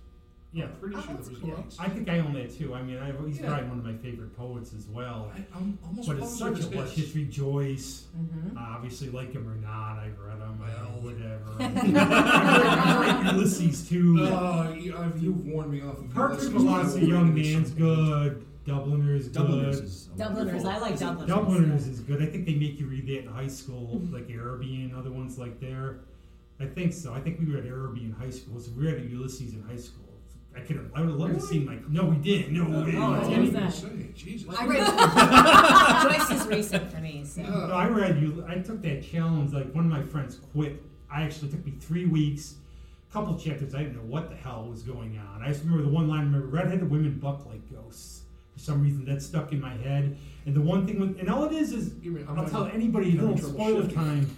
Yeah. 0.57 0.65
I'm 0.65 0.73
pretty 0.81 0.97
Oh, 0.97 1.01
sure 1.03 1.15
that's 1.15 1.29
that 1.29 1.33
was 1.35 1.41
cool. 1.43 1.51
Yeats. 1.59 1.77
I 1.79 1.89
think 1.91 2.09
I 2.09 2.19
own 2.21 2.33
that 2.33 2.57
too. 2.57 2.75
I 2.75 2.83
mean, 2.83 2.97
I, 2.97 3.13
he's 3.27 3.39
Yeah. 3.41 3.49
probably 3.49 3.69
one 3.69 3.79
of 3.81 3.85
my 3.85 3.93
favorite 3.99 4.35
poets 4.37 4.73
as 4.73 4.87
well. 4.87 5.31
I, 5.37 5.45
I'm 5.55 5.79
almost 5.85 6.09
But 6.09 6.17
it's 6.19 6.39
positive 6.39 6.65
such 6.65 6.73
a 6.73 6.79
it 6.79 6.83
rich 6.83 6.93
history. 6.93 7.25
Joyce, 7.27 8.05
Mm-hmm. 8.19 8.57
uh, 8.57 8.61
obviously, 8.61 9.11
like 9.11 9.33
him 9.35 9.47
or 9.47 9.57
not, 9.57 9.99
I've 9.99 10.19
read 10.19 10.39
him. 10.39 10.59
Well. 10.59 11.01
whatever. 11.03 11.57
I 12.01 13.23
read 13.25 13.35
Ulysses 13.35 13.89
too. 13.89 14.25
Uh, 14.25 14.73
you, 14.79 14.97
I've, 14.97 15.23
you've 15.23 15.45
warned 15.47 15.71
me 15.73 15.83
off 15.83 15.99
of 15.99 16.11
Partridge 16.15 16.45
Ulysses. 16.45 16.63
Velocity, 16.63 17.05
I'm 17.07 17.11
Young 17.11 17.35
reading 17.35 17.53
Man's 17.53 17.69
something. 17.69 17.85
good. 17.85 18.47
Dubliners, 18.67 19.29
Dubliners 19.29 19.77
good. 19.77 19.85
is 19.85 20.09
a 20.15 20.19
Dubliners, 20.19 20.63
wonderful- 20.65 20.71
I 20.71 20.79
like 20.79 20.99
Dubliners. 20.99 21.29
Dubliners 21.29 21.87
is 21.87 22.01
good. 22.01 22.21
I 22.23 22.27
think 22.27 22.47
they 22.47 22.55
make 22.55 22.81
you 22.81 22.87
read 22.87 23.07
that 23.07 23.19
in 23.21 23.27
high 23.29 23.47
school, 23.47 24.01
like 24.11 24.29
Araby 24.29 24.83
and 24.83 24.95
other 24.97 25.13
ones 25.13 25.39
like 25.39 25.61
there. 25.61 26.01
I 26.59 26.65
think 26.67 26.93
so. 26.93 27.13
I 27.13 27.21
think 27.21 27.39
we 27.39 27.47
read 27.47 27.67
Araby 27.67 28.05
in 28.07 28.13
high 28.13 28.31
school. 28.31 28.59
So 28.59 28.73
we 28.77 28.87
read 28.91 29.09
Ulysses 29.11 29.53
in 29.55 29.63
high 29.63 29.77
school. 29.77 30.03
I 30.57 30.61
could. 30.61 30.91
I 30.95 31.03
would 31.03 31.11
love 31.15 31.29
to 31.31 31.35
Really? 31.37 31.47
see 31.47 31.59
like. 31.67 31.89
No, 31.89 32.07
we 32.07 32.17
didn't. 32.17 32.53
No, 32.55 32.65
we 32.81 32.87
didn't. 32.93 33.03
Oh, 33.03 33.07
oh 33.07 33.15
I'm 33.15 33.21
what 33.21 33.29
kidding. 33.29 33.47
was 33.47 33.55
I 33.55 33.61
that? 33.61 33.73
say, 33.73 34.09
Jesus. 34.17 34.55
I 34.59 34.67
read 34.67 36.19
Joyce 36.29 36.41
is 36.41 36.47
recent 36.47 36.91
for 36.93 36.99
me, 37.01 37.25
so. 37.25 37.43
No, 37.43 37.73
I 37.75 37.89
read 37.89 38.21
you. 38.21 38.45
I 38.49 38.57
took 38.59 38.81
that 38.83 39.03
challenge. 39.11 39.53
Like 39.53 39.73
one 39.75 39.85
of 39.85 39.91
my 39.91 40.03
friends 40.03 40.39
quit. 40.53 40.83
I 41.11 41.23
actually 41.23 41.51
took 41.51 41.65
me 41.65 41.73
three 41.81 42.07
weeks, 42.07 42.55
a 43.09 43.13
couple 43.13 43.37
chapters. 43.39 43.75
I 43.75 43.81
didn't 43.85 43.97
know 43.97 44.03
what 44.03 44.31
the 44.31 44.37
hell 44.37 44.67
was 44.71 44.83
going 44.83 45.19
on. 45.19 45.43
I 45.43 45.49
just 45.49 45.63
remember 45.65 45.85
the 45.85 45.91
one 45.91 46.09
line. 46.09 46.21
I 46.21 46.25
remember 46.25 46.47
redheaded 46.47 46.91
women 46.91 47.19
buck 47.19 47.47
like 47.47 47.61
ghosts. 47.71 48.23
For 48.55 48.61
some 48.61 48.83
reason, 48.83 49.05
that 49.05 49.21
stuck 49.23 49.53
in 49.53 49.61
my 49.61 49.75
head. 49.77 50.17
And 50.47 50.55
the 50.55 50.63
one 50.63 50.87
thing 50.87 50.99
with 50.99 51.19
and 51.21 51.29
all 51.29 51.45
it 51.45 51.53
is 51.53 51.73
is 51.73 51.93
I'm 52.29 52.39
I'll 52.39 52.49
tell 52.49 52.65
anybody. 52.67 53.11
having 53.11 53.35
Little 53.35 53.51
spoiler 53.51 53.83
shifting. 53.83 53.97
time. 53.99 54.37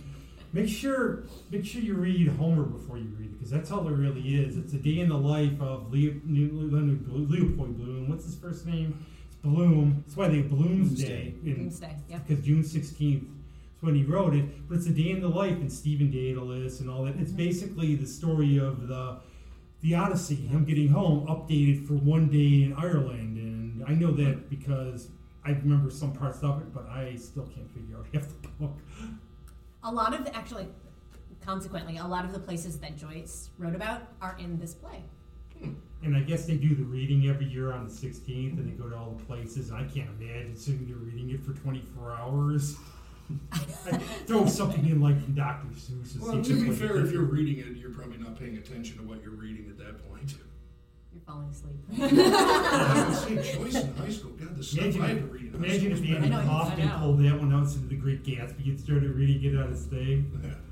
Make 0.53 0.69
sure 0.69 1.25
make 1.51 1.65
sure 1.65 1.83
you 1.83 1.95
read 1.95 2.29
Homer 2.29 2.65
before 2.65 2.99
you 2.99 3.13
read 3.19 3.27
it 3.27 3.33
because 3.39 3.51
that's 3.51 3.71
all 3.71 3.83
there 3.83 3.95
really 3.95 4.37
is. 4.37 4.57
It's 4.57 4.73
a 4.73 4.79
day 4.79 5.01
in 5.01 5.09
the 5.09 5.17
life 5.17 5.61
of 5.61 5.93
Leo, 5.93 6.15
Leonard 6.27 7.07
Blo- 7.07 7.27
Leopold 7.29 7.77
Bloom. 7.77 8.09
What's 8.09 8.25
his 8.25 8.37
first 8.37 8.67
name? 8.67 9.05
It's 9.27 9.37
Bloom. 9.37 10.03
That's 10.07 10.17
why 10.17 10.29
they 10.29 10.39
have 10.39 10.47
Bloomsday. 10.47 11.45
in- 11.45 11.55
Doomsday, 11.55 11.97
yeah. 12.09 12.19
because 12.19 12.45
June 12.45 12.63
16th 12.63 13.23
is 13.23 13.83
when 13.83 13.95
he 13.95 14.05
wrote 14.05 14.35
it, 14.35 14.69
but 14.69 14.79
it's 14.79 14.87
a 14.87 14.91
day 14.91 15.11
in 15.11 15.21
the 15.21 15.29
life 15.29 15.57
and 15.57 15.73
Stephen 15.73 16.11
Dedalus 16.11 16.81
and 16.81 16.89
all 16.89 17.05
that. 17.05 17.17
It's 17.17 17.31
mm-hmm. 17.31 17.37
basically 17.37 17.95
the 17.95 18.07
story 18.07 18.59
of 18.59 18.89
the 18.89 19.21
the 19.81 19.95
Odyssey, 19.95 20.35
him 20.35 20.65
getting 20.65 20.89
home, 20.89 21.27
updated 21.29 21.87
for 21.87 21.95
one 21.95 22.29
day 22.29 22.65
in 22.65 22.75
Ireland, 22.77 23.37
and 23.39 23.85
I 23.87 23.93
know 23.93 24.11
that 24.13 24.51
because 24.51 25.09
I 25.45 25.51
remember 25.51 25.91
some 25.91 26.13
parts 26.13 26.43
of 26.43 26.61
it, 26.61 26.75
but 26.75 26.87
I 26.89 27.15
still 27.17 27.45
can't 27.45 27.71
figure 27.73 27.97
out 27.97 28.07
half 28.13 28.27
the 28.43 28.49
book. 28.61 28.77
A 29.89 29.93
lot 29.93 30.13
of 30.13 30.23
the, 30.23 30.37
actually, 30.37 30.69
consequently, 31.43 31.97
a 31.97 32.07
lot 32.07 32.27
of 32.27 32.33
the 32.33 32.39
places 32.39 32.79
that 32.81 32.99
Joyce 32.99 33.49
wrote 33.57 33.75
about 33.75 34.03
are 34.21 34.37
in 34.39 34.59
this 34.59 34.75
play. 34.75 35.03
Hmm. 35.59 35.73
And 36.03 36.15
I 36.15 36.21
guess 36.21 36.45
they 36.45 36.57
do 36.57 36.75
the 36.75 36.85
reading 36.85 37.27
every 37.27 37.47
year 37.47 37.73
on 37.73 37.89
the 37.89 37.91
16th, 37.91 38.59
and 38.59 38.71
they 38.71 38.77
go 38.77 38.91
to 38.91 38.95
all 38.95 39.13
the 39.19 39.25
places. 39.25 39.71
And 39.71 39.79
I 39.79 39.85
can't 39.85 40.11
imagine 40.21 40.55
sitting 40.55 40.87
there 40.87 40.97
reading 40.97 41.31
it 41.31 41.43
for 41.43 41.55
24 41.55 42.13
hours. 42.13 42.77
I'd 43.53 44.03
throw 44.27 44.45
something 44.45 44.87
in 44.87 45.01
like 45.01 45.35
Dr. 45.35 45.69
Seuss. 45.69 46.15
and 46.17 46.23
Well, 46.23 46.43
to 46.45 46.65
be 46.65 46.71
fair, 46.71 46.99
a 46.99 47.05
if 47.05 47.11
you're 47.11 47.23
reading 47.23 47.59
it, 47.59 47.79
you're 47.79 47.91
probably 47.91 48.19
not 48.19 48.39
paying 48.39 48.59
attention 48.59 48.99
to 48.99 49.03
what 49.05 49.23
you're 49.23 49.33
reading 49.33 49.69
at 49.71 49.79
that 49.79 50.07
point. 50.07 50.35
You're 51.29 51.35
falling 51.37 51.51
asleep. 51.51 51.77
I 52.23 53.07
would 53.09 53.43
say 53.43 53.55
Joyce 53.55 53.75
in 53.85 53.95
high 53.97 54.09
school. 54.11 54.31
God, 54.33 54.57
the 54.57 54.63
stuff 54.65 54.83
Imagine, 54.85 55.03
I 55.03 55.09
had 55.09 55.19
to 55.19 55.25
read 55.27 55.43
in 55.43 55.51
high 55.61 55.67
imagine 55.67 55.97
school. 55.97 56.09
if 56.11 56.17
Andy 56.17 56.27
I 56.27 56.31
know, 56.31 56.41
I 56.41 56.45
Kaufman 56.45 56.89
know. 56.89 56.99
pulled 56.99 57.19
that 57.25 57.39
one 57.39 57.53
out 57.53 57.63
into 57.67 57.79
the 57.81 57.95
Great 57.97 58.25
Gatsby 58.25 58.65
and 58.67 58.81
started 58.81 59.11
reading 59.11 59.43
it 59.55 59.59
on 59.59 59.71
his 59.71 59.85
thing. 59.87 60.55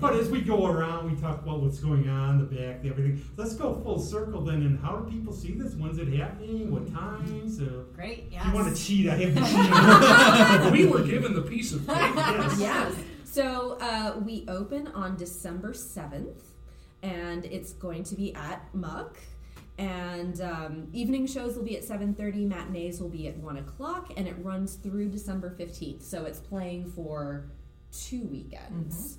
But 0.00 0.14
as 0.16 0.28
we 0.28 0.40
go 0.40 0.66
around, 0.66 1.08
we 1.08 1.16
talk 1.20 1.40
about 1.40 1.60
what's 1.60 1.78
going 1.78 2.08
on, 2.08 2.38
the 2.38 2.44
back, 2.44 2.82
the 2.82 2.88
everything. 2.88 3.24
Let's 3.36 3.54
go 3.54 3.80
full 3.84 4.00
circle 4.00 4.40
then, 4.40 4.56
and 4.62 4.76
how 4.80 4.96
do 4.96 5.08
people 5.08 5.32
see 5.32 5.52
this? 5.52 5.74
When's 5.74 5.98
it 5.98 6.08
happening? 6.08 6.68
What 6.68 6.92
times? 6.92 7.60
Uh, 7.60 7.84
Great, 7.94 8.24
if 8.32 8.44
you 8.44 8.52
want 8.52 8.74
to 8.76 8.82
cheat, 8.82 9.08
I 9.08 9.14
have 9.14 9.34
to 9.36 10.62
cheat. 10.72 10.72
we 10.72 10.86
were 10.92 11.04
given 11.04 11.32
the 11.34 11.42
piece 11.42 11.72
of 11.72 11.86
paper. 11.86 12.00
yes. 12.16 12.58
Yes. 12.58 12.94
So 13.22 13.78
uh, 13.80 14.18
we 14.18 14.44
open 14.48 14.88
on 14.88 15.16
December 15.16 15.72
7th, 15.74 16.40
and 17.04 17.44
it's 17.44 17.72
going 17.72 18.02
to 18.02 18.16
be 18.16 18.34
at 18.34 18.66
MuCCC. 18.74 19.14
And 19.78 20.40
um, 20.40 20.88
evening 20.92 21.26
shows 21.26 21.56
will 21.56 21.64
be 21.64 21.76
at 21.76 21.82
7.30, 21.82 22.46
matinees 22.46 23.00
will 23.00 23.08
be 23.08 23.26
at 23.28 23.36
1 23.38 23.56
o'clock, 23.56 24.12
and 24.16 24.28
it 24.28 24.36
runs 24.38 24.74
through 24.76 25.08
December 25.08 25.54
15th. 25.58 26.02
So 26.02 26.24
it's 26.24 26.38
playing 26.40 26.90
for 26.90 27.46
two 27.90 28.22
weekends. 28.24 29.18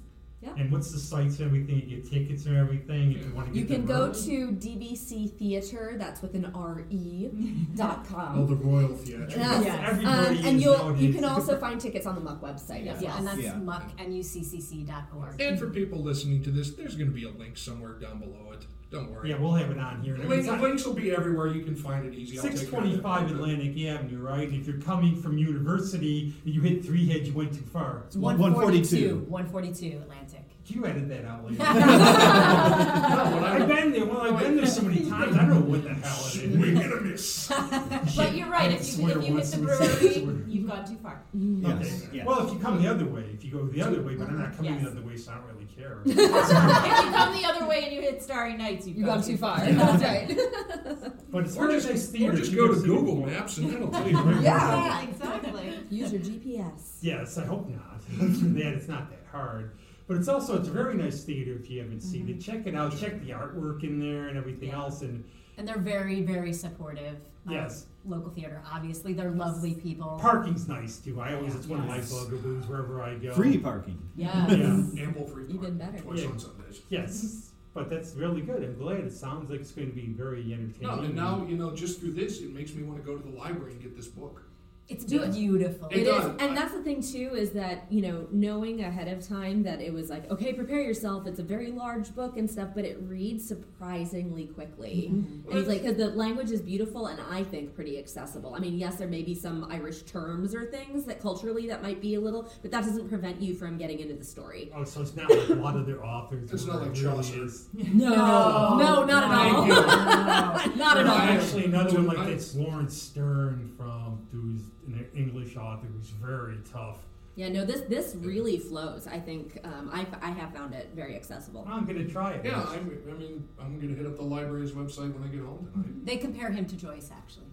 And 0.58 0.70
what's 0.74 0.91
the 0.91 0.99
sites 0.99 1.39
and 1.39 1.47
everything? 1.47 1.88
You 1.88 2.01
get 2.01 2.12
tickets 2.12 2.45
and 2.47 2.58
everything 2.58 3.14
if 3.14 3.26
you 3.26 3.34
want 3.34 3.47
to 3.47 3.54
get 3.54 3.60
You 3.62 3.66
can 3.66 3.86
go 3.86 4.08
early? 4.08 4.22
to 4.26 4.51
DVC 4.51 5.32
Theatre, 5.38 5.95
that's 5.97 6.22
with 6.22 6.36
an 6.36 6.51
R-E, 6.54 7.30
dot 7.78 8.06
com. 8.06 8.39
Oh, 8.39 8.45
the 8.45 8.56
Royal 8.56 8.89
theater 8.89 9.26
Yes. 9.30 9.64
Yes. 9.64 9.89
Everybody 9.89 10.39
Um, 10.39 10.45
and 10.45 10.62
you'll, 10.62 10.97
you 10.97 11.14
can 11.14 11.24
also 11.24 11.58
find 11.58 11.80
tickets 11.80 12.06
on 12.06 12.16
the 12.16 12.22
MuCCC 12.22 12.41
website 12.41 12.88
as 12.88 13.01
Yeah, 13.01 13.08
well. 13.12 13.18
and 13.20 13.28
that's 13.28 13.39
Yeah. 13.39 13.54
mucknuccc.org. 13.54 15.39
And 15.41 15.58
for 15.58 15.70
people 15.70 15.99
listening 15.99 16.43
to 16.43 16.51
this, 16.51 16.72
there's 16.72 16.95
going 16.95 17.10
to 17.10 17.16
be 17.16 17.24
a 17.24 17.30
link 17.32 17.58
somewhere 17.58 17.93
down 17.93 18.20
below 18.20 18.51
it. 18.51 18.66
Don't 18.94 19.10
worry. 19.12 19.32
Yeah, 19.32 19.38
we'll 19.39 19.54
have 19.54 19.72
it 19.72 19.80
on 19.80 20.02
here. 20.04 20.16
The 20.16 20.24
link- 20.28 20.46
the 20.46 20.56
links 20.56 20.86
will 20.86 20.94
be 20.94 21.10
everywhere. 21.12 21.48
You 21.48 21.64
can 21.64 21.76
find 21.76 22.06
it 22.06 22.14
easy. 22.14 22.38
I'll 22.38 22.44
take 22.44 22.52
Six 22.58 22.70
care 22.70 22.80
of 22.80 22.86
that. 22.86 22.89
twenty-five 23.02 23.32
Atlantic 23.32 23.86
Avenue, 23.88 24.20
right? 24.20 24.54
If 24.54 24.68
you're 24.68 24.78
coming 24.78 25.16
from 25.16 25.36
university 25.39 26.32
and 26.46 26.54
you 26.54 26.62
hit 26.62 26.86
three 26.86 27.08
heads, 27.08 27.28
you 27.28 27.34
went 27.34 27.54
too 27.56 27.64
far. 27.74 28.04
It's 28.06 28.16
142. 28.16 29.26
142 29.28 29.98
Atlantic. 29.98 30.43
You 30.68 30.86
edit 30.86 31.09
that 31.09 31.26
out 31.26 31.43
later. 31.45 31.57
No, 31.64 33.39
I- 33.39 33.57
I've 33.59 33.68
been 33.68 33.91
there. 33.91 34.05
Well, 34.05 34.22
I've 34.22 34.39
been 34.39 34.55
there 34.57 34.66
so 34.66 34.82
many 34.84 35.09
times. 35.09 35.36
I 35.36 35.39
don't 35.45 35.49
know 35.49 35.59
what 35.61 35.84
the 35.84 35.93
hell 35.93 36.26
it 36.28 36.36
is. 36.36 36.57
Wing 36.57 36.78
and 36.82 36.93
a 36.93 37.01
miss. 37.01 37.47
But 38.16 38.36
you're 38.36 38.47
right. 38.49 38.72
I 38.72 38.76
If 38.76 38.80
you, 38.80 38.86
swear 38.86 39.09
if 39.09 39.16
you 39.18 39.22
hit 39.24 39.34
once 39.34 39.51
the 39.51 39.61
we 39.61 39.68
said 39.68 39.99
brewery, 39.99 40.14
swear. 40.22 40.36
you've 40.47 40.68
gone 40.68 40.86
too 40.86 40.95
far. 40.97 41.22
Yes. 41.34 41.76
Okay. 41.76 42.18
yes. 42.18 42.26
Well, 42.26 42.47
if 42.47 42.53
you 42.53 42.59
come 42.59 42.82
the 42.82 42.88
other 42.89 43.05
way, 43.05 43.26
if 43.34 43.43
you 43.43 43.51
go 43.51 43.66
the 43.68 43.82
other 43.82 44.01
way, 44.01 44.16
but 44.16 44.28
I'm 44.30 44.38
not 44.39 44.47
mm-hmm. 44.51 44.55
coming 44.57 44.74
Yes. 44.76 44.84
the 44.84 44.89
other 44.91 45.01
way, 45.07 45.18
so 45.18 45.32
I 45.32 45.36
don't 45.36 45.47
really 45.47 45.66
care. 45.66 45.99
if 46.05 46.16
you 46.16 47.11
come 47.11 47.34
the 47.41 47.45
other 47.45 47.66
way 47.68 47.84
and 47.84 47.93
you 47.93 48.01
hit 48.01 48.22
Starry 48.24 48.55
Nights, 48.55 48.88
you've 48.88 48.97
You 48.97 49.05
gone 49.05 49.18
got 49.20 49.26
too 49.28 49.38
far. 49.38 49.57
far. 49.59 49.66
That's 49.72 50.03
right. 50.03 51.11
But 51.32 51.45
it's 51.45 51.55
Or 51.57 51.68
very 51.68 51.74
just, 51.80 51.89
nice 51.89 52.07
or 52.07 52.11
theater. 52.11 52.38
just 52.38 52.51
You 52.51 52.57
go 52.57 52.64
never 52.68 52.76
to 52.76 52.82
seen 52.82 52.91
it 52.91 52.95
Google 52.95 53.16
before. 53.16 53.30
Maps 53.32 53.57
and 53.57 53.70
that'll 53.72 53.89
tell 53.89 54.07
you 54.09 54.18
right 54.18 54.26
where 54.26 54.41
Yeah. 54.41 54.86
Yeah, 54.86 55.09
exactly. 55.09 55.80
Use 55.89 56.14
your 56.14 56.22
GPS. 56.22 56.97
Yes, 57.01 57.38
I 57.38 57.45
hope 57.45 57.68
not. 57.70 58.03
For 58.03 58.24
that, 58.26 58.74
it's 58.74 58.88
not 58.88 59.09
that 59.09 59.26
hard. 59.32 59.72
But 60.08 60.18
it's 60.18 60.28
also 60.28 60.58
it's 60.60 60.68
a 60.68 60.72
very 60.72 60.95
nice 60.95 61.24
theater 61.24 61.54
if 61.62 61.70
you 61.70 61.80
haven't 61.82 62.01
seen 62.01 62.28
it. 62.28 62.39
Mm-hmm. 62.39 62.39
Check 62.39 62.68
it 62.68 62.76
out. 62.76 62.97
Check 62.97 63.22
the 63.22 63.32
artwork 63.32 63.84
in 63.84 63.99
there 63.99 64.28
and 64.28 64.38
everything 64.38 64.70
Yeah. 64.70 64.80
else. 64.82 65.01
And 65.01 65.24
And 65.58 65.68
they're 65.68 65.78
very, 65.78 66.22
very 66.24 66.51
supportive. 66.54 67.16
of 67.45 67.51
Yes. 67.51 67.88
local 68.06 68.32
theater. 68.32 68.62
Obviously, 68.72 69.14
they're 69.14 69.32
lovely 69.32 69.76
people. 69.76 70.18
parking's 70.22 70.68
nice 70.68 70.97
too. 70.97 71.20
I 71.22 71.34
always 71.36 71.56
it's 71.56 71.68
one 71.68 71.80
of 71.82 71.86
my 71.88 71.97
Yes. 71.97 72.12
bugaboos 72.12 72.68
wherever 72.68 73.01
I 73.01 73.16
go. 73.16 73.34
Free 73.34 73.58
parking. 73.58 73.99
Yes. 74.16 74.51
Yeah. 74.51 75.04
Ample 75.04 75.28
free 75.28 75.45
Even 75.49 75.78
better. 75.78 75.99
Twice 75.99 76.22
Yeah. 76.22 76.30
on 76.30 76.39
Sundays. 76.39 76.82
Yes, 76.89 77.51
but 77.74 77.89
that's 77.89 78.16
really 78.16 78.41
good. 78.41 78.64
I'm 78.64 78.76
glad. 78.78 79.01
It 79.01 79.12
sounds 79.14 79.49
like 79.49 79.60
it's 79.62 79.72
going 79.72 79.89
to 79.89 79.95
be 79.95 80.08
very 80.08 80.54
entertaining. 80.54 80.82
No, 80.82 80.99
and 81.04 81.16
now 81.16 81.45
you 81.45 81.58
know, 81.58 81.76
just 81.76 81.99
through 81.99 82.14
this, 82.14 82.39
it 82.41 82.54
makes 82.54 82.74
me 82.74 82.84
want 82.84 82.97
to 82.99 83.06
go 83.06 83.18
to 83.18 83.24
the 83.24 83.36
library 83.38 83.74
and 83.74 83.82
get 83.82 83.95
this 83.95 84.08
book. 84.08 84.41
It's 84.89 85.05
Do 85.05 85.25
beautiful. 85.31 85.88
It 85.88 85.99
It 85.99 86.01
is, 86.01 86.07
does. 86.07 86.41
and 86.41 86.57
that's 86.57 86.73
the 86.73 86.81
thing 86.84 87.01
too 87.01 87.34
is 87.36 87.51
that 87.51 87.86
you 87.89 88.01
know 88.01 88.27
knowing 88.31 88.81
ahead 88.84 89.07
of 89.07 89.25
time 89.25 89.63
that 89.63 89.79
it 89.81 89.93
was 89.93 90.09
like 90.09 90.29
okay, 90.29 90.51
prepare 90.53 90.81
yourself. 90.81 91.25
It's 91.25 91.39
a 91.39 91.43
very 91.43 91.71
large 91.71 92.13
book 92.13 92.36
and 92.38 92.49
stuff, 92.51 92.69
but 92.75 92.84
it 92.84 92.97
reads 93.01 93.47
surprisingly 93.47 94.47
quickly. 94.47 95.09
Mm-hmm. 95.11 95.49
And 95.49 95.57
he's 95.57 95.67
like, 95.67 95.84
because 95.84 95.97
the 95.97 96.09
language 96.09 96.51
is 96.51 96.61
beautiful 96.61 97.07
and 97.07 97.19
I 97.31 97.43
think 97.43 97.73
pretty 97.73 97.97
accessible. 97.97 98.55
I 98.55 98.59
mean, 98.59 98.77
yes, 98.77 98.95
there 98.97 99.07
may 99.07 99.21
be 99.23 99.34
some 99.36 99.65
Irish 99.71 100.01
terms 100.03 100.53
or 100.53 100.65
things 100.65 101.05
that 101.05 101.21
culturally 101.21 101.65
that 101.67 101.81
might 101.81 102.01
be 102.01 102.15
a 102.15 102.19
little, 102.19 102.49
but 102.61 102.71
that 102.71 102.84
doesn't 102.84 103.07
prevent 103.07 103.41
you 103.41 103.55
from 103.55 103.77
getting 103.77 103.99
into 103.99 104.15
the 104.15 104.23
story. 104.25 104.69
Oh, 104.75 104.84
so 104.84 105.01
it's 105.01 105.15
not 105.15 105.29
like 105.29 105.47
a 105.49 105.53
lot 105.53 105.77
of 105.77 105.86
their 105.86 106.03
authors. 106.05 106.51
It's 106.51 106.65
not 106.65 106.81
like 106.81 106.95
it 106.97 107.01
really 107.01 107.15
Chaucer. 107.23 107.47
No, 107.73 108.09
No. 108.13 108.77
no, 108.77 109.05
not 109.05 109.23
at 109.23 109.31
all. 109.55 109.65
you. 109.65 110.75
not 110.77 110.97
at 110.97 111.07
all. 111.07 111.17
Actually, 111.17 111.65
another 111.65 111.95
one 111.95 112.07
like 112.07 112.17
I- 112.19 112.29
that's 112.31 112.53
Laurence 112.55 113.01
Sterne 113.01 113.71
from 113.77 114.27
who's 114.31 114.61
an 114.88 115.07
English 115.15 115.55
author 115.57 115.88
who's 115.88 116.09
very 116.09 116.57
tough. 116.71 116.97
Yeah, 117.36 117.49
no, 117.49 117.65
this 117.65 117.81
this 117.89 118.15
really 118.15 118.59
flows. 118.59 119.07
I 119.07 119.19
think 119.19 119.59
um, 119.63 119.89
I, 119.91 120.05
I 120.21 120.29
have 120.31 120.53
found 120.53 120.75
it 120.75 120.91
very 120.95 121.15
accessible. 121.15 121.65
I'm 121.67 121.86
going 121.86 121.97
to 121.97 122.11
try 122.11 122.34
it. 122.34 122.45
Yeah, 122.45 122.61
I'm, 122.69 123.01
I 123.09 123.13
mean, 123.13 123.47
I'm 123.59 123.79
going 123.79 123.89
to 123.89 123.95
hit 123.95 124.05
up 124.05 124.17
the 124.17 124.23
library's 124.23 124.71
website 124.73 125.11
when 125.13 125.23
I 125.23 125.27
get 125.31 125.41
home 125.41 125.67
tonight. 125.73 126.05
They 126.05 126.17
compare 126.17 126.51
him 126.51 126.65
to 126.67 126.75
Joyce, 126.75 127.09
actually. 127.11 127.47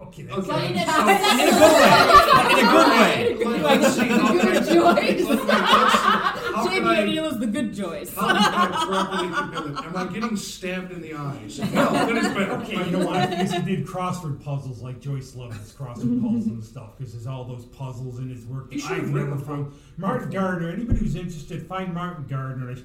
Okay, 0.00 0.22
that's 0.22 0.38
Okay. 0.48 0.66
in 0.72 0.78
a- 0.78 0.86
so- 0.86 1.00
In 1.02 1.08
a 1.08 2.70
good 2.70 2.88
way. 2.88 3.30
In 3.30 3.34
a 3.34 3.38
good 3.38 3.48
way. 3.48 3.62
Let- 3.62 3.80
let's 3.80 3.94
see, 3.96 4.06
how 4.06 4.28
can 4.28 4.40
I- 4.40 4.52
Good 4.52 4.66
choice. 6.64 6.72
let- 6.72 6.82
let's 6.84 7.04
see, 7.04 7.16
how 7.16 7.16
can 7.16 7.18
I- 7.18 7.26
is 7.28 7.38
the 7.38 7.46
good 7.46 7.74
choice. 7.76 8.14
How 8.14 8.26
can 8.28 8.36
I 8.36 8.66
properly 8.68 9.34
compare 9.34 9.60
them? 9.62 9.76
Am 9.84 9.96
I 9.96 10.12
getting 10.12 10.36
stabbed 10.36 10.92
in 10.92 11.00
the 11.02 11.14
eyes? 11.14 11.58
No, 11.72 11.90
that 11.92 12.16
is 12.16 12.26
better. 12.28 12.52
Okay, 12.52 12.84
you 12.84 12.90
know 12.92 13.06
why? 13.06 13.26
Because 13.26 13.52
he 13.52 13.62
did 13.62 13.86
crossword 13.86 14.42
puzzles 14.44 14.82
like 14.82 15.00
Joyce 15.00 15.34
loves 15.34 15.56
his 15.58 15.72
crossword 15.72 16.20
puzzles 16.22 16.46
and 16.46 16.62
stuff 16.64 16.96
because 16.96 17.12
there's 17.12 17.26
all 17.26 17.44
those 17.44 17.64
puzzles 17.66 18.18
in 18.18 18.28
his 18.28 18.44
work 18.46 18.70
that 18.70 18.84
I've 18.90 19.12
written 19.12 19.30
never 19.30 19.44
them. 19.44 19.74
Martin 19.96 20.30
Gardner, 20.30 20.70
anybody 20.70 20.98
who's 20.98 21.16
interested, 21.16 21.66
find 21.66 21.92
Martin 21.94 22.26
Gardner 22.28 22.76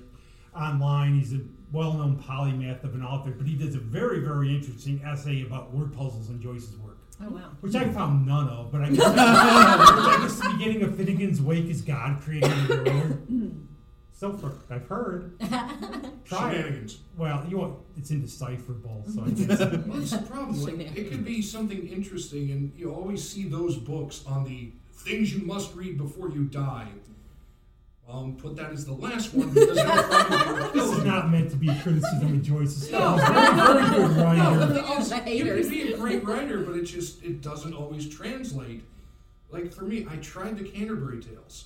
online. 0.56 1.16
He's 1.20 1.34
a 1.34 1.40
well-known 1.72 2.22
polymath 2.24 2.84
of 2.84 2.96
an 2.96 3.04
author, 3.04 3.32
but 3.32 3.46
he 3.46 3.56
does 3.56 3.76
a 3.76 3.80
very, 3.80 4.20
very 4.20 4.56
interesting 4.56 5.02
essay 5.06 5.44
about 5.44 5.74
word 5.74 5.94
puzzles 5.94 6.30
in 6.30 6.42
Joyce's 6.42 6.78
work. 6.78 6.98
Oh, 7.22 7.30
wow. 7.30 7.50
Which 7.62 7.76
I 7.76 7.88
found 7.90 8.26
none 8.28 8.48
of, 8.48 8.72
but 8.72 8.82
I 8.84 8.90
guess, 8.92 9.04
I 9.06 10.18
guess 10.22 10.40
the 10.40 10.50
beginning 10.50 10.84
of 10.84 10.96
Finnegan's 10.96 11.42
Wake 11.42 11.66
is 11.66 11.82
God 11.82 12.22
creating 12.22 12.68
the 12.68 12.84
world. 12.84 13.54
So 14.18 14.34
far, 14.34 14.52
I've 14.72 14.88
heard. 14.88 15.40
Try 16.26 16.54
it. 16.54 16.56
Shenanigans. 16.56 16.98
Well, 17.16 17.46
you 17.48 17.60
want 17.60 17.78
it's 17.98 18.10
indecipherable, 18.10 19.04
so 19.14 19.24
I 19.24 19.30
guess. 19.30 19.60
Well, 19.60 20.00
that's 20.00 20.10
the 20.10 20.24
problem. 20.28 20.60
Like, 20.60 20.98
it 20.98 21.12
could 21.12 21.24
be 21.24 21.40
something 21.44 21.88
interesting, 21.88 22.50
and 22.50 22.74
you 22.76 22.92
always 22.92 23.22
see 23.28 23.48
those 23.48 23.78
books 23.78 24.24
on 24.26 24.44
the 24.44 24.72
things 24.92 25.32
you 25.36 25.46
must 25.46 25.76
read 25.76 26.00
before 26.00 26.30
you 26.30 26.46
die. 26.46 26.88
Um, 28.10 28.38
put 28.38 28.56
that 28.56 28.72
as 28.72 28.86
the 28.86 28.94
last 28.94 29.34
one 29.34 29.50
because 29.50 29.76
that'll 29.76 30.56
This 30.72 30.84
kill 30.86 30.94
is 31.00 31.04
not 31.04 31.30
meant 31.30 31.50
to 31.52 31.58
be 31.58 31.68
a 31.68 31.76
criticism 31.82 32.36
of 32.36 32.42
Joyce's 32.42 32.90
No. 32.90 33.18
stuff. 33.18 33.20
He's 33.20 33.30
a 33.30 33.34
very, 33.34 33.84
very 33.90 33.90
good 34.08 34.18
No, 34.18 34.24
writer. 34.24 34.60
the 34.60 34.66
thing 34.84 35.34
is, 35.38 35.42
you 35.42 35.44
can 35.44 35.70
be 35.88 35.94
a 35.94 35.98
great 35.98 36.24
writer, 36.24 36.60
but 36.62 36.78
it 36.78 36.84
just 36.84 37.22
it 37.22 37.42
doesn't 37.42 37.74
always 37.74 38.08
translate. 38.08 38.84
Like 39.50 39.74
for 39.74 39.84
me, 39.84 40.08
I 40.10 40.16
tried 40.18 40.58
the 40.58 40.64
Canterbury 40.64 41.22
Tales. 41.22 41.66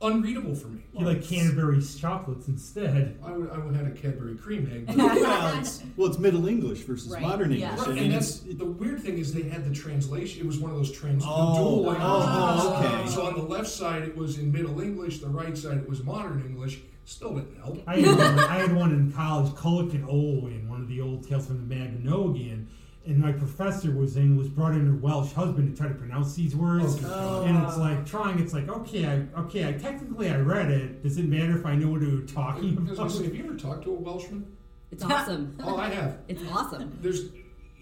Unreadable 0.00 0.54
for 0.54 0.68
me. 0.68 0.82
You 0.96 1.06
like 1.06 1.24
Canterbury 1.24 1.82
chocolates 1.82 2.46
instead. 2.46 3.18
I 3.24 3.32
would, 3.32 3.50
I 3.50 3.58
would 3.58 3.74
have 3.74 3.86
had 3.86 3.96
a 3.96 3.96
Cadbury 4.00 4.36
cream 4.36 4.70
egg. 4.72 4.96
well, 4.96 5.58
it's, 5.58 5.82
well, 5.96 6.06
it's 6.08 6.18
Middle 6.18 6.46
English 6.46 6.80
versus 6.82 7.10
Right, 7.12 7.20
modern 7.20 7.50
yeah. 7.50 7.70
English. 7.70 7.88
Right, 7.88 7.98
I 7.98 8.02
and 8.02 8.12
that's 8.12 8.44
it's, 8.44 8.58
the 8.58 8.64
weird 8.64 9.02
thing 9.02 9.18
is 9.18 9.34
they 9.34 9.42
had 9.42 9.64
the 9.68 9.74
translation. 9.74 10.40
It 10.40 10.46
was 10.46 10.58
one 10.58 10.70
of 10.70 10.76
those 10.76 10.92
trans 10.92 11.24
the 11.24 11.28
Oh, 11.30 11.54
dual 11.56 11.96
oh, 12.00 12.78
languages. 12.78 12.92
okay. 12.92 13.08
So 13.12 13.26
on 13.26 13.34
the 13.34 13.42
left 13.42 13.66
side 13.68 14.02
it 14.02 14.16
was 14.16 14.38
in 14.38 14.52
Middle 14.52 14.80
English, 14.80 15.18
the 15.18 15.28
right 15.28 15.58
side 15.58 15.78
it 15.78 15.88
was 15.88 16.04
modern 16.04 16.44
English. 16.46 16.78
Still 17.04 17.34
didn't 17.34 17.56
help. 17.56 17.82
I 17.86 17.96
had, 17.96 18.16
one, 18.18 18.38
I 18.38 18.54
had 18.58 18.76
one 18.76 18.92
in 18.92 19.10
college, 19.10 19.50
Culhwch 19.54 20.04
Olwen, 20.06 20.68
one 20.68 20.82
of 20.82 20.88
the 20.88 21.00
old 21.00 21.26
tales 21.26 21.46
from 21.46 21.66
the 21.66 21.74
Mabinogion. 21.74 22.66
And 23.08 23.16
my 23.18 23.32
professor 23.32 23.90
was 23.90 24.18
English, 24.18 24.48
brought 24.48 24.74
in 24.74 24.86
her 24.86 24.94
Welsh 24.96 25.32
husband 25.32 25.74
to 25.74 25.82
try 25.82 25.88
to 25.90 25.94
pronounce 25.94 26.34
these 26.34 26.54
words. 26.54 27.02
Oh. 27.06 27.42
And 27.42 27.56
it's 27.64 27.78
like 27.78 28.04
trying, 28.04 28.38
it's 28.38 28.52
like, 28.52 28.68
okay, 28.68 29.06
I 29.06 29.40
okay, 29.40 29.66
I 29.66 29.72
technically 29.72 30.28
I 30.30 30.36
read 30.36 30.70
it. 30.70 31.02
Does 31.02 31.16
it 31.16 31.24
matter 31.24 31.58
if 31.58 31.64
I 31.64 31.74
know 31.74 31.88
what 31.88 32.02
you're 32.02 32.20
talking 32.26 32.76
was 32.76 32.98
gonna 32.98 33.08
about? 33.08 33.10
say, 33.10 33.24
have 33.24 33.34
you 33.34 33.44
ever 33.44 33.54
talked 33.56 33.84
to 33.84 33.92
a 33.92 33.94
Welshman? 33.94 34.46
It's 34.90 35.02
awesome. 35.02 35.56
Oh, 35.64 35.78
I 35.78 35.88
have. 35.88 36.18
It's 36.28 36.42
awesome. 36.52 36.98
There's 37.00 37.30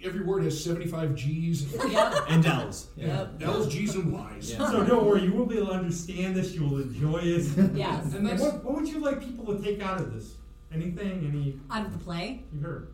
every 0.04 0.24
word 0.24 0.44
has 0.44 0.62
75 0.62 1.16
G's. 1.16 1.74
and 2.28 2.46
L's. 2.46 2.90
Yeah. 2.94 3.26
L's, 3.40 3.66
G's, 3.66 3.96
and 3.96 4.12
Y's. 4.12 4.52
Yeah. 4.52 4.70
So 4.70 4.84
don't 4.84 5.06
worry, 5.06 5.22
you 5.24 5.32
will 5.32 5.46
be 5.46 5.56
able 5.56 5.68
to 5.68 5.72
understand 5.72 6.36
this. 6.36 6.54
You 6.54 6.68
will 6.68 6.82
enjoy 6.82 7.18
it. 7.18 7.74
Yes. 7.74 8.04
And 8.04 8.14
And 8.14 8.26
that's 8.28 8.42
what, 8.42 8.62
what 8.62 8.76
would 8.76 8.86
you 8.88 9.00
like 9.00 9.20
people 9.20 9.44
to 9.56 9.60
take 9.60 9.82
out 9.82 10.00
of 10.00 10.14
this? 10.14 10.34
Anything? 10.72 11.26
Any 11.32 11.58
Out 11.68 11.86
of 11.86 11.92
the 11.92 12.04
play. 12.04 12.44
you 12.52 12.60
heard? 12.60 12.92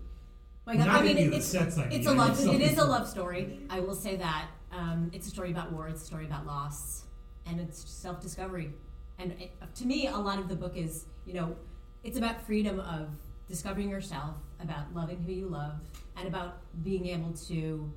Like, 0.66 0.78
I 0.80 1.02
mean, 1.02 1.18
it- 1.18 1.32
it's, 1.32 1.46
sets 1.46 1.76
I 1.78 1.84
it's 1.84 2.06
mean, 2.06 2.16
a 2.16 2.20
love. 2.20 2.38
It 2.46 2.60
is 2.60 2.78
a 2.78 2.84
love 2.84 3.08
story. 3.08 3.58
I 3.68 3.80
will 3.80 3.94
say 3.94 4.16
that. 4.16 4.46
Um, 4.70 5.10
it's 5.12 5.26
a 5.26 5.30
story 5.30 5.50
about 5.50 5.72
war. 5.72 5.88
It's 5.88 6.02
a 6.02 6.06
story 6.06 6.24
about 6.24 6.46
loss, 6.46 7.04
and 7.46 7.60
it's 7.60 7.78
self-discovery. 7.90 8.70
And 9.18 9.32
it, 9.32 9.52
to 9.76 9.86
me, 9.86 10.06
a 10.06 10.16
lot 10.16 10.38
of 10.38 10.48
the 10.48 10.54
book 10.56 10.76
is, 10.76 11.06
you 11.26 11.34
know, 11.34 11.56
it's 12.04 12.16
about 12.16 12.40
freedom 12.46 12.80
of 12.80 13.08
discovering 13.48 13.90
yourself, 13.90 14.36
about 14.62 14.94
loving 14.94 15.20
who 15.22 15.32
you 15.32 15.48
love, 15.48 15.74
and 16.16 16.26
about 16.26 16.58
being 16.82 17.06
able 17.08 17.32
to 17.48 17.92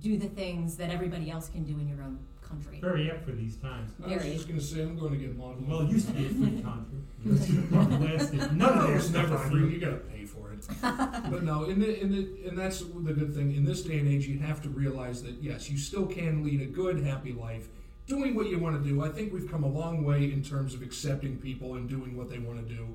do 0.00 0.18
the 0.18 0.28
things 0.28 0.76
that 0.76 0.90
everybody 0.90 1.30
else 1.30 1.48
can 1.48 1.64
do 1.64 1.72
in 1.78 1.88
your 1.88 2.02
own 2.02 2.18
country. 2.46 2.78
Very 2.80 3.10
apt 3.10 3.24
for 3.24 3.32
these 3.32 3.56
times. 3.56 3.90
I 4.04 4.14
was 4.16 4.24
just 4.24 4.48
gonna 4.48 4.60
say 4.60 4.82
I'm 4.82 4.98
going 4.98 5.12
to 5.12 5.18
get 5.18 5.36
modeling. 5.36 5.66
Well, 5.68 5.80
it 5.82 5.90
used 5.90 6.08
to 6.08 6.12
be 6.14 6.26
a 6.26 6.28
free 6.28 6.62
country. 6.62 6.98
Last- 8.06 8.32
None 8.32 8.58
No, 8.58 8.66
of 8.68 8.84
it 8.84 8.86
that 8.88 8.94
was 8.94 9.10
never 9.12 9.38
free. 9.38 9.60
you. 9.60 9.66
You 9.68 9.80
gotta 9.80 9.96
pay 9.96 10.16
for 10.18 10.21
it. 10.21 10.21
but 10.82 11.42
no, 11.42 11.64
in 11.64 11.80
the 11.80 12.00
in 12.00 12.10
the 12.12 12.48
and 12.48 12.58
that's 12.58 12.80
the 12.80 13.12
good 13.12 13.34
thing. 13.34 13.54
In 13.54 13.64
this 13.64 13.82
day 13.82 13.98
and 13.98 14.08
age, 14.08 14.26
you 14.26 14.38
have 14.40 14.62
to 14.62 14.68
realize 14.68 15.22
that 15.22 15.42
yes, 15.42 15.68
you 15.70 15.78
still 15.78 16.06
can 16.06 16.42
lead 16.44 16.60
a 16.60 16.66
good, 16.66 17.00
happy 17.04 17.32
life, 17.32 17.68
doing 18.06 18.34
what 18.34 18.48
you 18.48 18.58
want 18.58 18.82
to 18.82 18.88
do. 18.88 19.02
I 19.02 19.08
think 19.08 19.32
we've 19.32 19.50
come 19.50 19.64
a 19.64 19.68
long 19.68 20.04
way 20.04 20.32
in 20.32 20.42
terms 20.42 20.74
of 20.74 20.82
accepting 20.82 21.36
people 21.38 21.74
and 21.74 21.88
doing 21.88 22.16
what 22.16 22.28
they 22.30 22.38
want 22.38 22.66
to 22.66 22.74
do. 22.74 22.88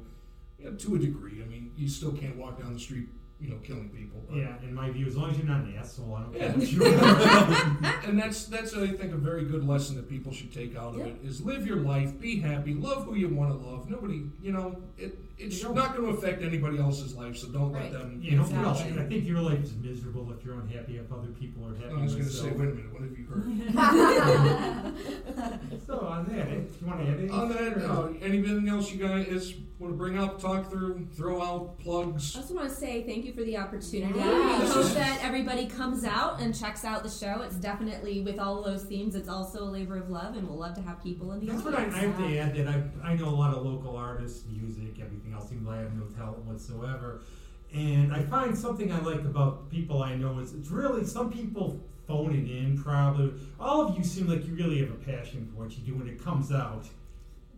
You 0.59 0.71
know, 0.71 0.75
to 0.77 0.95
a 0.95 0.99
degree. 0.99 1.43
I 1.43 1.45
mean, 1.47 1.71
you 1.77 1.87
still 1.87 2.11
can't 2.13 2.35
walk 2.35 2.59
down 2.59 2.73
the 2.73 2.79
street, 2.79 3.07
you 3.39 3.47
know, 3.49 3.57
killing 3.57 3.89
people. 3.89 4.23
but- 4.27 4.37
Yeah, 4.37 4.55
in 4.63 4.73
my 4.73 4.89
view, 4.89 5.05
as 5.05 5.15
long 5.15 5.29
as 5.29 5.37
you're 5.37 5.45
not 5.45 5.61
an 5.65 5.75
asshole, 5.77 6.15
I 6.15 6.23
don't 6.23 6.33
care 6.33 6.47
Yeah. 6.49 6.57
what 6.57 6.71
you 6.71 6.83
are. 6.83 8.03
and 8.09 8.17
that's 8.19 8.45
that's 8.45 8.73
I 8.73 8.87
think 8.87 9.13
a 9.13 9.17
very 9.17 9.45
good 9.45 9.67
lesson 9.67 9.95
that 9.97 10.09
people 10.09 10.31
should 10.33 10.51
take 10.51 10.75
out 10.75 10.93
of 10.95 10.99
Yeah. 10.99 11.05
it 11.13 11.17
is 11.23 11.41
live 11.41 11.67
your 11.67 11.77
life, 11.77 12.19
be 12.19 12.39
happy, 12.39 12.73
love 12.73 13.05
who 13.05 13.13
you 13.15 13.29
want 13.29 13.51
to 13.51 13.67
love. 13.67 13.87
Nobody, 13.89 14.23
you 14.41 14.51
know, 14.51 14.81
it 14.97 15.15
it's 15.37 15.61
You 15.61 15.69
know- 15.69 15.73
not 15.75 15.95
going 15.95 16.11
to 16.11 16.17
affect 16.17 16.41
anybody 16.43 16.79
else's 16.79 17.15
life, 17.15 17.37
so 17.37 17.47
don't 17.49 17.71
Right. 17.71 17.83
let 17.83 17.91
them. 17.93 18.19
You 18.21 18.37
know, 18.37 18.43
influence 18.43 18.79
well, 18.79 18.89
you. 18.89 18.99
I 19.01 19.05
think 19.05 19.25
your 19.27 19.41
life 19.41 19.63
is 19.63 19.75
miserable 19.75 20.31
if 20.31 20.43
you're 20.43 20.55
unhappy 20.59 20.97
if 20.97 21.11
other 21.11 21.27
people 21.39 21.65
are 21.67 21.75
happy. 21.75 21.93
I 21.95 22.03
was 22.03 22.13
going 22.15 22.25
to 22.27 22.31
say, 22.31 22.49
so- 22.49 22.55
wait 22.57 22.69
a 22.69 22.73
minute, 22.73 22.91
what 22.93 23.01
have 23.03 23.17
you 23.17 23.25
heard? 23.25 24.93
So 25.85 25.99
on 25.99 26.25
that, 26.25 26.47
eh? 26.49 26.55
you 26.81 26.87
want 26.87 26.99
to 26.99 27.05
add 27.07 27.17
anything? 27.19 27.31
On 27.31 27.49
that, 27.49 27.77
or- 27.77 27.85
uh, 28.09 28.13
anything 28.21 28.67
else 28.67 28.91
you 28.91 28.97
guys 29.05 29.53
want 29.79 29.93
to 29.93 29.97
bring 29.97 30.17
up, 30.17 30.41
talk 30.41 30.69
through, 30.69 31.07
throw 31.13 31.41
out 31.41 31.77
plugs? 31.79 32.35
I 32.35 32.39
just 32.41 32.53
want 32.53 32.67
to 32.69 32.75
say 32.75 33.03
thank 33.03 33.23
you 33.25 33.31
for 33.33 33.43
the 33.43 33.57
opportunity. 33.57 34.19
Yeah. 34.19 34.25
I 34.25 34.65
hope 34.65 34.85
that 34.93 35.23
everybody 35.23 35.65
comes 35.67 36.03
out 36.03 36.41
and 36.41 36.53
checks 36.57 36.83
out 36.83 37.03
the 37.03 37.09
show. 37.09 37.41
It's 37.41 37.55
definitely 37.55 38.21
with 38.21 38.37
all 38.39 38.61
those 38.63 38.83
themes. 38.83 39.15
It's 39.15 39.29
also 39.29 39.63
a 39.63 39.69
labor 39.69 39.95
of 39.97 40.09
love, 40.09 40.35
and 40.35 40.47
we'll 40.47 40.57
love 40.57 40.75
to 40.75 40.81
have 40.81 41.01
people 41.01 41.31
in 41.33 41.39
the 41.45 41.51
That's 41.53 41.63
what 41.63 41.75
I, 41.75 41.83
I 41.83 41.85
audience. 41.85 41.95
have 42.03 42.17
to 42.17 42.37
add. 42.37 42.55
That 42.55 42.67
I 42.67 43.11
I 43.11 43.15
know 43.15 43.29
a 43.29 43.37
lot 43.37 43.53
of 43.53 43.63
local 43.65 43.95
artists, 43.95 44.43
music, 44.51 44.99
everything 44.99 45.26
else. 45.33 45.51
Even 45.51 45.65
though 45.65 45.71
I 45.71 45.77
have 45.77 45.93
no 45.95 46.05
talent 46.17 46.45
whatsoever, 46.45 47.21
and 47.73 48.13
I 48.13 48.21
find 48.23 48.57
something 48.57 48.91
I 48.91 48.99
like 49.01 49.21
about 49.21 49.69
people 49.69 50.01
I 50.03 50.15
know 50.15 50.39
is 50.39 50.53
it's 50.53 50.69
really 50.69 51.05
some 51.05 51.31
people 51.31 51.79
phone 52.07 52.33
it 52.33 52.49
in. 52.49 52.81
Probably 52.81 53.33
all 53.59 53.87
of 53.87 53.97
you 53.97 54.03
seem 54.03 54.27
like 54.27 54.45
you 54.47 54.53
really 54.55 54.79
have 54.79 54.89
a 54.91 54.93
passion 54.95 55.45
for 55.53 55.63
what 55.63 55.71
you 55.77 55.83
do 55.83 55.95
when 55.95 56.07
it 56.07 56.23
comes 56.23 56.51
out. 56.51 56.85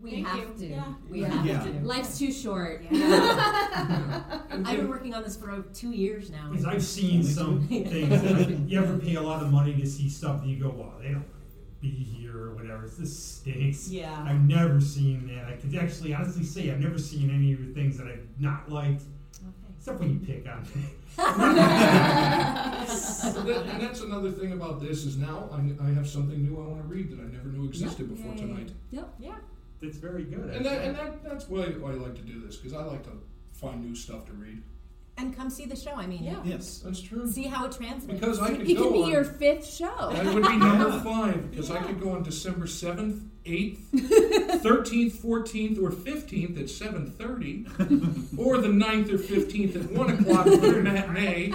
We 0.02 0.12
Thank 0.12 0.28
have 0.28 0.38
you. 0.40 0.54
to. 0.60 0.66
Yeah. 0.68 0.94
We 1.10 1.22
have 1.24 1.46
Yeah. 1.46 1.62
to. 1.64 1.72
Life's 1.86 2.18
too 2.18 2.32
short. 2.32 2.84
And, 2.90 2.98
I've 4.66 4.78
been 4.78 4.88
working 4.88 5.14
on 5.14 5.24
this 5.24 5.36
for 5.36 5.62
two 5.74 5.92
years 5.92 6.30
now. 6.32 6.48
Because 6.50 6.66
I've 6.66 6.84
seen 6.84 7.22
some 7.22 7.62
things. 7.68 8.10
That 8.10 8.50
you 8.66 8.80
ever 8.80 8.98
pay 8.98 9.16
a 9.16 9.22
lot 9.22 9.44
of 9.44 9.52
money 9.52 9.74
to 9.80 9.86
see 9.86 10.08
stuff 10.10 10.42
and 10.42 10.50
you 10.50 10.58
go, 10.58 10.70
"Wow, 10.70 10.94
they 11.02 11.10
don't 11.10 11.26
be 11.82 11.90
here 11.90 12.36
or 12.38 12.56
whatever. 12.56 12.88
This 12.88 13.18
stinks." 13.18 13.90
Yeah. 13.90 14.24
I've 14.28 14.42
never 14.48 14.80
seen 14.82 15.28
that. 15.28 15.46
I 15.46 15.54
could 15.54 15.76
actually 15.76 16.14
honestly 16.14 16.44
say 16.44 16.72
I've 16.72 16.80
never 16.80 16.98
seen 16.98 17.30
any 17.30 17.54
of 17.54 17.60
your 17.64 17.74
things 17.74 17.98
that 17.98 18.08
I've 18.08 18.28
not 18.40 18.70
liked, 18.72 19.04
Okay. 19.42 19.74
except 19.78 20.00
when 20.00 20.10
you 20.12 20.20
pick 20.20 20.48
on 20.48 20.64
me. 20.76 20.86
That- 23.40 23.66
and 23.68 23.82
that's 23.82 24.02
another 24.02 24.32
thing 24.32 24.52
about 24.54 24.80
this 24.80 25.06
is 25.06 25.18
now 25.18 25.50
I, 25.52 25.62
I 25.86 25.90
have 25.94 26.08
something 26.08 26.42
new 26.42 26.58
I 26.62 26.68
want 26.68 26.82
to 26.82 26.88
read 26.88 27.10
that 27.12 27.20
I 27.20 27.28
never 27.32 27.50
knew 27.50 27.66
existed 27.68 28.10
before 28.10 28.34
Yay. 28.34 28.38
tonight. 28.42 28.72
Yep. 28.92 29.14
Yeah. 29.20 29.36
It's 29.82 29.98
very 29.98 30.24
good. 30.24 30.50
And 30.52 30.66
that 30.66 30.82
and 30.84 30.96
that, 30.96 31.24
that's 31.24 31.48
why 31.48 31.64
I 31.64 31.92
like 31.94 32.16
to 32.16 32.22
do 32.22 32.40
this 32.46 32.58
because 32.58 32.74
I 32.74 32.84
like 32.84 33.04
to 33.04 33.12
find 33.54 33.84
new 33.84 33.96
stuff 33.96 34.26
to 34.26 34.34
read. 34.34 34.62
And 35.20 35.36
come 35.36 35.50
see 35.50 35.66
the 35.66 35.76
show. 35.76 35.92
I 35.96 36.08
mean, 36.08 36.24
Yeah. 36.24 36.40
Yes. 36.46 36.80
That's 36.84 37.02
true. 37.02 37.30
see 37.30 37.44
how 37.44 37.66
it 37.66 37.74
translates. 37.74 38.06
Because 38.20 38.40
I 38.40 38.52
could 38.56 38.62
It 38.70 38.76
go 38.78 38.84
could 38.86 38.94
be 38.94 39.04
on, 39.04 39.10
your 39.10 39.24
fifth 39.26 39.68
show. 39.68 40.12
that 40.14 40.34
would 40.34 40.44
be 40.44 40.56
number 40.58 40.92
five 41.04 41.50
because 41.52 41.70
I 41.72 41.82
could 41.84 42.00
go 42.00 42.12
on 42.12 42.24
December 42.24 42.68
seventh, 42.68 43.24
eighth, 43.46 43.90
thirteenth, 44.64 45.16
fourteenth, 45.20 45.78
or 45.78 45.92
fifteenth 45.92 46.58
at 46.58 46.70
seven 46.70 47.12
thirty, 47.12 47.66
or 48.38 48.58
the 48.60 48.68
9th 48.70 49.12
or 49.14 49.18
fifteenth 49.18 49.76
at 49.76 49.92
one 49.92 50.10
o'clock 50.12 50.46
for 50.46 50.80
a 50.80 50.84
matinee 50.84 51.52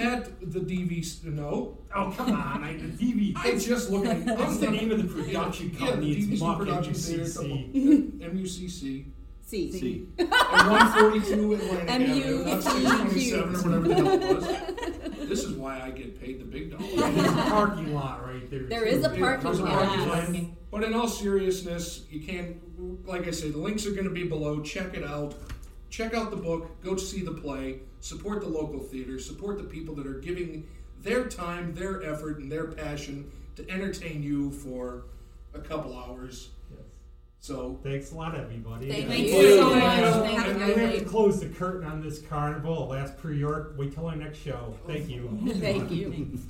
at 0.00 0.40
the 0.52 0.60
DV. 0.60 1.24
No, 1.24 1.78
oh 1.94 2.14
come 2.16 2.32
on! 2.32 2.64
I, 2.64 2.74
the 2.76 2.88
TV. 2.88 3.32
I 3.36 3.56
just 3.58 3.90
look 3.90 4.06
at 4.06 4.18
What's 4.38 4.58
the 4.58 4.70
name 4.70 4.90
of 4.90 4.98
the 5.02 5.08
production 5.22 5.70
Yeah, 5.72 5.78
company? 5.86 6.14
the 6.14 6.32
it's 6.34 6.42
DVC 6.42 6.46
MuCCC 6.46 6.58
production 6.58 6.94
theater, 6.94 8.32
MUCC. 8.34 9.04
MUCC. 9.52 9.72
See. 9.72 9.78
See. 9.78 10.06
and 10.18 10.30
142 10.30 11.52
Atlantic 11.54 11.90
Avenue, 11.90 12.44
not 12.44 12.66
M-U-C-Q. 12.66 13.30
627 13.30 13.54
or 13.54 13.58
whatever 13.62 13.88
the 13.88 13.94
hell 13.94 14.08
it 14.10 14.36
was. 14.36 15.12
This 15.32 15.44
is 15.44 15.54
why 15.56 15.80
I 15.80 15.90
get 15.90 16.20
paid 16.20 16.40
the 16.40 16.44
big 16.44 16.70
dollar. 16.70 17.10
There's 17.10 17.26
dollar. 17.26 17.40
a 17.40 17.50
parking 17.50 17.94
lot 17.94 18.26
right 18.26 18.50
there. 18.50 18.64
There 18.64 18.80
too. 18.84 18.86
is 18.90 19.04
a 19.04 19.08
parking 19.08 19.44
there's 19.44 19.60
a 19.60 19.64
lot. 19.64 19.72
parking 19.86 20.08
lot. 20.08 20.34
Yes. 20.34 20.44
But 20.70 20.84
in 20.84 20.92
all 20.94 21.08
seriousness, 21.08 22.04
you 22.10 22.20
can't, 22.20 23.06
like 23.06 23.26
I 23.26 23.30
say, 23.30 23.48
the 23.50 23.56
links 23.58 23.86
are 23.86 23.92
going 23.92 24.04
to 24.04 24.10
be 24.10 24.24
below. 24.24 24.60
Check 24.60 24.94
it 24.94 25.04
out. 25.04 25.34
Check 25.88 26.12
out 26.12 26.30
the 26.30 26.36
book. 26.36 26.82
Go 26.82 26.96
see 26.96 27.22
the 27.22 27.32
play. 27.32 27.80
Support 28.00 28.40
the 28.42 28.48
local 28.48 28.80
theater. 28.80 29.18
Support 29.18 29.56
the 29.56 29.64
people 29.64 29.94
that 29.94 30.06
are 30.06 30.18
giving 30.18 30.66
their 31.00 31.24
time, 31.28 31.72
their 31.74 32.02
effort, 32.02 32.38
and 32.38 32.52
their 32.52 32.66
passion 32.66 33.30
to 33.56 33.70
entertain 33.70 34.22
you 34.22 34.50
for 34.50 35.04
a 35.54 35.60
couple 35.60 35.96
hours. 35.96 36.50
Yes. 37.42 37.48
So, 37.48 37.78
Thanks 37.82 38.12
a 38.12 38.14
lot, 38.14 38.38
everybody. 38.38 38.88
Thank 38.88 39.08
Thank 39.08 39.26
you. 39.28 39.36
you 39.36 39.56
so 39.56 39.74
much. 39.74 39.82
Thank 39.82 40.46
you. 40.46 40.54
Thank 40.54 40.60
And. 40.60 40.76
We 40.76 40.82
have 40.82 40.98
to 41.00 41.04
close 41.04 41.40
the 41.40 41.48
curtain 41.48 41.84
on 41.84 42.00
this 42.00 42.20
carnival. 42.20 42.86
Last 42.88 43.18
pre-order. 43.18 43.74
Wait 43.76 43.92
till 43.92 44.06
our 44.06 44.16
next 44.16 44.38
show. 44.38 44.78
Thank 44.86 45.08
you. 45.08 45.28
Thank 45.60 45.90
you. 45.90 46.38